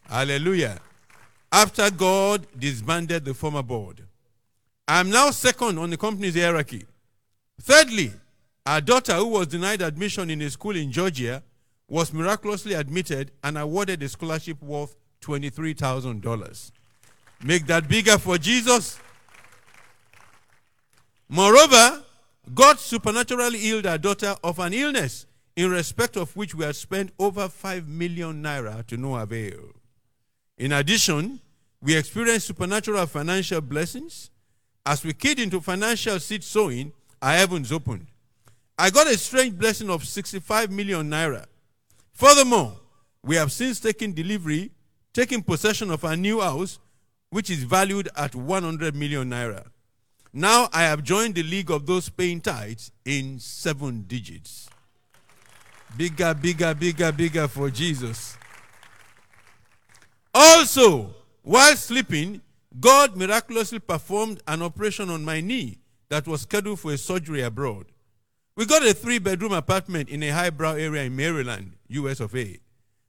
Hallelujah. 0.08 0.80
After 1.52 1.92
God 1.92 2.48
disbanded 2.58 3.26
the 3.26 3.34
former 3.34 3.62
board. 3.62 4.04
I 4.88 5.02
am 5.02 5.10
now 5.10 5.32
second 5.32 5.80
on 5.80 5.90
the 5.90 5.98
company's 5.98 6.36
hierarchy. 6.36 6.86
Thirdly, 7.62 8.14
our 8.66 8.82
daughter, 8.82 9.16
who 9.16 9.28
was 9.28 9.48
denied 9.48 9.82
admission 9.82 10.30
in 10.30 10.42
a 10.42 10.50
school 10.50 10.76
in 10.76 10.92
Georgia, 10.92 11.44
was 11.88 12.14
miraculously 12.14 12.74
admitted 12.74 13.32
and 13.44 13.58
awarded 13.58 14.02
a 14.04 14.10
scholarship 14.10 14.62
worth 14.62 14.96
$23,000. 15.22 16.72
Make 17.44 17.66
that 17.68 17.88
bigger 17.88 18.18
for 18.18 18.38
Jesus. 18.38 19.00
Moreover, 21.28 22.04
God 22.54 22.80
supernaturally 22.80 23.58
healed 23.58 23.86
our 23.86 23.98
daughter 23.98 24.36
of 24.44 24.60
an 24.60 24.74
illness 24.74 25.26
in 25.56 25.70
respect 25.70 26.18
of 26.18 26.36
which 26.36 26.54
we 26.56 26.66
had 26.66 26.76
spent 26.76 27.12
over 27.20 27.48
5 27.48 27.88
million 27.88 28.44
naira 28.44 28.86
to 28.88 28.98
no 28.98 29.16
avail. 29.16 29.72
In 30.58 30.72
addition, 30.72 31.40
we 31.82 31.96
experienced 31.96 32.48
supernatural 32.48 33.06
financial 33.08 33.62
blessings. 33.62 34.30
As 34.86 35.04
we 35.04 35.14
keyed 35.14 35.40
into 35.40 35.62
financial 35.62 36.20
seed 36.20 36.44
sowing, 36.44 36.94
our 37.22 37.34
heavens 37.34 37.72
opened. 37.72 38.08
I 38.78 38.90
got 38.90 39.08
a 39.08 39.18
strange 39.18 39.58
blessing 39.58 39.90
of 39.90 40.06
65 40.06 40.72
million 40.72 41.10
naira. 41.10 41.46
Furthermore, 42.14 42.74
we 43.24 43.36
have 43.36 43.52
since 43.52 43.80
taken 43.80 44.14
delivery, 44.14 44.72
taken 45.14 45.44
possession 45.44 45.92
of 45.92 46.04
our 46.04 46.16
new 46.16 46.42
house, 46.42 46.80
which 47.30 47.50
is 47.50 47.64
valued 47.64 48.10
at 48.16 48.36
100 48.36 48.96
million 48.96 49.30
naira. 49.30 49.68
Now 50.34 50.70
I 50.72 50.84
have 50.84 51.04
joined 51.04 51.36
the 51.36 51.44
league 51.44 51.70
of 51.70 51.86
those 51.86 52.10
paying 52.10 52.42
tithes 52.42 52.92
in 53.06 53.40
seven 53.40 54.04
digits. 54.08 54.70
Bigger, 55.98 56.34
bigger, 56.34 56.74
bigger, 56.74 57.12
bigger 57.12 57.48
for 57.48 57.70
Jesus. 57.70 58.38
Also, 60.34 61.14
while 61.42 61.76
sleeping, 61.76 62.42
God 62.80 63.18
miraculously 63.18 63.80
performed 63.80 64.42
an 64.48 64.62
operation 64.62 65.10
on 65.10 65.26
my 65.26 65.42
knee 65.42 65.80
that 66.08 66.28
was 66.28 66.42
scheduled 66.42 66.80
for 66.80 66.94
a 66.94 66.98
surgery 66.98 67.42
abroad. 67.42 67.91
We 68.56 68.66
got 68.66 68.86
a 68.86 68.94
three 68.94 69.20
bedroom 69.20 69.54
apartment 69.54 70.10
in 70.10 70.22
a 70.24 70.30
highbrow 70.30 70.74
area 70.74 71.04
in 71.04 71.16
Maryland, 71.16 71.74
US 71.88 72.20
of 72.20 72.36
A. 72.36 72.60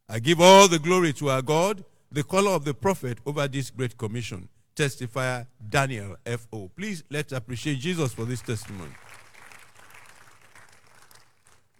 I 0.09 0.19
give 0.21 0.41
all 0.41 0.69
the 0.69 0.79
glory 0.79 1.13
to 1.15 1.31
our 1.31 1.43
God, 1.43 1.85
the 2.11 2.23
caller 2.23 2.53
of 2.53 2.65
the 2.65 2.75
prophet 2.75 3.19
over 3.27 3.49
this 3.49 3.71
great 3.71 3.97
commission. 3.99 4.49
Testifier 4.77 5.47
Daniel 5.69 6.17
F.O. 6.25 6.71
Please 6.77 7.03
let's 7.11 7.33
appreciate 7.33 7.79
Jesus 7.79 8.15
for 8.15 8.25
this 8.25 8.41
testimony. 8.41 8.93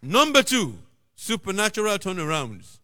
Number 0.01 0.43
two, 0.43 0.77
supernatural 1.15 1.97
turnarounds. 1.97 2.79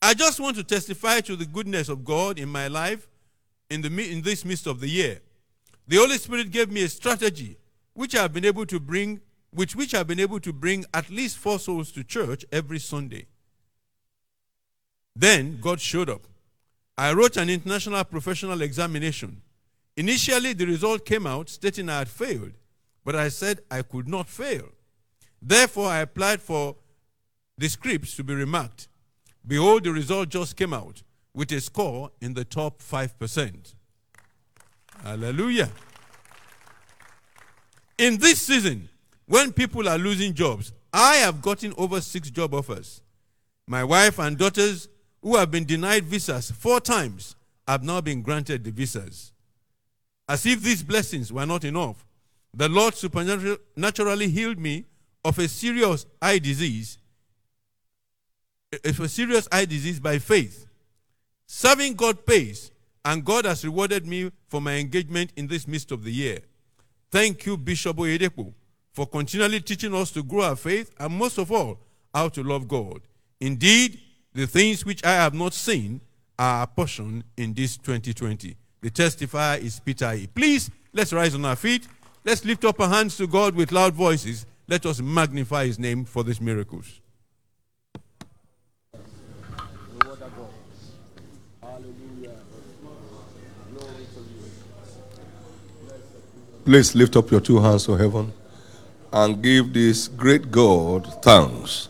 I 0.00 0.14
just 0.14 0.38
want 0.38 0.56
to 0.56 0.64
testify 0.64 1.20
to 1.22 1.34
the 1.34 1.46
goodness 1.46 1.88
of 1.88 2.04
God 2.04 2.38
in 2.38 2.48
my 2.48 2.68
life 2.68 3.08
in, 3.68 3.82
the, 3.82 3.88
in 3.88 4.22
this 4.22 4.44
midst 4.44 4.66
of 4.66 4.80
the 4.80 4.88
year. 4.88 5.20
The 5.88 5.96
Holy 5.96 6.18
Spirit 6.18 6.50
gave 6.50 6.70
me 6.70 6.84
a 6.84 6.88
strategy 6.88 7.58
which 7.94 8.14
I 8.14 8.22
have 8.22 8.32
been 8.32 8.44
able 8.44 8.66
to 8.66 8.78
bring 8.78 9.20
with 9.54 9.74
which 9.74 9.94
I've 9.94 10.06
been 10.06 10.20
able 10.20 10.40
to 10.40 10.52
bring 10.52 10.84
at 10.92 11.10
least 11.10 11.38
four 11.38 11.58
souls 11.58 11.90
to 11.92 12.04
church 12.04 12.44
every 12.52 12.78
Sunday. 12.78 13.26
Then 15.14 15.58
God 15.60 15.80
showed 15.80 16.10
up. 16.10 16.26
I 16.98 17.12
wrote 17.12 17.36
an 17.36 17.50
international 17.50 18.04
professional 18.04 18.62
examination. 18.62 19.42
Initially, 19.96 20.52
the 20.52 20.66
result 20.66 21.06
came 21.06 21.26
out 21.26 21.48
stating 21.48 21.88
I 21.88 21.98
had 21.98 22.08
failed, 22.08 22.52
but 23.04 23.14
I 23.14 23.28
said 23.28 23.60
I 23.70 23.82
could 23.82 24.08
not 24.08 24.28
fail. 24.28 24.68
Therefore, 25.40 25.88
I 25.88 26.00
applied 26.00 26.42
for 26.42 26.76
the 27.56 27.68
scripts 27.68 28.16
to 28.16 28.24
be 28.24 28.34
remarked. 28.34 28.88
Behold, 29.46 29.84
the 29.84 29.92
result 29.92 30.28
just 30.28 30.56
came 30.56 30.74
out 30.74 31.02
with 31.32 31.52
a 31.52 31.60
score 31.60 32.10
in 32.20 32.34
the 32.34 32.44
top 32.44 32.82
5%. 32.82 33.74
Hallelujah. 35.02 35.70
In 37.98 38.18
this 38.18 38.42
season, 38.42 38.88
when 39.26 39.52
people 39.52 39.88
are 39.88 39.98
losing 39.98 40.34
jobs, 40.34 40.72
I 40.92 41.16
have 41.16 41.42
gotten 41.42 41.74
over 41.76 42.00
six 42.00 42.30
job 42.30 42.54
offers. 42.54 43.02
My 43.66 43.82
wife 43.82 44.18
and 44.18 44.38
daughters, 44.38 44.88
who 45.20 45.36
have 45.36 45.50
been 45.50 45.64
denied 45.64 46.04
visas 46.04 46.50
four 46.52 46.80
times, 46.80 47.34
have 47.66 47.82
now 47.82 48.00
been 48.00 48.22
granted 48.22 48.62
the 48.62 48.70
visas. 48.70 49.32
As 50.28 50.46
if 50.46 50.62
these 50.62 50.82
blessings 50.82 51.32
were 51.32 51.46
not 51.46 51.64
enough, 51.64 52.06
the 52.54 52.68
Lord 52.68 52.94
supernaturally 52.94 54.28
healed 54.28 54.58
me 54.58 54.84
of 55.24 55.38
a 55.38 55.48
serious 55.48 56.06
eye 56.22 56.38
disease, 56.38 56.98
a 58.84 59.08
serious 59.08 59.48
eye 59.50 59.64
disease 59.64 59.98
by 59.98 60.18
faith. 60.18 60.66
Serving 61.46 61.94
God 61.94 62.24
pays, 62.24 62.70
and 63.04 63.24
God 63.24 63.44
has 63.44 63.64
rewarded 63.64 64.06
me 64.06 64.30
for 64.48 64.60
my 64.60 64.74
engagement 64.74 65.32
in 65.36 65.48
this 65.48 65.66
midst 65.66 65.90
of 65.90 66.04
the 66.04 66.12
year. 66.12 66.40
Thank 67.10 67.46
you, 67.46 67.56
Bishop 67.56 67.96
Oyedepo 67.96 68.52
for 68.96 69.06
continually 69.06 69.60
teaching 69.60 69.94
us 69.94 70.10
to 70.10 70.22
grow 70.22 70.40
our 70.40 70.56
faith 70.56 70.90
and 70.98 71.12
most 71.12 71.36
of 71.36 71.52
all, 71.52 71.78
how 72.14 72.30
to 72.30 72.42
love 72.42 72.66
God. 72.66 73.02
Indeed, 73.42 74.00
the 74.32 74.46
things 74.46 74.86
which 74.86 75.04
I 75.04 75.12
have 75.12 75.34
not 75.34 75.52
seen 75.52 76.00
are 76.38 76.62
a 76.62 76.66
portion 76.66 77.22
in 77.36 77.52
this 77.52 77.76
2020. 77.76 78.56
The 78.80 78.90
testifier 78.90 79.60
is 79.60 79.80
Peter 79.80 80.14
E. 80.14 80.26
Please, 80.26 80.70
let's 80.94 81.12
rise 81.12 81.34
on 81.34 81.44
our 81.44 81.56
feet. 81.56 81.86
Let's 82.24 82.42
lift 82.46 82.64
up 82.64 82.80
our 82.80 82.88
hands 82.88 83.18
to 83.18 83.26
God 83.26 83.54
with 83.54 83.70
loud 83.70 83.92
voices. 83.92 84.46
Let 84.66 84.86
us 84.86 85.02
magnify 85.02 85.66
his 85.66 85.78
name 85.78 86.06
for 86.06 86.24
these 86.24 86.40
miracles. 86.40 87.02
Please 96.64 96.94
lift 96.94 97.14
up 97.14 97.30
your 97.30 97.40
two 97.40 97.60
hands 97.60 97.84
to 97.84 97.92
heaven 97.92 98.32
and 99.16 99.42
give 99.42 99.72
this 99.72 100.08
great 100.08 100.50
God 100.50 101.06
thanks 101.22 101.88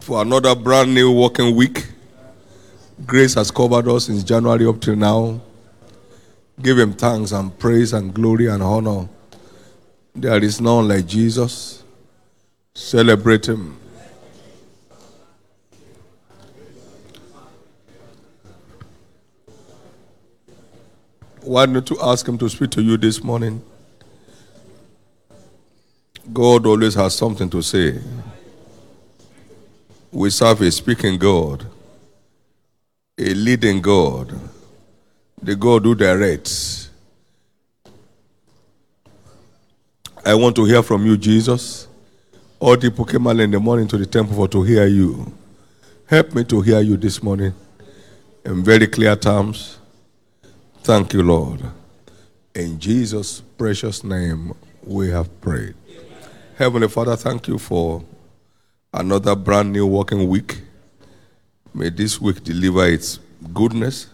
for 0.00 0.20
another 0.22 0.54
brand 0.54 0.94
new 0.94 1.10
working 1.10 1.56
week 1.56 1.86
Grace 3.06 3.34
has 3.34 3.50
covered 3.50 3.88
us 3.88 4.06
since 4.06 4.22
January 4.22 4.64
up 4.66 4.80
till 4.80 4.94
now. 4.94 5.40
Give 6.60 6.78
him 6.78 6.92
thanks 6.92 7.32
and 7.32 7.56
praise 7.58 7.92
and 7.92 8.14
glory 8.14 8.46
and 8.46 8.62
honor. 8.62 9.08
There 10.14 10.42
is 10.42 10.60
none 10.60 10.86
like 10.86 11.06
Jesus. 11.06 11.82
Celebrate 12.74 13.48
him. 13.48 13.76
Why 21.40 21.66
not 21.66 21.86
to 21.86 22.00
ask 22.00 22.28
him 22.28 22.38
to 22.38 22.48
speak 22.48 22.70
to 22.72 22.82
you 22.82 22.96
this 22.96 23.24
morning? 23.24 23.64
God 26.30 26.66
always 26.66 26.94
has 26.94 27.16
something 27.16 27.50
to 27.50 27.62
say. 27.62 27.98
We 30.12 30.30
serve 30.30 30.60
a 30.60 30.70
speaking 30.70 31.18
God, 31.18 31.66
a 33.18 33.34
leading 33.34 33.80
God, 33.80 34.38
the 35.42 35.56
God 35.56 35.82
who 35.84 35.94
directs. 35.94 36.90
I 40.24 40.34
want 40.34 40.54
to 40.56 40.64
hear 40.64 40.82
from 40.82 41.04
you, 41.04 41.16
Jesus. 41.16 41.88
All 42.60 42.76
the 42.76 42.90
people 42.90 43.04
came 43.04 43.26
early 43.26 43.44
in 43.44 43.50
the 43.50 43.58
morning 43.58 43.88
to 43.88 43.98
the 43.98 44.06
temple 44.06 44.36
for 44.36 44.46
to 44.48 44.62
hear 44.62 44.86
you. 44.86 45.32
Help 46.06 46.34
me 46.34 46.44
to 46.44 46.60
hear 46.60 46.80
you 46.80 46.96
this 46.96 47.20
morning 47.22 47.52
in 48.44 48.62
very 48.62 48.86
clear 48.86 49.16
terms. 49.16 49.78
Thank 50.84 51.14
you, 51.14 51.22
Lord. 51.24 51.62
In 52.54 52.78
Jesus' 52.78 53.40
precious 53.58 54.04
name, 54.04 54.52
we 54.84 55.10
have 55.10 55.40
prayed. 55.40 55.74
Heavenly 56.58 56.88
Father, 56.88 57.16
thank 57.16 57.48
you 57.48 57.56
for 57.56 58.04
another 58.92 59.34
brand 59.34 59.72
new 59.72 59.86
working 59.86 60.28
week. 60.28 60.60
May 61.72 61.88
this 61.88 62.20
week 62.20 62.44
deliver 62.44 62.86
its 62.86 63.18
goodness 63.54 64.08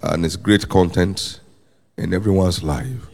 and 0.00 0.24
its 0.24 0.36
great 0.36 0.68
content 0.68 1.40
in 1.98 2.14
everyone's 2.14 2.62
life. 2.62 3.08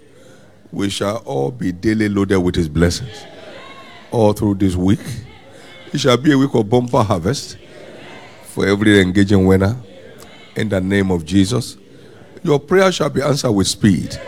We 0.70 0.90
shall 0.90 1.16
all 1.24 1.50
be 1.50 1.72
daily 1.72 2.10
loaded 2.10 2.40
with 2.40 2.56
his 2.56 2.68
blessings 2.68 3.24
all 4.10 4.34
through 4.34 4.56
this 4.56 4.76
week. 4.76 5.00
It 5.94 6.00
shall 6.00 6.18
be 6.18 6.32
a 6.32 6.38
week 6.38 6.54
of 6.54 6.68
bumper 6.68 7.02
harvest 7.02 7.56
for 8.44 8.66
every 8.66 9.00
engaging 9.00 9.46
winner 9.46 9.76
in 10.56 10.68
the 10.68 10.80
name 10.80 11.10
of 11.10 11.24
Jesus. 11.24 11.78
Your 12.42 12.60
prayer 12.60 12.92
shall 12.92 13.08
be 13.08 13.22
answered 13.22 13.52
with 13.52 13.66
speed. 13.66 14.20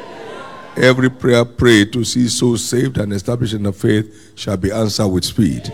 Every 0.77 1.11
prayer 1.11 1.45
prayed 1.45 1.93
to 1.93 2.05
see 2.05 2.29
souls 2.29 2.65
saved 2.65 2.97
and 2.99 3.13
established 3.13 3.53
in 3.53 3.63
the 3.63 3.73
faith 3.73 4.33
shall 4.35 4.57
be 4.57 4.73
answered 4.73 5.09
with 5.09 5.25
speed. 5.25 5.73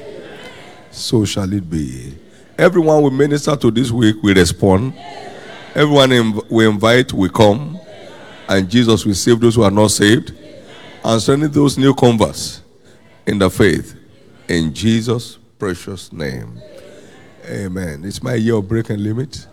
So 0.90 1.24
shall 1.24 1.52
it 1.52 1.70
be. 1.70 2.16
Everyone 2.58 3.02
we 3.02 3.10
minister 3.10 3.54
to 3.54 3.70
this 3.70 3.92
week 3.92 4.20
will 4.22 4.34
respond. 4.34 4.94
Everyone 5.74 6.40
we 6.50 6.66
invite 6.66 7.12
will 7.12 7.30
come. 7.30 7.78
And 8.48 8.68
Jesus 8.68 9.06
will 9.06 9.14
save 9.14 9.38
those 9.38 9.54
who 9.54 9.62
are 9.62 9.70
not 9.70 9.92
saved. 9.92 10.32
And 11.04 11.22
send 11.22 11.44
those 11.44 11.78
new 11.78 11.94
converts 11.94 12.62
in 13.26 13.38
the 13.38 13.48
faith. 13.48 13.94
In 14.48 14.74
Jesus' 14.74 15.38
precious 15.58 16.12
name. 16.12 16.60
Amen. 17.46 18.04
It's 18.04 18.22
my 18.22 18.34
year 18.34 18.56
of 18.56 18.66
breaking 18.66 19.02
limit. 19.02 19.46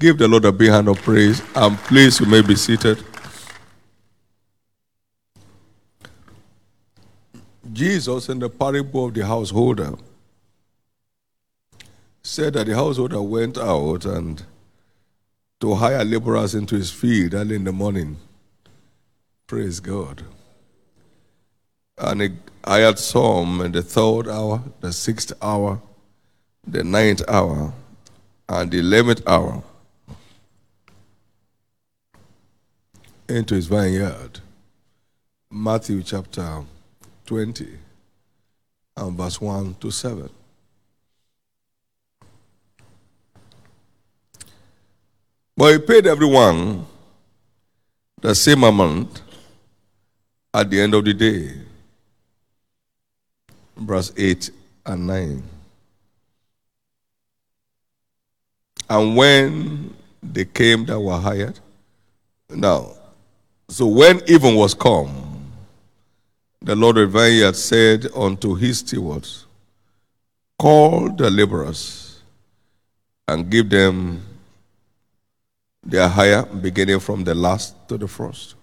Give 0.00 0.18
the 0.18 0.26
Lord 0.26 0.44
a 0.44 0.52
big 0.52 0.70
hand 0.70 0.88
of 0.88 0.98
praise. 0.98 1.40
And 1.54 1.78
please, 1.78 2.18
you 2.18 2.26
may 2.26 2.42
be 2.42 2.56
seated. 2.56 3.02
Jesus, 7.76 8.30
in 8.30 8.38
the 8.38 8.48
parable 8.48 9.04
of 9.04 9.12
the 9.12 9.26
householder, 9.26 9.96
said 12.22 12.54
that 12.54 12.66
the 12.66 12.74
householder 12.74 13.20
went 13.20 13.58
out 13.58 14.06
and 14.06 14.42
to 15.60 15.74
hire 15.74 16.02
laborers 16.02 16.54
into 16.54 16.74
his 16.74 16.90
field 16.90 17.34
early 17.34 17.54
in 17.54 17.64
the 17.64 17.72
morning. 17.72 18.16
Praise 19.46 19.78
God. 19.80 20.22
And 21.98 22.22
he 22.22 22.30
hired 22.64 22.98
some 22.98 23.60
in 23.60 23.72
the 23.72 23.82
third 23.82 24.26
hour, 24.26 24.62
the 24.80 24.90
sixth 24.90 25.34
hour, 25.42 25.82
the 26.66 26.82
ninth 26.82 27.22
hour, 27.28 27.74
and 28.48 28.70
the 28.70 28.78
eleventh 28.78 29.22
hour 29.28 29.62
into 33.28 33.54
his 33.54 33.66
vineyard. 33.66 34.40
Matthew 35.50 36.02
chapter 36.02 36.64
20 37.26 37.68
and 38.96 39.16
verse 39.16 39.40
1 39.40 39.74
to 39.80 39.90
7. 39.90 40.30
But 45.56 45.72
he 45.72 45.78
paid 45.78 46.06
everyone 46.06 46.86
the 48.20 48.34
same 48.34 48.62
amount 48.62 49.22
at 50.52 50.70
the 50.70 50.80
end 50.80 50.94
of 50.94 51.04
the 51.04 51.14
day. 51.14 51.52
Verse 53.76 54.12
8 54.16 54.50
and 54.86 55.06
9. 55.06 55.42
And 58.88 59.16
when 59.16 59.94
they 60.22 60.44
came 60.44 60.84
that 60.86 61.00
were 61.00 61.18
hired, 61.18 61.58
now, 62.48 62.92
so 63.68 63.86
when 63.86 64.22
even 64.28 64.54
was 64.54 64.74
come, 64.74 65.25
the 66.60 66.74
Lord 66.74 66.98
of 66.98 67.12
vineyard 67.12 67.56
said 67.56 68.06
unto 68.14 68.54
his 68.54 68.78
stewards, 68.78 69.46
Call 70.58 71.10
the 71.10 71.30
laborers 71.30 72.22
and 73.28 73.50
give 73.50 73.68
them 73.70 74.22
their 75.84 76.08
hire, 76.08 76.44
beginning 76.44 77.00
from 77.00 77.24
the 77.24 77.34
last 77.34 77.74
to 77.88 77.96
the 77.96 78.08
first. 78.08 78.54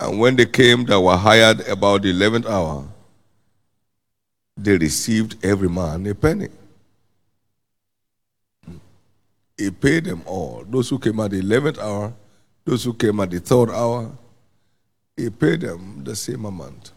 And 0.00 0.18
when 0.18 0.36
they 0.36 0.46
came 0.46 0.84
that 0.86 1.00
were 1.00 1.16
hired 1.16 1.66
about 1.68 2.02
the 2.02 2.10
eleventh 2.10 2.46
hour, 2.46 2.86
they 4.56 4.76
received 4.76 5.44
every 5.44 5.68
man 5.68 6.06
a 6.06 6.14
penny. 6.14 6.48
He 9.56 9.70
paid 9.70 10.04
them 10.04 10.22
all. 10.26 10.64
Those 10.68 10.88
who 10.90 10.98
came 10.98 11.20
at 11.20 11.30
the 11.30 11.38
eleventh 11.38 11.78
hour, 11.78 12.12
those 12.64 12.84
who 12.84 12.92
came 12.92 13.20
at 13.20 13.30
the 13.30 13.40
third 13.40 13.70
hour, 13.70 14.10
he 15.16 15.30
paid 15.30 15.60
them 15.60 16.02
the 16.04 16.16
same 16.16 16.44
amount. 16.44 16.92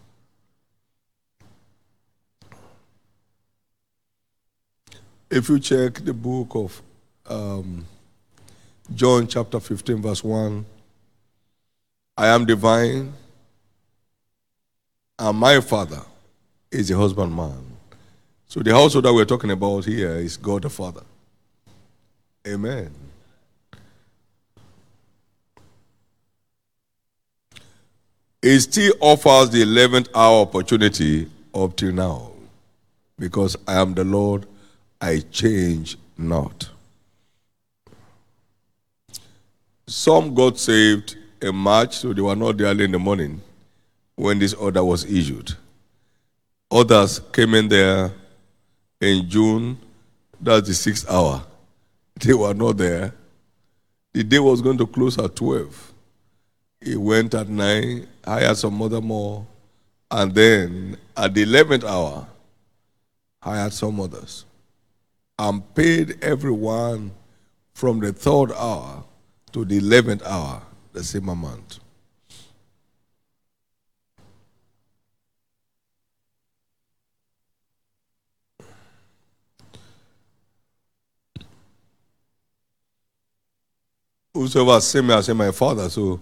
If 5.29 5.49
you 5.49 5.59
check 5.59 5.95
the 5.95 6.13
book 6.13 6.55
of 6.55 6.81
um, 7.27 7.85
John 8.93 9.27
chapter 9.27 9.59
15, 9.59 10.01
verse 10.01 10.23
1, 10.23 10.65
I 12.17 12.27
am 12.27 12.45
divine, 12.45 13.13
and 15.19 15.37
my 15.37 15.59
father 15.59 16.01
is 16.71 16.89
a 16.89 16.97
husbandman. 16.97 17.77
So 18.47 18.61
the 18.61 18.71
household 18.71 19.05
that 19.05 19.13
we're 19.13 19.25
talking 19.25 19.51
about 19.51 19.85
here 19.85 20.15
is 20.15 20.37
God 20.37 20.63
the 20.63 20.69
Father. 20.69 21.03
Amen. 22.47 23.06
He 28.41 28.59
still 28.59 28.93
offers 28.99 29.49
the 29.49 29.63
11th 29.63 30.09
hour 30.13 30.41
opportunity 30.41 31.29
up 31.53 31.75
till 31.75 31.91
now. 31.91 32.31
Because 33.17 33.55
I 33.67 33.81
am 33.81 33.93
the 33.95 34.03
Lord, 34.03 34.45
I 35.01 35.19
change 35.31 35.97
not. 36.17 36.69
Some 39.87 40.35
got 40.35 40.59
saved 40.59 41.15
in 41.41 41.55
March, 41.55 41.97
so 41.97 42.13
they 42.13 42.21
were 42.21 42.35
not 42.35 42.57
there 42.57 42.67
early 42.67 42.85
in 42.85 42.91
the 42.91 42.99
morning 42.99 43.41
when 44.15 44.37
this 44.37 44.53
order 44.53 44.83
was 44.83 45.05
issued. 45.05 45.55
Others 46.69 47.19
came 47.31 47.53
in 47.53 47.69
there 47.69 48.11
in 48.99 49.29
June, 49.29 49.77
that's 50.39 50.67
the 50.67 50.73
sixth 50.73 51.09
hour. 51.09 51.43
They 52.19 52.33
were 52.33 52.53
not 52.53 52.77
there. 52.77 53.13
The 54.13 54.23
day 54.23 54.39
was 54.39 54.59
going 54.61 54.79
to 54.79 54.87
close 54.87 55.19
at 55.19 55.35
12. 55.35 55.93
He 56.87 56.95
went 56.95 57.33
at 57.33 57.49
9, 57.49 58.07
hired 58.23 58.55
some 58.55 58.81
other 58.81 59.01
more, 59.01 59.45
and 60.09 60.33
then 60.33 60.97
at 61.17 61.33
the 61.33 61.43
11th 61.43 61.83
hour, 61.83 62.25
hired 63.43 63.73
some 63.73 63.99
others. 63.99 64.45
And 65.37 65.75
paid 65.75 66.23
everyone 66.23 67.11
from 67.73 67.99
the 67.99 68.13
third 68.13 68.53
hour 68.53 69.03
to 69.51 69.65
the 69.65 69.81
11th 69.81 70.23
hour 70.23 70.61
the 70.93 71.03
same 71.03 71.27
amount. 71.27 71.79
Whosoever 84.33 84.79
seen 84.79 85.07
me, 85.07 85.13
I 85.13 85.19
say 85.19 85.33
my 85.33 85.51
father. 85.51 85.89
So 85.89 86.21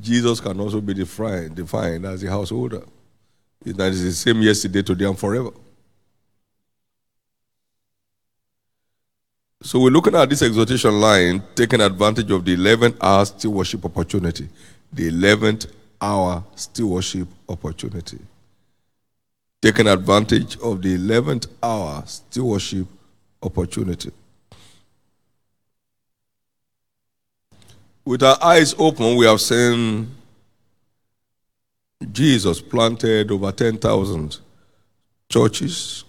Jesus 0.00 0.40
can 0.40 0.58
also 0.58 0.80
be 0.80 0.94
defined, 0.94 1.54
defined 1.54 2.04
as 2.06 2.22
a 2.22 2.30
householder. 2.30 2.82
That 3.64 3.92
is 3.92 4.02
the 4.02 4.12
same 4.12 4.42
yesterday, 4.42 4.82
today, 4.82 5.04
and 5.06 5.18
forever. 5.18 5.50
So 9.62 9.80
we're 9.80 9.90
looking 9.90 10.14
at 10.14 10.28
this 10.28 10.42
exhortation 10.42 11.00
line, 11.00 11.42
taking 11.54 11.80
advantage 11.80 12.30
of 12.30 12.44
the 12.44 12.56
11th 12.56 12.96
hour 13.00 13.24
still 13.24 13.52
worship 13.52 13.84
opportunity. 13.84 14.48
The 14.92 15.10
11th 15.10 15.72
hour 16.00 16.44
still 16.54 16.88
worship 16.88 17.28
opportunity. 17.48 18.18
Taking 19.60 19.88
advantage 19.88 20.58
of 20.58 20.82
the 20.82 20.96
11th 20.96 21.48
hour 21.62 22.02
still 22.06 22.48
worship 22.48 22.86
opportunity. 23.42 24.12
With 28.06 28.22
our 28.22 28.38
eyes 28.40 28.72
open, 28.78 29.16
we 29.16 29.26
have 29.26 29.40
seen 29.40 30.14
Jesus 32.12 32.60
planted 32.60 33.32
over 33.32 33.50
10,000 33.50 34.38
churches. 35.28 36.04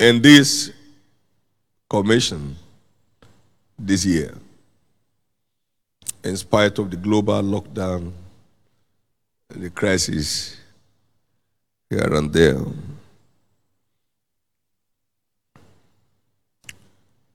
In 0.00 0.20
this 0.20 0.72
commission 1.88 2.56
this 3.78 4.04
year, 4.04 4.34
in 6.24 6.36
spite 6.36 6.80
of 6.80 6.90
the 6.90 6.96
global 6.96 7.40
lockdown, 7.44 8.10
the 9.50 9.70
crisis 9.70 10.56
here 11.88 12.12
and 12.12 12.32
there. 12.32 12.58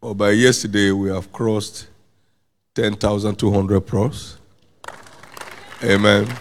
But 0.06 0.14
by 0.14 0.32
yesterday, 0.34 0.92
we 0.92 1.10
have 1.10 1.34
crossed 1.34 1.88
10,200 2.76 3.82
pros. 3.82 4.38
Amen. 5.84 6.32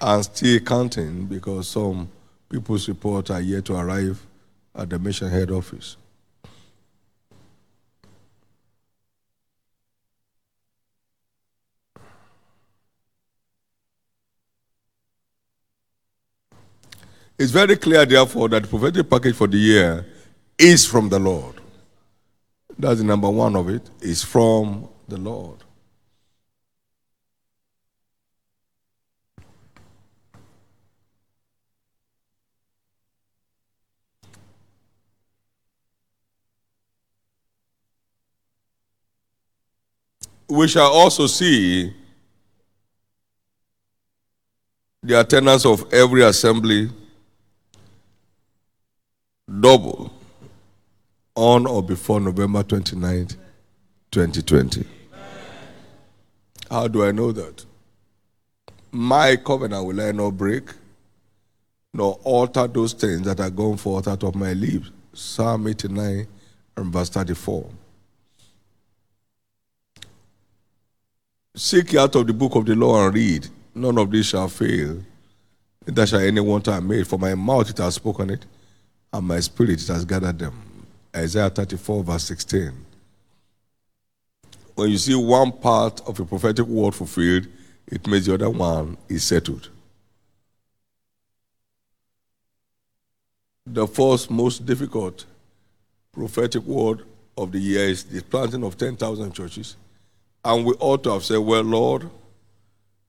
And 0.00 0.24
still 0.24 0.60
counting 0.60 1.26
because 1.26 1.66
some 1.66 2.08
people's 2.48 2.88
reports 2.88 3.30
are 3.30 3.40
yet 3.40 3.64
to 3.64 3.74
arrive 3.74 4.24
at 4.76 4.90
the 4.90 5.00
mission 5.00 5.28
head 5.28 5.50
office. 5.50 5.96
It's 17.38 17.50
very 17.50 17.76
clear, 17.76 18.06
therefore, 18.06 18.48
that 18.50 18.62
the 18.62 18.68
prophetic 18.68 19.08
package 19.10 19.34
for 19.34 19.46
the 19.46 19.56
year 19.56 20.06
is 20.58 20.86
from 20.86 21.08
the 21.08 21.18
Lord. 21.18 21.56
That's 22.78 22.98
the 22.98 23.04
number 23.04 23.28
one 23.28 23.56
of 23.56 23.68
it, 23.68 23.82
is 24.00 24.22
from 24.22 24.88
the 25.08 25.16
Lord. 25.16 25.58
We 40.48 40.68
shall 40.68 40.92
also 40.92 41.26
see 41.26 41.94
the 45.02 45.18
attendance 45.18 45.64
of 45.64 45.92
every 45.92 46.22
assembly 46.22 46.90
double 49.48 50.12
on 51.34 51.66
or 51.66 51.82
before 51.82 52.20
November 52.20 52.62
29th, 52.62 53.36
2020. 54.10 54.84
How 56.70 56.88
do 56.88 57.04
I 57.04 57.12
know 57.12 57.32
that? 57.32 57.64
My 58.90 59.36
covenant 59.36 59.86
will 59.86 60.00
I 60.00 60.12
not 60.12 60.30
break, 60.30 60.70
nor 61.94 62.18
alter 62.24 62.66
those 62.66 62.92
things 62.92 63.22
that 63.22 63.40
are 63.40 63.50
gone 63.50 63.76
forth 63.76 64.08
out 64.08 64.22
of 64.24 64.34
my 64.34 64.52
lips. 64.52 64.90
Psalm 65.14 65.66
89 65.66 66.26
and 66.76 66.92
verse 66.92 67.10
34. 67.10 67.68
Seek 71.54 71.94
out 71.96 72.14
of 72.14 72.26
the 72.26 72.32
book 72.32 72.54
of 72.54 72.64
the 72.64 72.74
law 72.74 73.04
and 73.04 73.14
read. 73.14 73.46
None 73.74 73.98
of 73.98 74.10
these 74.10 74.26
shall 74.26 74.48
fail. 74.48 75.02
Neither 75.86 76.06
shall 76.06 76.20
any 76.20 76.40
one 76.40 76.62
time 76.62 76.88
made. 76.88 77.06
For 77.06 77.18
my 77.18 77.34
mouth 77.34 77.68
it 77.68 77.78
has 77.78 77.96
spoken 77.96 78.30
it, 78.30 78.46
and 79.12 79.26
my 79.26 79.40
spirit 79.40 79.86
has 79.86 80.04
gathered 80.04 80.38
them. 80.38 80.54
Isaiah 81.14 81.50
34, 81.50 82.04
verse 82.04 82.24
16. 82.24 82.72
When 84.74 84.90
you 84.90 84.98
see 84.98 85.14
one 85.14 85.52
part 85.52 86.00
of 86.06 86.18
a 86.18 86.24
prophetic 86.24 86.66
word 86.66 86.94
fulfilled, 86.94 87.46
it 87.86 88.06
means 88.06 88.26
the 88.26 88.34
other 88.34 88.48
one 88.48 88.96
is 89.08 89.22
settled. 89.22 89.68
The 93.66 93.86
first 93.86 94.30
most 94.30 94.64
difficult 94.64 95.26
prophetic 96.12 96.62
word 96.64 97.04
of 97.36 97.52
the 97.52 97.58
year 97.58 97.88
is 97.88 98.04
the 98.04 98.22
planting 98.22 98.64
of 98.64 98.76
10,000 98.76 99.32
churches. 99.32 99.76
And 100.44 100.64
we 100.64 100.72
ought 100.80 101.04
to 101.04 101.12
have 101.12 101.24
said, 101.24 101.38
Well, 101.38 101.62
Lord, 101.62 102.10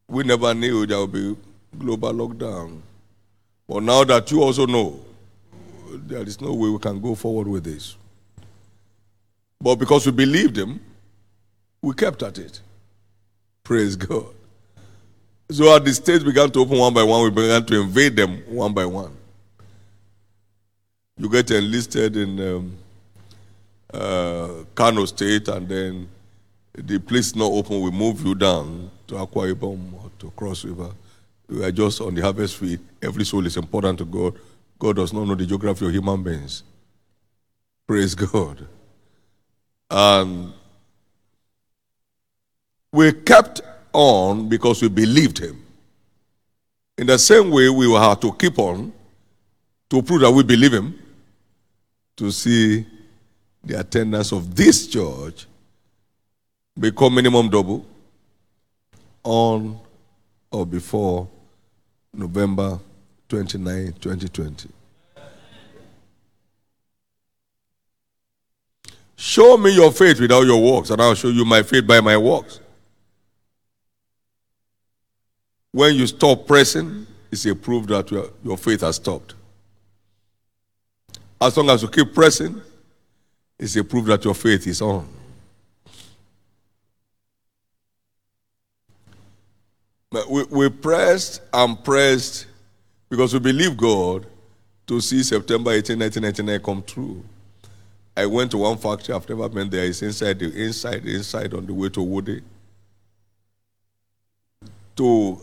we 0.07 0.23
never 0.23 0.53
knew 0.53 0.85
there 0.85 0.99
would 0.99 1.11
be 1.11 1.35
global 1.77 2.13
lockdown. 2.13 2.81
But 3.67 3.83
now 3.83 4.03
that 4.03 4.29
you 4.31 4.43
also 4.43 4.65
know, 4.65 4.99
there 6.07 6.23
is 6.23 6.39
no 6.41 6.53
way 6.53 6.69
we 6.69 6.79
can 6.79 6.99
go 7.01 7.15
forward 7.15 7.47
with 7.47 7.63
this. 7.63 7.95
But 9.61 9.75
because 9.75 10.05
we 10.05 10.11
believed 10.11 10.57
him, 10.57 10.79
we 11.81 11.93
kept 11.93 12.23
at 12.23 12.37
it. 12.37 12.59
Praise 13.63 13.95
God. 13.95 14.27
So 15.49 15.73
as 15.75 15.81
the 15.83 15.93
states 15.93 16.23
began 16.23 16.49
to 16.51 16.59
open 16.59 16.77
one 16.77 16.93
by 16.93 17.03
one, 17.03 17.23
we 17.23 17.29
began 17.29 17.65
to 17.65 17.81
invade 17.81 18.15
them 18.15 18.43
one 18.47 18.73
by 18.73 18.85
one. 18.85 19.15
You 21.17 21.29
get 21.29 21.51
enlisted 21.51 22.17
in 22.17 22.39
um, 22.39 22.77
uh, 23.93 24.63
Kano 24.73 25.05
State, 25.05 25.47
and 25.47 25.67
then 25.67 26.09
the 26.73 26.99
place 26.99 27.35
not 27.35 27.51
open, 27.51 27.81
we 27.81 27.91
move 27.91 28.25
you 28.25 28.33
down 28.35 28.89
to 29.07 29.15
Akwa 29.15 29.53
Ibom 29.53 29.93
or 29.93 30.09
to 30.19 30.31
Cross 30.31 30.65
River. 30.65 30.89
We 31.47 31.63
are 31.63 31.71
just 31.71 32.01
on 32.01 32.15
the 32.15 32.21
harvest 32.21 32.57
field. 32.57 32.79
Every 33.01 33.25
soul 33.25 33.45
is 33.45 33.57
important 33.57 33.99
to 33.99 34.05
God. 34.05 34.33
God 34.83 34.97
does 34.97 35.13
not 35.13 35.25
know 35.25 35.35
the 35.35 35.45
geography 35.45 35.85
of 35.85 35.93
human 35.93 36.21
beings. 36.21 36.61
Praise 37.87 38.13
God. 38.13 38.67
And 39.89 40.51
we 42.91 43.13
kept 43.13 43.61
on 43.93 44.49
because 44.49 44.81
we 44.81 44.89
believed 44.89 45.37
him. 45.37 45.63
In 46.97 47.07
the 47.07 47.17
same 47.17 47.49
way, 47.49 47.69
we 47.69 47.87
will 47.87 48.01
have 48.01 48.19
to 48.19 48.33
keep 48.33 48.59
on 48.59 48.91
to 49.89 50.01
prove 50.01 50.19
that 50.19 50.31
we 50.31 50.43
believe 50.43 50.73
him 50.73 50.99
to 52.17 52.29
see 52.29 52.85
the 53.63 53.79
attendance 53.79 54.33
of 54.33 54.53
this 54.53 54.87
church 54.87 55.45
become 56.77 57.15
minimum 57.15 57.49
double 57.49 57.85
on 59.23 59.79
or 60.51 60.65
before 60.65 61.29
November 62.13 62.79
29, 63.33 63.93
2020. 63.99 64.69
Show 69.15 69.57
me 69.57 69.73
your 69.73 69.91
faith 69.91 70.19
without 70.19 70.43
your 70.43 70.61
works, 70.61 70.91
and 70.91 71.01
I'll 71.01 71.15
show 71.15 71.29
you 71.29 71.43
my 71.43 71.63
faith 71.63 71.87
by 71.87 71.99
my 71.99 72.15
works. 72.15 72.59
When 75.71 75.95
you 75.95 76.05
stop 76.05 76.45
pressing, 76.45 77.07
it's 77.31 77.47
a 77.47 77.55
proof 77.55 77.87
that 77.87 78.11
your, 78.11 78.55
faith 78.55 78.81
has 78.81 78.97
stopped. 78.97 79.33
As 81.41 81.57
long 81.57 81.71
as 81.71 81.81
you 81.81 81.87
keep 81.87 82.13
pressing, 82.13 82.61
it's 83.57 83.75
a 83.75 83.83
proof 83.83 84.05
that 84.05 84.23
your 84.23 84.35
faith 84.35 84.67
is 84.67 84.79
on. 84.79 85.07
We, 90.29 90.43
we 90.51 90.69
pressed 90.69 91.41
and 91.51 91.83
pressed 91.83 92.45
because 93.13 93.31
we 93.31 93.39
believe 93.39 93.77
God 93.77 94.25
to 94.87 94.99
see 94.99 95.21
September 95.21 95.69
18, 95.69 95.99
1999 95.99 96.59
come 96.65 96.81
true. 96.81 97.23
I 98.17 98.25
went 98.25 98.49
to 98.49 98.57
one 98.57 98.75
factory 98.75 99.13
I've 99.13 99.29
never 99.29 99.47
been 99.49 99.69
there. 99.69 99.85
It's 99.85 100.01
inside 100.01 100.39
the 100.39 100.51
inside, 100.51 101.05
inside 101.05 101.53
on 101.53 101.67
the 101.67 101.75
way 101.75 101.89
to 101.89 102.01
Woody. 102.01 102.41
To 104.95 105.39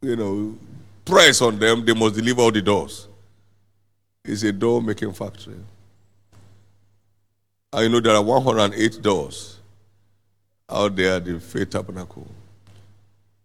you 0.00 0.16
know, 0.16 0.56
press 1.04 1.42
on 1.42 1.58
them, 1.58 1.84
they 1.84 1.92
must 1.92 2.14
deliver 2.14 2.40
all 2.40 2.52
the 2.52 2.62
doors. 2.62 3.06
It's 4.24 4.42
a 4.44 4.52
door 4.52 4.80
making 4.80 5.12
factory. 5.12 5.60
I 7.70 7.86
know 7.86 8.00
there 8.00 8.14
are 8.14 8.22
108 8.22 9.02
doors 9.02 9.58
out 10.70 10.96
there 10.96 11.16
at 11.16 11.26
the 11.26 11.38
Faith 11.38 11.68
Tabernacle. 11.68 12.26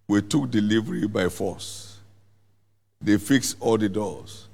We 0.07 0.21
took 0.21 0.49
delivery 0.49 1.07
by 1.07 1.27
force. 1.27 1.92
They 3.03 3.17
fixed 3.17 3.57
all 3.59 3.77
the 3.77 3.89
doors. 3.89 4.47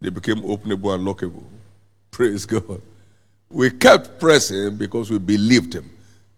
They 0.00 0.10
became 0.10 0.42
openable 0.42 0.94
and 0.94 1.06
lockable. 1.06 1.44
Praise 2.10 2.46
God. 2.46 2.80
We 3.50 3.70
kept 3.70 4.20
pressing 4.20 4.76
because 4.76 5.10
we 5.10 5.18
believed 5.18 5.74
him. 5.74 5.90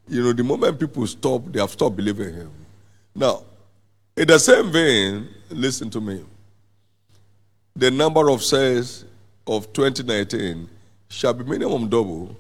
You 0.09 0.23
know, 0.23 0.33
the 0.33 0.43
moment 0.43 0.81
people 0.81 1.07
stop, 1.07 1.43
they 1.47 1.61
have 1.61 1.71
stopped 1.71 1.97
believing 1.97 2.35
him. 2.35 2.51
Now, 3.15 3.43
in 4.17 4.27
the 4.27 4.39
same 4.39 4.73
vein, 4.73 5.29
listen 5.51 5.91
to 5.91 6.01
me. 6.01 6.25
The 7.77 7.91
number 7.91 8.31
of 8.31 8.43
sales 8.43 9.05
of 9.47 9.73
2019 9.73 10.69
shall 11.09 11.35
be 11.35 11.45
minimum 11.45 11.89
double 11.89 12.35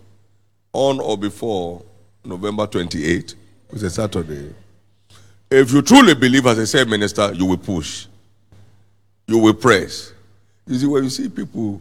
on 0.73 1.01
or 1.01 1.19
before 1.19 1.83
November 2.25 2.67
28, 2.67 3.35
which 3.69 3.77
is 3.77 3.83
a 3.83 3.91
Saturday. 3.91 4.55
If 5.51 5.73
you 5.73 5.83
truly 5.83 6.15
believe 6.15 6.47
as 6.47 6.59
a 6.59 6.67
sales 6.67 6.89
minister, 6.89 7.33
you 7.35 7.45
will 7.45 7.59
push, 7.59 8.07
you 9.27 9.39
will 9.39 9.55
press. 9.55 10.13
You 10.67 10.79
see, 10.79 10.87
when 10.87 11.05
you 11.05 11.11
see 11.11 11.29
people 11.29 11.81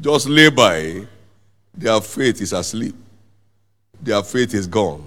just 0.00 0.28
lay 0.28 0.50
by, 0.50 1.06
their 1.74 2.00
faith 2.00 2.40
is 2.40 2.52
asleep, 2.52 2.94
their 4.00 4.22
faith 4.22 4.54
is 4.54 4.66
gone, 4.66 5.02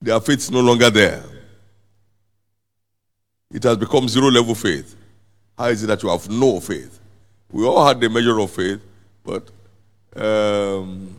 their 0.00 0.20
faith 0.20 0.38
is 0.38 0.50
no 0.50 0.60
longer 0.60 0.90
there. 0.90 1.22
It 3.50 3.62
has 3.62 3.76
become 3.76 4.08
zero 4.08 4.30
level 4.30 4.54
faith. 4.54 4.94
How 5.56 5.66
is 5.66 5.82
it 5.82 5.86
that 5.86 6.02
you 6.02 6.08
have 6.10 6.28
no 6.28 6.60
faith? 6.60 7.00
We 7.50 7.64
all 7.64 7.86
had 7.86 7.98
the 7.98 8.08
measure 8.08 8.38
of 8.38 8.50
faith, 8.50 8.80
but 9.24 9.48
um, 10.14 11.16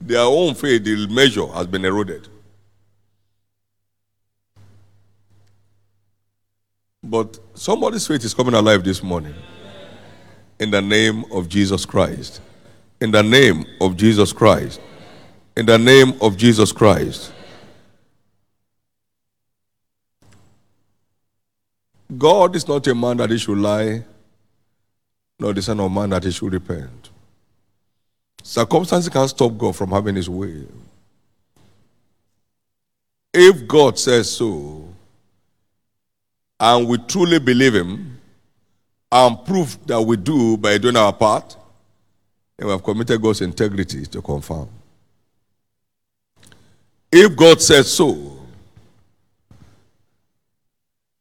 their 0.00 0.20
own 0.20 0.54
faith, 0.54 0.84
the 0.84 1.06
measure 1.06 1.46
has 1.46 1.66
been 1.66 1.84
eroded. 1.84 2.28
But 7.08 7.38
somebody's 7.54 8.06
faith 8.06 8.22
is 8.22 8.34
coming 8.34 8.52
alive 8.52 8.84
this 8.84 9.02
morning. 9.02 9.34
In 10.58 10.70
the 10.70 10.82
name 10.82 11.24
of 11.32 11.48
Jesus 11.48 11.86
Christ. 11.86 12.42
In 13.00 13.10
the 13.10 13.22
name 13.22 13.64
of 13.80 13.96
Jesus 13.96 14.30
Christ. 14.30 14.78
In 15.56 15.64
the 15.64 15.78
name 15.78 16.12
of 16.20 16.36
Jesus 16.36 16.70
Christ. 16.70 17.32
God 22.18 22.54
is 22.54 22.68
not 22.68 22.86
a 22.86 22.94
man 22.94 23.16
that 23.18 23.30
he 23.30 23.38
should 23.38 23.58
lie, 23.58 24.04
nor 25.40 25.54
the 25.54 25.62
son 25.62 25.80
of 25.80 25.90
man 25.90 26.10
that 26.10 26.24
he 26.24 26.30
should 26.30 26.52
repent. 26.52 27.08
Circumstances 28.42 29.10
can't 29.10 29.30
stop 29.30 29.56
God 29.56 29.74
from 29.74 29.92
having 29.92 30.16
his 30.16 30.28
way. 30.28 30.66
If 33.32 33.66
God 33.66 33.98
says 33.98 34.30
so, 34.30 34.77
and 36.60 36.88
we 36.88 36.98
truly 36.98 37.38
believe 37.38 37.74
him, 37.74 38.18
and 39.10 39.44
prove 39.44 39.86
that 39.86 40.00
we 40.02 40.16
do 40.16 40.56
by 40.56 40.76
doing 40.78 40.96
our 40.96 41.12
part, 41.12 41.56
then 42.56 42.66
we 42.66 42.72
have 42.72 42.82
committed 42.82 43.22
God's 43.22 43.40
integrity 43.40 44.04
to 44.06 44.20
confirm. 44.20 44.68
If 47.10 47.34
God 47.36 47.62
says 47.62 47.90
so, 47.90 48.38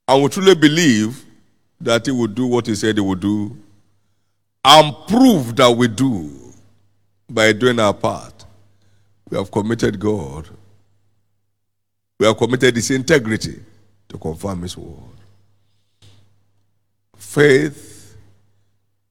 and 0.07 0.23
we 0.23 0.29
truly 0.29 0.55
believe 0.55 1.25
that 1.79 2.05
He 2.05 2.11
will 2.11 2.27
do 2.27 2.47
what 2.47 2.67
He 2.67 2.75
said 2.75 2.95
He 2.95 3.01
would 3.01 3.19
do, 3.19 3.55
and 4.65 4.95
prove 5.07 5.55
that 5.55 5.71
we 5.71 5.87
do 5.87 6.29
by 7.29 7.53
doing 7.53 7.79
our 7.79 7.93
part, 7.93 8.45
we 9.29 9.37
have 9.37 9.51
committed 9.51 9.99
God. 9.99 10.49
We 12.19 12.25
have 12.25 12.37
committed 12.37 12.75
His 12.75 12.91
integrity 12.91 13.59
to 14.09 14.17
confirm 14.17 14.63
His 14.63 14.75
word. 14.75 15.16
Faith 17.37 18.17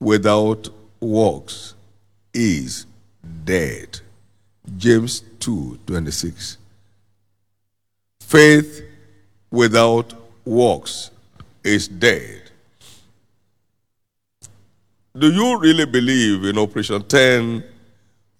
without 0.00 0.68
works 0.98 1.76
is 2.34 2.84
dead. 3.44 4.00
James 4.76 5.22
2 5.38 5.78
26. 5.86 6.58
Faith 8.18 8.82
without 9.48 10.12
works 10.44 11.12
is 11.62 11.86
dead. 11.86 12.50
Do 15.16 15.30
you 15.30 15.60
really 15.60 15.86
believe 15.86 16.46
in 16.46 16.58
Operation 16.58 17.04
10 17.04 17.62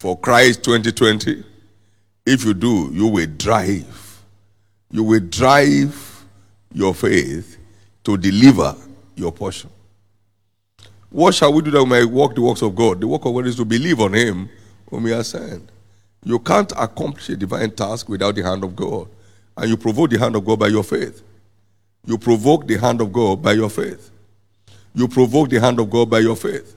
for 0.00 0.18
Christ 0.18 0.64
2020? 0.64 1.44
If 2.26 2.44
you 2.44 2.54
do, 2.54 2.90
you 2.92 3.06
will 3.06 3.28
drive. 3.38 4.20
You 4.90 5.04
will 5.04 5.20
drive 5.20 6.24
your 6.74 6.92
faith 6.92 7.56
to 8.02 8.16
deliver 8.16 8.74
your 9.14 9.30
portion. 9.30 9.70
What 11.10 11.34
shall 11.34 11.52
we 11.52 11.62
do 11.62 11.70
that 11.70 11.84
we 11.84 11.90
may 11.90 12.04
walk 12.04 12.34
the 12.34 12.42
works 12.42 12.62
of 12.62 12.74
God? 12.74 13.00
The 13.00 13.06
work 13.06 13.24
of 13.24 13.34
God 13.34 13.46
is 13.46 13.56
to 13.56 13.64
believe 13.64 14.00
on 14.00 14.12
Him 14.12 14.48
whom 14.90 15.06
He 15.06 15.12
has 15.12 15.28
sent. 15.28 15.68
You 16.24 16.38
can't 16.38 16.72
accomplish 16.76 17.28
a 17.28 17.36
divine 17.36 17.70
task 17.70 18.08
without 18.08 18.34
the 18.34 18.42
hand 18.42 18.64
of 18.64 18.74
God. 18.74 19.08
And 19.56 19.70
you 19.70 19.76
provoke 19.76 20.10
the 20.10 20.18
hand 20.18 20.36
of 20.36 20.44
God 20.44 20.58
by 20.58 20.68
your 20.68 20.82
faith. 20.82 21.22
You 22.04 22.18
provoke 22.18 22.66
the 22.66 22.76
hand 22.76 23.00
of 23.00 23.12
God 23.12 23.42
by 23.42 23.52
your 23.52 23.70
faith. 23.70 24.10
You 24.94 25.08
provoke 25.08 25.50
the 25.50 25.60
hand 25.60 25.78
of 25.78 25.88
God 25.90 26.10
by 26.10 26.20
your 26.20 26.36
faith. 26.36 26.76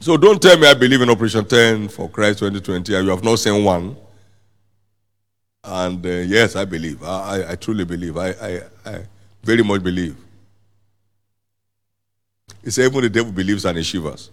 So 0.00 0.16
don't 0.16 0.40
tell 0.40 0.58
me 0.58 0.68
I 0.68 0.74
believe 0.74 1.00
in 1.00 1.10
Operation 1.10 1.44
10 1.44 1.88
for 1.88 2.08
Christ 2.08 2.38
2020 2.40 2.94
and 2.94 3.04
you 3.04 3.10
have 3.10 3.24
not 3.24 3.38
seen 3.38 3.64
one. 3.64 3.96
And 5.64 6.04
uh, 6.04 6.08
yes, 6.08 6.54
I 6.54 6.64
believe. 6.64 7.02
I, 7.02 7.06
I, 7.06 7.52
I 7.52 7.56
truly 7.56 7.84
believe. 7.84 8.16
I, 8.16 8.28
I, 8.30 8.60
I 8.84 9.00
very 9.42 9.64
much 9.64 9.82
believe. 9.82 10.16
He 12.66 12.72
said, 12.72 12.86
even 12.86 13.00
the 13.00 13.08
devil 13.08 13.30
believes 13.30 13.64
and 13.64 13.78
he 13.78 13.84
shivers. 13.84 14.32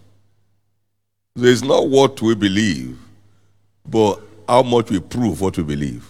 So 1.37 1.43
it's 1.43 1.61
not 1.61 1.87
what 1.87 2.19
we 2.19 2.33
believe, 2.33 2.97
but 3.85 4.19
how 4.49 4.63
much 4.63 4.89
we 4.89 4.99
prove 4.99 5.39
what 5.39 5.55
we 5.55 5.63
believe. 5.63 6.03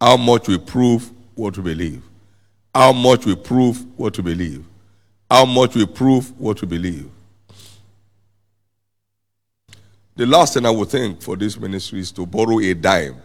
How 0.00 0.16
much 0.16 0.46
we 0.46 0.58
prove 0.58 1.10
what 1.34 1.56
we 1.56 1.64
believe. 1.64 2.02
How 2.72 2.92
much 2.92 3.26
we 3.26 3.34
prove 3.34 3.84
what 3.98 4.16
we 4.16 4.22
believe. 4.22 4.64
How 5.28 5.44
much 5.44 5.74
we 5.74 5.86
prove 5.86 6.40
what 6.40 6.60
we 6.60 6.68
believe. 6.68 7.10
The 10.14 10.26
last 10.26 10.54
thing 10.54 10.64
I 10.66 10.70
would 10.70 10.88
think 10.88 11.20
for 11.20 11.36
this 11.36 11.58
ministry 11.58 11.98
is 11.98 12.12
to 12.12 12.24
borrow 12.24 12.60
a 12.60 12.74
dime 12.74 13.20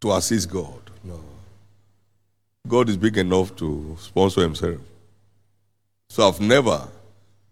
to 0.00 0.14
assist 0.14 0.50
God. 0.50 0.90
No. 1.04 1.20
God 2.66 2.88
is 2.88 2.96
big 2.96 3.18
enough 3.18 3.54
to 3.54 3.96
sponsor 4.00 4.40
himself. 4.40 4.80
So 6.10 6.26
I've 6.26 6.40
never 6.40 6.88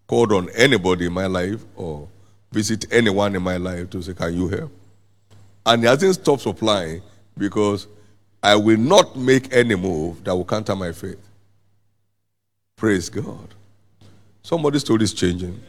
called 0.07 0.33
on 0.33 0.49
anybody 0.51 1.07
in 1.07 1.13
my 1.13 1.27
life 1.27 1.65
or 1.77 2.09
visit 2.53 2.87
anyone 2.91 3.35
in 3.37 3.43
my 3.43 3.57
life 3.57 3.91
to 3.91 4.03
say, 4.03 4.15
Can 4.15 4.35
you 4.35 4.49
help? 4.49 4.73
And 5.65 5.83
he 5.83 5.89
hasn't 5.89 6.15
stopped 6.15 6.43
supplying 6.43 7.03
because 7.37 7.87
I 8.43 8.55
will 8.57 8.79
not 8.79 9.17
make 9.17 9.53
any 9.53 9.75
move 9.75 10.23
that 10.25 10.35
will 10.35 10.45
counter 10.45 10.75
my 10.77 10.93
faith. 10.93 11.19
Praise 12.77 13.09
God. 13.09 13.49
Somebody's 14.43 14.83
story 14.83 15.03
is 15.03 15.13
changing. 15.13 15.61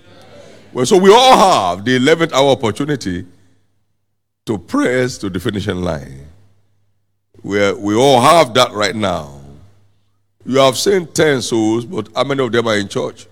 Well, 0.72 0.86
so 0.86 0.98
we 0.98 1.12
all 1.12 1.36
have 1.38 1.84
the 1.84 1.98
11th 1.98 2.34
hour 2.34 2.52
opportunity 2.52 3.26
to 4.46 4.58
press 4.58 5.18
to 5.18 5.30
the 5.30 5.40
finishing 5.40 5.82
line. 5.82 6.28
we 7.44 7.74
we 7.74 7.96
all 7.96 8.22
have 8.22 8.54
that 8.54 8.72
right 8.72 8.96
now. 8.96 9.37
You 10.48 10.60
have 10.60 10.78
seen 10.78 11.06
10 11.06 11.41
souls, 11.41 11.84
but 11.84 12.08
how 12.16 12.24
many 12.24 12.41
of 12.41 12.50
them 12.54 12.66
are 12.70 12.78
in 12.78 12.88
church? 12.88 13.28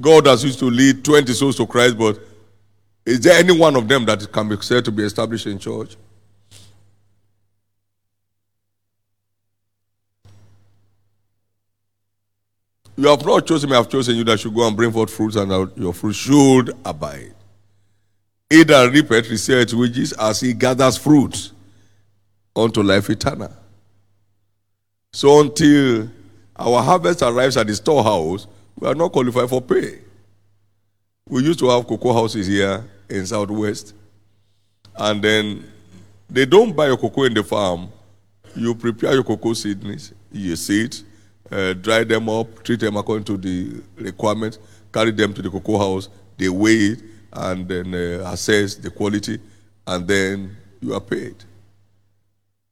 God 0.00 0.26
has 0.26 0.42
used 0.42 0.58
to 0.58 0.64
lead 0.64 1.04
20 1.04 1.32
souls 1.32 1.56
to 1.58 1.66
Christ, 1.68 1.96
but 1.96 2.18
is 3.06 3.20
there 3.20 3.38
any 3.38 3.56
one 3.56 3.76
of 3.76 3.86
them 3.86 4.04
that 4.06 4.32
can 4.32 4.48
be 4.48 4.56
said 4.60 4.84
to 4.86 4.90
be 4.90 5.04
established 5.04 5.46
in 5.46 5.56
church? 5.56 5.96
You 12.96 13.06
have 13.06 13.24
not 13.24 13.46
chosen 13.46 13.70
me, 13.70 13.76
I 13.76 13.78
have 13.78 13.88
chosen 13.88 14.16
you 14.16 14.24
that 14.24 14.40
should 14.40 14.52
go 14.52 14.66
and 14.66 14.76
bring 14.76 14.90
forth 14.90 15.12
fruits, 15.12 15.36
and 15.36 15.48
your 15.76 15.94
fruit 15.94 16.14
should 16.14 16.76
abide. 16.84 17.34
He 18.50 18.64
that 18.64 18.90
reapeth 18.90 19.30
receiveth 19.30 19.72
wages 19.74 20.12
as 20.14 20.40
he 20.40 20.54
gathers 20.54 20.96
fruit 20.96 21.52
unto 22.56 22.82
life 22.82 23.08
eternal. 23.08 23.54
So 25.12 25.40
until 25.40 26.08
our 26.56 26.82
harvest 26.82 27.22
arrives 27.22 27.56
at 27.56 27.66
the 27.66 27.74
storehouse, 27.74 28.46
we 28.78 28.86
are 28.88 28.94
not 28.94 29.12
qualified 29.12 29.48
for 29.48 29.60
pay. 29.60 29.98
We 31.28 31.42
used 31.42 31.58
to 31.60 31.68
have 31.68 31.86
cocoa 31.86 32.12
houses 32.12 32.46
here 32.46 32.84
in 33.08 33.26
Southwest, 33.26 33.94
and 34.96 35.22
then 35.22 35.64
they 36.28 36.46
don't 36.46 36.74
buy 36.74 36.86
your 36.86 36.96
cocoa 36.96 37.24
in 37.24 37.34
the 37.34 37.42
farm. 37.42 37.88
You 38.54 38.74
prepare 38.74 39.14
your 39.14 39.24
cocoa 39.24 39.52
seedlings, 39.52 40.12
you 40.32 40.56
seed, 40.56 40.96
uh, 41.50 41.72
dry 41.74 42.04
them 42.04 42.28
up, 42.28 42.62
treat 42.62 42.80
them 42.80 42.96
according 42.96 43.24
to 43.24 43.36
the 43.36 43.82
requirements, 43.96 44.58
carry 44.92 45.10
them 45.10 45.34
to 45.34 45.42
the 45.42 45.50
cocoa 45.50 45.78
house, 45.78 46.08
they 46.36 46.48
weigh 46.48 46.92
it, 46.92 47.02
and 47.32 47.68
then 47.68 47.94
uh, 47.94 48.30
assess 48.30 48.76
the 48.76 48.90
quality, 48.90 49.38
and 49.86 50.06
then 50.06 50.56
you 50.80 50.94
are 50.94 51.00
paid. 51.00 51.34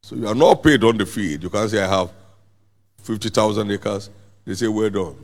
So 0.03 0.15
you 0.15 0.27
are 0.27 0.35
not 0.35 0.63
paid 0.63 0.83
on 0.83 0.97
the 0.97 1.05
field. 1.05 1.43
You 1.43 1.49
can't 1.49 1.69
say, 1.69 1.81
I 1.83 1.87
have 1.87 2.11
50,000 3.09 3.71
acres. 3.71 4.07
They 4.45 4.53
say, 4.53 4.67
well 4.67 4.89
done. 4.91 5.15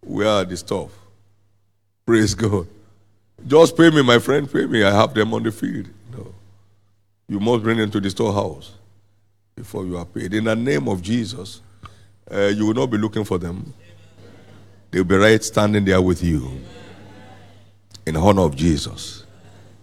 Where 0.00 0.28
are 0.28 0.44
the 0.46 0.56
stuff? 0.56 0.90
Praise 2.06 2.34
God. 2.34 2.66
Just 3.46 3.76
pay 3.76 3.90
me, 3.90 4.02
my 4.02 4.18
friend, 4.18 4.50
pay 4.50 4.64
me. 4.64 4.82
I 4.82 4.90
have 4.90 5.12
them 5.12 5.34
on 5.34 5.42
the 5.42 5.52
field. 5.52 5.90
No. 6.10 6.32
You 7.28 7.38
must 7.38 7.62
bring 7.62 7.76
them 7.76 7.90
to 7.90 8.00
the 8.00 8.08
storehouse 8.08 8.72
before 9.54 9.84
you 9.84 9.98
are 9.98 10.06
paid. 10.06 10.32
In 10.32 10.44
the 10.44 10.56
name 10.56 10.88
of 10.88 11.02
Jesus, 11.02 11.60
uh, 12.32 12.46
you 12.46 12.64
will 12.66 12.74
not 12.74 12.86
be 12.86 12.96
looking 12.96 13.24
for 13.24 13.36
them. 13.36 13.74
They'll 14.90 15.04
be 15.04 15.16
right 15.16 15.44
standing 15.44 15.84
there 15.84 16.00
with 16.00 16.22
you. 16.22 16.62
In 18.06 18.16
honor 18.16 18.42
of 18.42 18.56
Jesus. 18.56 19.26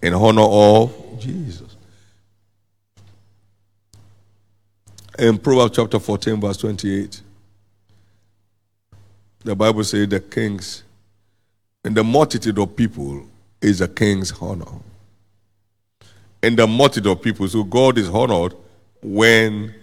In 0.01 0.15
honor 0.15 0.41
of 0.41 1.19
Jesus. 1.19 1.68
In 5.19 5.37
Proverbs 5.37 5.75
chapter 5.75 5.99
14, 5.99 6.39
verse 6.39 6.55
28, 6.55 7.21
the 9.43 9.53
Bible 9.53 9.83
says 9.83 10.07
the 10.07 10.21
kings, 10.21 10.83
and 11.83 11.93
the 11.93 12.05
multitude 12.05 12.57
of 12.57 12.73
people 12.73 13.27
is 13.61 13.81
a 13.81 13.87
king's 13.89 14.31
honor. 14.41 14.79
In 16.41 16.55
the 16.55 16.65
multitude 16.65 17.11
of 17.11 17.21
people, 17.21 17.49
so 17.49 17.65
God 17.65 17.97
is 17.97 18.07
honored 18.07 18.55
when 19.01 19.75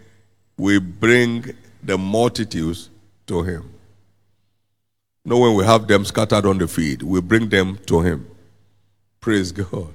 we 0.56 0.78
bring 0.78 1.54
the 1.82 1.98
multitudes 1.98 2.88
to 3.26 3.42
Him. 3.42 3.70
Not 5.22 5.36
when 5.36 5.54
we 5.54 5.66
have 5.66 5.86
them 5.86 6.06
scattered 6.06 6.46
on 6.46 6.56
the 6.56 6.66
field, 6.66 7.02
we 7.02 7.20
bring 7.20 7.50
them 7.50 7.78
to 7.88 8.00
Him. 8.00 8.26
Praise 9.20 9.52
God. 9.52 9.92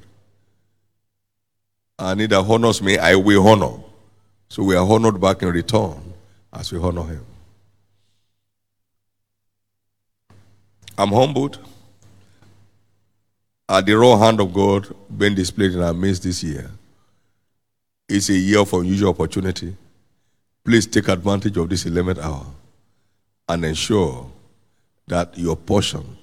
And 1.97 2.21
he 2.21 2.27
that 2.27 2.45
honors 2.45 2.79
me, 2.79 2.99
I 2.99 3.15
will 3.15 3.47
honor. 3.47 3.90
So 4.51 4.63
we 4.63 4.75
are 4.75 4.85
honored 4.85 5.21
back 5.21 5.43
in 5.43 5.47
return 5.47 6.13
as 6.51 6.73
we 6.73 6.77
honor 6.77 7.03
Him. 7.03 7.25
I'm 10.97 11.07
humbled 11.07 11.57
at 13.69 13.85
the 13.85 13.93
raw 13.93 14.17
hand 14.17 14.41
of 14.41 14.53
God 14.53 14.93
being 15.17 15.35
displayed 15.35 15.71
in 15.71 15.81
our 15.81 15.93
midst 15.93 16.23
this 16.23 16.43
year. 16.43 16.69
It's 18.09 18.27
a 18.27 18.33
year 18.33 18.59
of 18.59 18.73
unusual 18.73 19.11
opportunity. 19.11 19.73
Please 20.65 20.85
take 20.85 21.07
advantage 21.07 21.55
of 21.55 21.69
this 21.69 21.85
11th 21.85 22.19
hour 22.19 22.47
and 23.47 23.63
ensure 23.63 24.29
that 25.07 25.37
your 25.37 25.55
portion 25.55 26.17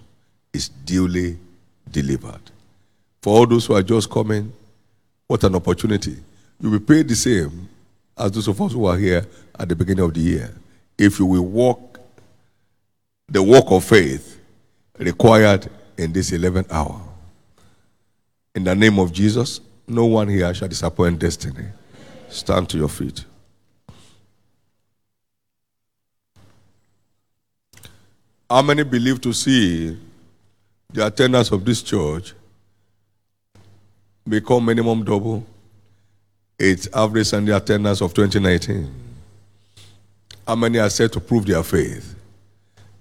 is 0.52 0.68
duly 0.68 1.38
delivered. 1.90 2.42
For 3.22 3.38
all 3.38 3.46
those 3.46 3.64
who 3.64 3.74
are 3.74 3.82
just 3.82 4.10
coming, 4.10 4.52
what 5.26 5.44
an 5.44 5.54
opportunity. 5.54 6.18
You'll 6.60 6.78
be 6.78 6.84
paid 6.84 7.08
the 7.08 7.16
same 7.16 7.70
as 8.18 8.32
those 8.32 8.48
of 8.48 8.60
us 8.60 8.72
who 8.72 8.86
are 8.86 8.96
here 8.96 9.26
at 9.58 9.68
the 9.68 9.76
beginning 9.76 10.04
of 10.04 10.14
the 10.14 10.20
year. 10.20 10.54
If 10.96 11.18
you 11.18 11.26
will 11.26 11.46
walk 11.46 11.88
the 13.28 13.42
walk 13.42 13.70
of 13.70 13.84
faith 13.84 14.40
required 14.98 15.70
in 15.98 16.12
this 16.12 16.30
11th 16.30 16.70
hour. 16.72 17.00
In 18.54 18.64
the 18.64 18.74
name 18.74 18.98
of 18.98 19.12
Jesus, 19.12 19.60
no 19.86 20.06
one 20.06 20.28
here 20.28 20.52
shall 20.54 20.68
disappoint 20.68 21.18
destiny. 21.18 21.66
Stand 22.30 22.68
to 22.70 22.78
your 22.78 22.88
feet. 22.88 23.24
How 28.50 28.62
many 28.62 28.82
believe 28.82 29.20
to 29.20 29.32
see 29.34 29.98
the 30.90 31.06
attendance 31.06 31.50
of 31.52 31.64
this 31.66 31.82
church 31.82 32.32
become 34.26 34.64
minimum 34.64 35.04
double 35.04 35.44
its 36.58 36.88
average 36.92 37.28
Sunday 37.28 37.52
attendance 37.52 38.00
of 38.00 38.12
2019? 38.14 38.92
How 40.46 40.56
many 40.56 40.78
are 40.78 40.90
set 40.90 41.12
to 41.12 41.20
prove 41.20 41.46
their 41.46 41.62
faith 41.62 42.14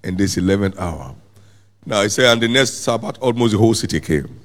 in 0.04 0.16
this 0.16 0.36
11th 0.36 0.78
hour? 0.78 1.16
Now, 1.86 2.02
I 2.02 2.08
say, 2.08 2.32
and 2.32 2.42
the 2.42 2.48
next 2.48 2.74
Sabbath, 2.84 3.18
almost 3.20 3.54
the 3.54 3.58
whole 3.58 3.74
city 3.74 4.00
came. 4.00 4.40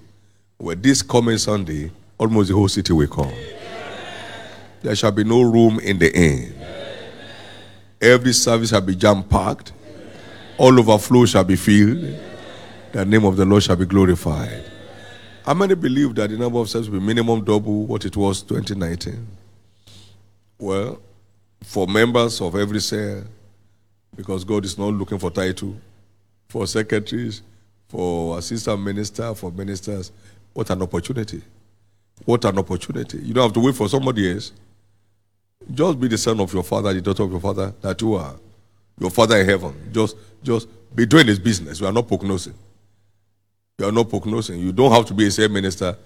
Well, 0.59 0.77
this 0.77 1.03
coming 1.03 1.39
Sunday, 1.39 1.91
almost 2.17 2.49
the 2.49 2.55
whole 2.55 2.69
city 2.69 2.93
will 2.93 3.09
come. 3.09 3.33
There 4.81 4.95
shall 4.95 5.13
be 5.13 5.25
no 5.25 5.43
room 5.43 5.79
in 5.81 5.99
the 5.99 6.17
inn. 6.17 6.55
Every 8.01 8.33
service 8.33 8.71
shall 8.71 8.81
be 8.81 8.97
jam 8.97 9.23
packed. 9.25 9.73
All 10.57 10.79
overflow 10.79 11.27
shall 11.27 11.45
be 11.45 11.57
filled. 11.57 12.19
The 12.93 13.05
name 13.05 13.25
of 13.25 13.37
the 13.37 13.45
Lord 13.45 13.63
shall 13.63 13.77
be 13.77 13.87
glorified. 13.87 14.72
How 15.45 15.55
many 15.55 15.75
believe 15.75 16.15
that 16.15 16.31
the 16.31 16.37
number 16.37 16.59
of 16.59 16.71
services 16.71 16.89
will 16.89 17.01
be 17.01 17.07
minimum 17.07 17.45
double 17.45 17.85
what 17.85 18.05
it 18.05 18.17
was 18.17 18.43
2019? 18.43 19.27
Well, 20.59 21.01
for 21.65 21.89
members 21.89 22.41
of 22.41 22.55
every 22.55 22.81
cell, 22.81 23.25
because 24.15 24.45
God 24.45 24.65
is 24.65 24.79
not 24.79 24.95
looking 24.95 25.19
for 25.19 25.31
title, 25.31 25.77
for 26.49 26.67
secretaries, 26.67 27.43
for 27.89 28.39
assistant 28.39 28.83
minister, 28.83 29.35
for 29.35 29.51
ministers, 29.51 30.13
what 30.53 30.71
an 30.71 30.83
opportunity. 30.83 31.43
What 32.25 32.45
an 32.45 32.59
opportunity. 32.59 33.19
You 33.19 33.35
don't 33.35 33.45
have 33.45 33.53
to 33.55 33.61
wait 33.61 33.75
for 33.75 33.89
somebody 33.89 34.33
else. 34.33 34.53
Just 35.73 35.99
be 35.99 36.07
the 36.07 36.19
son 36.19 36.39
of 36.39 36.53
your 36.55 36.63
father, 36.63 36.93
the 36.93 37.01
daughter 37.01 37.25
of 37.25 37.33
your 37.33 37.41
father 37.41 37.75
that 37.81 38.01
you 38.01 38.15
are. 38.15 38.37
Your 39.01 39.11
father 39.11 39.39
in 39.39 39.49
heaven. 39.49 39.91
Just, 39.93 40.17
just 40.43 40.69
be 40.95 41.05
doing 41.05 41.27
his 41.27 41.41
business. 41.41 41.81
You 41.81 41.87
are 41.87 41.93
not 41.93 42.07
prognosing. 42.07 42.55
You 43.83 43.89
are 43.89 43.93
not 43.93 44.11
prognosing. 44.11 44.61
You 44.61 44.71
don't 44.71 44.93
have 44.93 45.07
to 45.07 45.15
be 45.15 45.27
a 45.27 45.31
cell 45.33 45.49
minister 45.49 45.97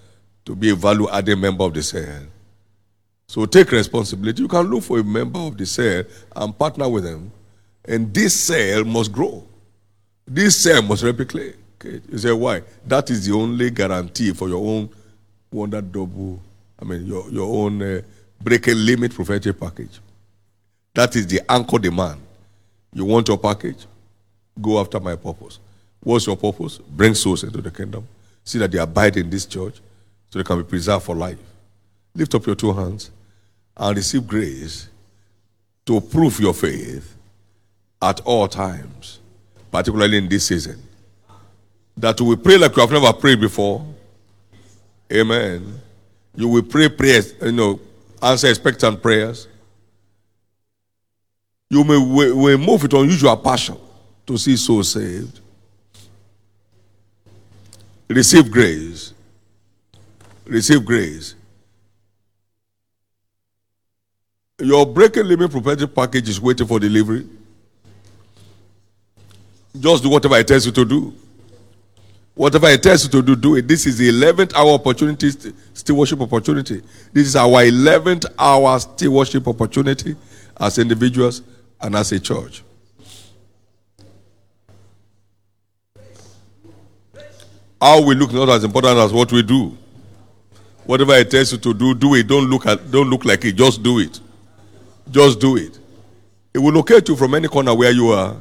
to 0.46 0.56
be 0.56 0.70
a 0.70 0.74
value 0.74 1.06
added 1.10 1.36
member 1.36 1.62
of 1.64 1.74
the 1.74 1.82
cell. 1.82 2.22
So 3.28 3.44
take 3.44 3.70
responsibility. 3.70 4.40
You 4.40 4.48
can 4.48 4.62
look 4.62 4.82
for 4.82 4.98
a 4.98 5.04
member 5.04 5.40
of 5.40 5.58
the 5.58 5.66
cell 5.66 6.04
and 6.34 6.58
partner 6.58 6.88
with 6.88 7.04
them. 7.04 7.30
And 7.84 8.14
this 8.14 8.34
cell 8.34 8.82
must 8.84 9.12
grow. 9.12 9.44
This 10.26 10.56
cell 10.56 10.80
must 10.80 11.02
replicate. 11.02 11.56
Okay. 11.78 12.00
You 12.10 12.16
say, 12.16 12.32
why? 12.32 12.62
That 12.86 13.10
is 13.10 13.26
the 13.26 13.34
only 13.34 13.68
guarantee 13.68 14.32
for 14.32 14.48
your 14.48 14.66
own 14.66 14.88
wonder 15.52 15.82
double, 15.82 16.40
I 16.80 16.86
mean, 16.86 17.04
your, 17.04 17.28
your 17.30 17.66
own 17.66 17.82
uh, 17.82 18.00
break 18.42 18.68
limit 18.68 19.12
prophetic 19.12 19.60
package. 19.60 20.00
That 20.94 21.14
is 21.14 21.26
the 21.26 21.42
anchor 21.46 21.78
demand. 21.78 22.22
You 22.94 23.04
want 23.04 23.28
your 23.28 23.36
package? 23.36 23.84
Go 24.58 24.80
after 24.80 24.98
my 24.98 25.14
purpose. 25.14 25.58
What's 26.00 26.26
your 26.26 26.36
purpose? 26.36 26.78
Bring 26.78 27.14
souls 27.14 27.42
into 27.42 27.60
the 27.60 27.70
kingdom. 27.70 28.06
See 28.44 28.58
that 28.58 28.70
they 28.70 28.78
abide 28.78 29.16
in 29.16 29.28
this 29.28 29.44
church 29.46 29.80
so 30.30 30.38
they 30.38 30.44
can 30.44 30.58
be 30.58 30.64
preserved 30.64 31.04
for 31.04 31.14
life. 31.16 31.38
Lift 32.14 32.34
up 32.34 32.46
your 32.46 32.54
two 32.54 32.72
hands 32.72 33.10
and 33.76 33.96
receive 33.96 34.26
grace 34.26 34.88
to 35.84 36.00
prove 36.00 36.38
your 36.40 36.54
faith 36.54 37.16
at 38.00 38.20
all 38.20 38.46
times, 38.48 39.20
particularly 39.70 40.18
in 40.18 40.28
this 40.28 40.46
season. 40.46 40.82
That 41.96 42.20
will 42.20 42.36
pray 42.36 42.58
like 42.58 42.76
you 42.76 42.80
have 42.82 42.90
never 42.90 43.12
prayed 43.12 43.40
before. 43.40 43.84
Amen. 45.12 45.80
You 46.34 46.48
will 46.48 46.62
pray 46.62 46.88
prayers, 46.88 47.34
you 47.42 47.52
know, 47.52 47.80
answer 48.22 48.48
expectant 48.48 49.02
prayers. 49.02 49.48
You 51.70 51.82
may 51.84 52.56
move 52.56 52.82
with 52.82 52.94
unusual 52.94 53.36
passion 53.36 53.76
to 54.26 54.36
see 54.36 54.56
souls 54.56 54.92
saved. 54.92 55.40
Receive 58.08 58.50
grace. 58.50 59.12
Receive 60.44 60.84
grace. 60.84 61.34
Your 64.58 64.86
breaking 64.86 65.24
limit 65.24 65.50
prophetic 65.50 65.94
package 65.94 66.28
is 66.28 66.40
waiting 66.40 66.66
for 66.66 66.80
delivery. 66.80 67.26
Just 69.78 70.02
do 70.02 70.08
whatever 70.08 70.38
it 70.38 70.48
tells 70.48 70.64
you 70.64 70.72
to 70.72 70.84
do. 70.84 71.14
Whatever 72.34 72.68
it 72.68 72.82
tells 72.82 73.04
you 73.04 73.10
to 73.10 73.22
do, 73.22 73.34
do 73.34 73.56
it. 73.56 73.66
This 73.66 73.86
is 73.86 73.98
the 73.98 74.10
11th 74.10 74.54
hour 74.54 74.70
opportunity, 74.70 75.30
stewardship 75.74 76.20
opportunity. 76.20 76.82
This 77.12 77.28
is 77.28 77.36
our 77.36 77.64
11th 77.64 78.26
hour 78.38 78.78
stewardship 78.78 79.48
opportunity 79.48 80.14
as 80.58 80.78
individuals 80.78 81.42
and 81.80 81.94
as 81.96 82.12
a 82.12 82.20
church. 82.20 82.62
How 87.80 88.02
we 88.02 88.14
look 88.14 88.32
not 88.32 88.48
as 88.48 88.64
important 88.64 88.98
as 88.98 89.12
what 89.12 89.30
we 89.32 89.42
do. 89.42 89.76
Whatever 90.84 91.14
it 91.14 91.30
tells 91.30 91.52
you 91.52 91.58
to 91.58 91.74
do, 91.74 91.94
do 91.94 92.14
it. 92.14 92.26
Don't 92.26 92.48
look 92.48 92.66
at 92.66 92.90
don't 92.90 93.10
look 93.10 93.24
like 93.24 93.44
it. 93.44 93.52
Just 93.52 93.82
do 93.82 93.98
it. 93.98 94.20
Just 95.10 95.40
do 95.40 95.56
it. 95.56 95.78
It 96.54 96.58
will 96.58 96.72
locate 96.72 97.08
you 97.08 97.16
from 97.16 97.34
any 97.34 97.48
corner 97.48 97.74
where 97.74 97.90
you 97.90 98.08
are. 98.08 98.36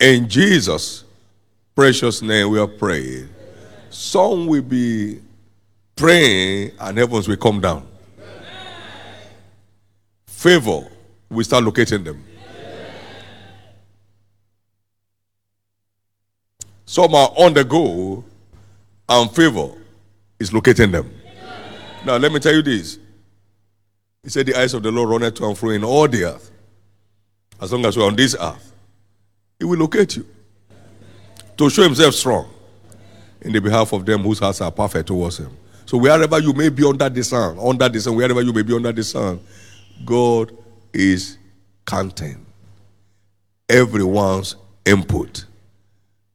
In 0.00 0.28
Jesus' 0.28 1.04
precious 1.74 2.22
name, 2.22 2.50
we 2.50 2.58
are 2.58 2.68
praying. 2.68 3.28
Some 3.90 4.46
will 4.46 4.62
be 4.62 5.20
praying 5.96 6.72
and 6.78 6.98
heavens 6.98 7.26
will 7.26 7.36
come 7.36 7.60
down. 7.60 7.86
Favor 10.26 10.86
will 11.30 11.44
start 11.44 11.64
locating 11.64 12.04
them. 12.04 12.27
Some 16.88 17.14
are 17.14 17.30
on 17.36 17.52
the 17.52 17.64
go 17.64 18.24
and 19.10 19.30
favor 19.30 19.68
is 20.40 20.54
locating 20.54 20.90
them. 20.90 21.12
Now, 22.06 22.16
let 22.16 22.32
me 22.32 22.40
tell 22.40 22.54
you 22.54 22.62
this. 22.62 22.98
He 24.22 24.30
said, 24.30 24.46
The 24.46 24.58
eyes 24.58 24.72
of 24.72 24.82
the 24.82 24.90
Lord 24.90 25.10
run 25.20 25.30
to 25.30 25.46
and 25.46 25.58
fro 25.58 25.68
in 25.68 25.84
all 25.84 26.08
the 26.08 26.24
earth. 26.24 26.50
As 27.60 27.74
long 27.74 27.84
as 27.84 27.94
we're 27.94 28.06
on 28.06 28.16
this 28.16 28.34
earth, 28.40 28.72
He 29.58 29.66
will 29.66 29.76
locate 29.78 30.16
you 30.16 30.26
to 31.58 31.68
show 31.68 31.82
Himself 31.82 32.14
strong. 32.14 32.48
in 33.42 33.52
the 33.52 33.60
behalf 33.60 33.92
of 33.92 34.06
them 34.06 34.22
whose 34.22 34.38
hearts 34.38 34.62
are 34.62 34.72
perfect 34.72 35.08
towards 35.08 35.36
Him. 35.36 35.54
So 35.84 35.98
wherever 35.98 36.38
you 36.38 36.54
may 36.54 36.70
be 36.70 36.86
under 36.88 37.10
the 37.10 37.22
sun, 37.22 37.58
under 37.58 37.86
the 37.90 38.00
sun, 38.00 38.16
wherever 38.16 38.40
you 38.40 38.54
may 38.54 38.62
be 38.62 38.74
under 38.74 38.92
the 38.92 39.04
sun, 39.04 39.40
God 40.06 40.56
is 40.94 41.36
counting 41.86 42.46
everyone's 43.68 44.56
input, 44.86 45.44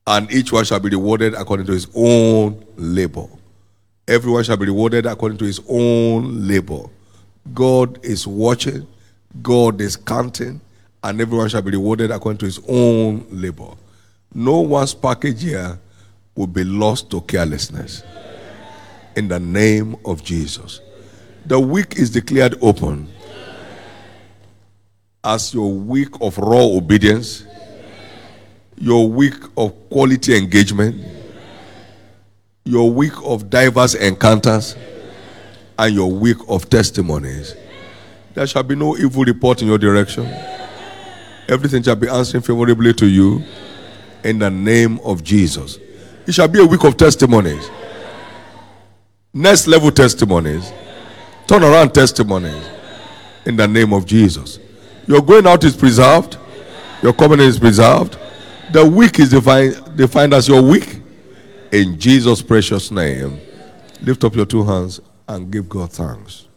and 0.07 0.31
each 0.31 0.51
one 0.51 0.65
shall 0.65 0.79
be 0.79 0.89
rewarded 0.89 1.33
according 1.33 1.65
to 1.65 1.71
his 1.71 1.87
own 1.95 2.63
labor. 2.75 3.27
Everyone 4.07 4.43
shall 4.43 4.57
be 4.57 4.65
rewarded 4.65 5.05
according 5.05 5.37
to 5.37 5.45
his 5.45 5.61
own 5.69 6.47
labor. 6.47 6.83
God 7.53 8.03
is 8.03 8.27
watching, 8.27 8.85
God 9.41 9.79
is 9.79 9.95
counting, 9.95 10.59
and 11.03 11.21
everyone 11.21 11.49
shall 11.49 11.61
be 11.61 11.71
rewarded 11.71 12.11
according 12.11 12.39
to 12.39 12.45
his 12.45 12.59
own 12.67 13.25
labor. 13.29 13.69
No 14.33 14.59
one's 14.59 14.93
package 14.93 15.43
here 15.43 15.79
will 16.35 16.47
be 16.47 16.63
lost 16.63 17.11
to 17.11 17.21
carelessness. 17.21 18.03
In 19.15 19.27
the 19.27 19.39
name 19.39 19.95
of 20.05 20.23
Jesus. 20.23 20.81
The 21.45 21.59
week 21.59 21.97
is 21.97 22.09
declared 22.09 22.55
open 22.61 23.07
as 25.23 25.53
your 25.53 25.71
week 25.71 26.09
of 26.21 26.37
raw 26.37 26.63
obedience, 26.63 27.45
your 28.77 29.07
week 29.09 29.35
of 29.57 29.73
quality 29.89 30.37
engagement, 30.37 31.03
your 32.65 32.91
week 32.91 33.13
of 33.23 33.49
diverse 33.49 33.95
encounters, 33.95 34.75
and 35.77 35.95
your 35.95 36.11
week 36.11 36.37
of 36.47 36.69
testimonies. 36.69 37.55
There 38.33 38.47
shall 38.47 38.63
be 38.63 38.75
no 38.75 38.97
evil 38.97 39.23
report 39.23 39.61
in 39.61 39.67
your 39.67 39.77
direction. 39.77 40.25
Everything 41.49 41.83
shall 41.83 41.95
be 41.95 42.07
answering 42.07 42.41
favorably 42.41 42.93
to 42.93 43.05
you 43.05 43.43
in 44.23 44.39
the 44.39 44.49
name 44.49 44.99
of 44.99 45.23
Jesus. 45.23 45.77
It 46.25 46.33
shall 46.33 46.47
be 46.47 46.59
a 46.59 46.65
week 46.65 46.83
of 46.83 46.97
testimonies. 46.97 47.69
Next 49.33 49.67
level 49.67 49.91
testimonies. 49.91 50.71
Turn 51.47 51.63
around 51.63 51.93
testimonies 51.93 52.63
in 53.45 53.57
the 53.57 53.67
name 53.67 53.93
of 53.93 54.05
Jesus. 54.05 54.59
Your 55.07 55.21
going 55.21 55.45
out 55.45 55.63
is 55.63 55.75
preserved. 55.75 56.37
Your 57.01 57.13
coming 57.13 57.39
in 57.39 57.47
is 57.47 57.59
preserved. 57.59 58.17
The 58.73 58.83
week 58.83 59.19
is 59.19 59.29
defined, 59.29 59.95
defined 59.95 60.33
as 60.33 60.47
your 60.47 60.63
week. 60.63 60.99
In 61.71 61.99
Jesus' 61.99 62.41
precious 62.41 62.89
name, 62.89 63.39
lift 64.01 64.23
up 64.23 64.35
your 64.35 64.47
two 64.47 64.63
hands 64.63 64.99
and 65.27 65.51
give 65.51 65.69
God 65.69 65.91
thanks. 65.91 66.47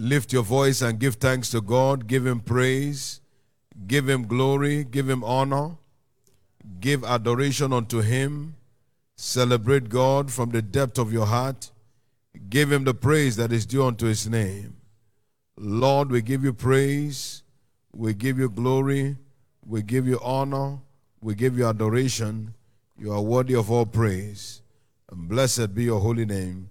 Lift 0.00 0.32
your 0.32 0.44
voice 0.44 0.80
and 0.80 0.98
give 0.98 1.16
thanks 1.16 1.50
to 1.50 1.60
God. 1.60 2.06
Give 2.06 2.26
Him 2.26 2.40
praise. 2.40 3.20
Give 3.86 4.08
Him 4.08 4.26
glory. 4.26 4.82
Give 4.82 5.06
Him 5.06 5.22
honor. 5.22 5.76
Give 6.80 7.04
adoration 7.04 7.70
unto 7.74 8.00
Him. 8.00 8.56
Celebrate 9.16 9.90
God 9.90 10.32
from 10.32 10.52
the 10.52 10.62
depth 10.62 10.98
of 10.98 11.12
your 11.12 11.26
heart. 11.26 11.70
Give 12.48 12.72
Him 12.72 12.84
the 12.84 12.94
praise 12.94 13.36
that 13.36 13.52
is 13.52 13.66
due 13.66 13.84
unto 13.84 14.06
His 14.06 14.26
name. 14.26 14.78
Lord, 15.58 16.10
we 16.10 16.22
give 16.22 16.44
you 16.44 16.54
praise. 16.54 17.42
We 17.94 18.14
give 18.14 18.38
you 18.38 18.48
glory. 18.48 19.18
We 19.66 19.82
give 19.82 20.06
you 20.06 20.18
honor. 20.22 20.78
We 21.20 21.34
give 21.34 21.58
you 21.58 21.66
adoration. 21.66 22.54
You 22.98 23.12
are 23.12 23.20
worthy 23.20 23.54
of 23.54 23.70
all 23.70 23.84
praise. 23.84 24.62
And 25.12 25.28
blessed 25.28 25.74
be 25.74 25.84
your 25.84 26.00
holy 26.00 26.24
name. 26.24 26.70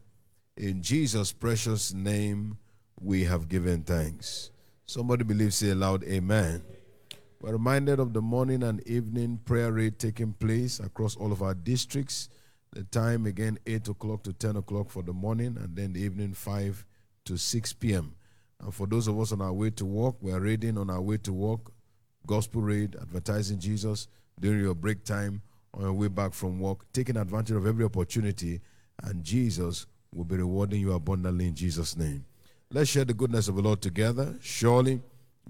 In 0.57 0.81
Jesus' 0.81 1.31
precious 1.31 1.93
name 1.93 2.57
we 3.01 3.23
have 3.23 3.47
given 3.47 3.83
thanks. 3.83 4.51
Somebody 4.85 5.23
believes, 5.23 5.55
say 5.55 5.69
aloud, 5.69 6.03
Amen. 6.03 6.63
We're 7.41 7.53
reminded 7.53 7.99
of 7.99 8.13
the 8.13 8.21
morning 8.21 8.63
and 8.63 8.85
evening 8.87 9.39
prayer 9.45 9.71
rate 9.71 9.97
taking 9.97 10.33
place 10.33 10.79
across 10.79 11.15
all 11.15 11.31
of 11.31 11.41
our 11.41 11.53
districts. 11.53 12.29
The 12.73 12.83
time 12.83 13.25
again, 13.25 13.57
8 13.65 13.87
o'clock 13.87 14.23
to 14.23 14.33
10 14.33 14.57
o'clock 14.57 14.89
for 14.89 15.01
the 15.03 15.13
morning, 15.13 15.57
and 15.57 15.75
then 15.75 15.93
the 15.93 16.01
evening, 16.01 16.33
5 16.33 16.85
to 17.25 17.37
6 17.37 17.73
p.m. 17.73 18.15
And 18.61 18.73
for 18.73 18.87
those 18.87 19.07
of 19.07 19.19
us 19.19 19.31
on 19.31 19.41
our 19.41 19.53
way 19.53 19.69
to 19.71 19.85
work, 19.85 20.15
we're 20.21 20.39
reading 20.39 20.77
on 20.77 20.89
our 20.89 21.01
way 21.01 21.17
to 21.17 21.31
work, 21.31 21.71
gospel 22.27 22.61
read, 22.61 22.97
advertising 23.01 23.59
Jesus 23.59 24.07
during 24.39 24.61
your 24.61 24.75
break 24.75 25.03
time 25.03 25.41
on 25.73 25.81
your 25.81 25.93
way 25.93 26.07
back 26.09 26.33
from 26.33 26.59
work, 26.59 26.91
taking 26.91 27.15
advantage 27.15 27.55
of 27.55 27.65
every 27.65 27.85
opportunity, 27.85 28.59
and 29.03 29.23
Jesus 29.23 29.85
will 30.13 30.25
be 30.25 30.35
rewarding 30.35 30.81
you 30.81 30.91
abundantly 30.93 31.47
in 31.47 31.55
Jesus' 31.55 31.95
name. 31.95 32.25
Let's 32.71 32.91
share 32.91 33.05
the 33.05 33.15
goodness 33.15 33.47
of 33.47 33.55
the 33.55 33.63
Lord 33.63 33.81
together. 33.81 34.35
Surely 34.41 35.01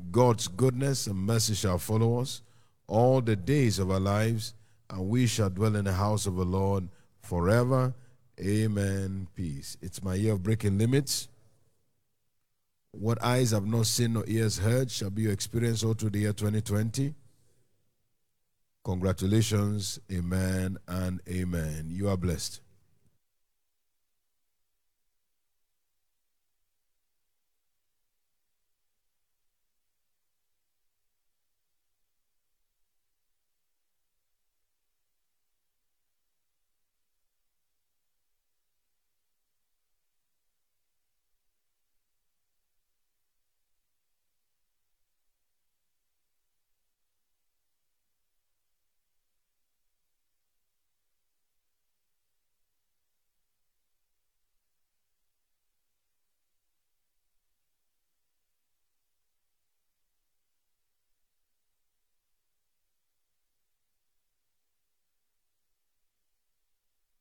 God's 0.09 0.47
goodness 0.47 1.07
and 1.07 1.17
mercy 1.17 1.53
shall 1.53 1.78
follow 1.78 2.22
us 2.22 2.41
all 2.88 3.20
the 3.20 3.36
days 3.36 3.78
of 3.78 3.91
our 3.91 3.99
lives, 3.99 4.53
and 4.89 5.09
we 5.09 5.28
shall 5.28 5.49
dwell 5.49 5.76
in 5.76 5.86
the 5.86 5.93
house 5.93 6.26
of 6.26 6.36
the 6.36 6.45
Lord 6.45 6.88
forever. 7.22 7.93
Amen. 8.39 9.28
Peace. 9.36 9.78
It's 9.82 10.01
my 10.01 10.15
year 10.15 10.34
of 10.34 10.43
breaking 10.43 10.78
limits. 10.78 11.28
What 12.91 13.22
eyes 13.22 13.51
have 13.51 13.67
not 13.67 13.86
seen 13.86 14.13
nor 14.13 14.24
ears 14.26 14.57
heard 14.57 14.89
shall 14.89 15.09
be 15.09 15.24
your 15.24 15.34
experience 15.34 15.84
all 15.84 15.93
through 15.93 16.11
the 16.11 16.20
year 16.20 16.34
2020. 16.34 17.13
Congratulations. 18.84 19.99
Amen 20.11 20.78
and 20.88 21.22
amen. 21.30 21.88
You 21.89 22.07
are 22.09 22.17
blessed. 22.17 22.61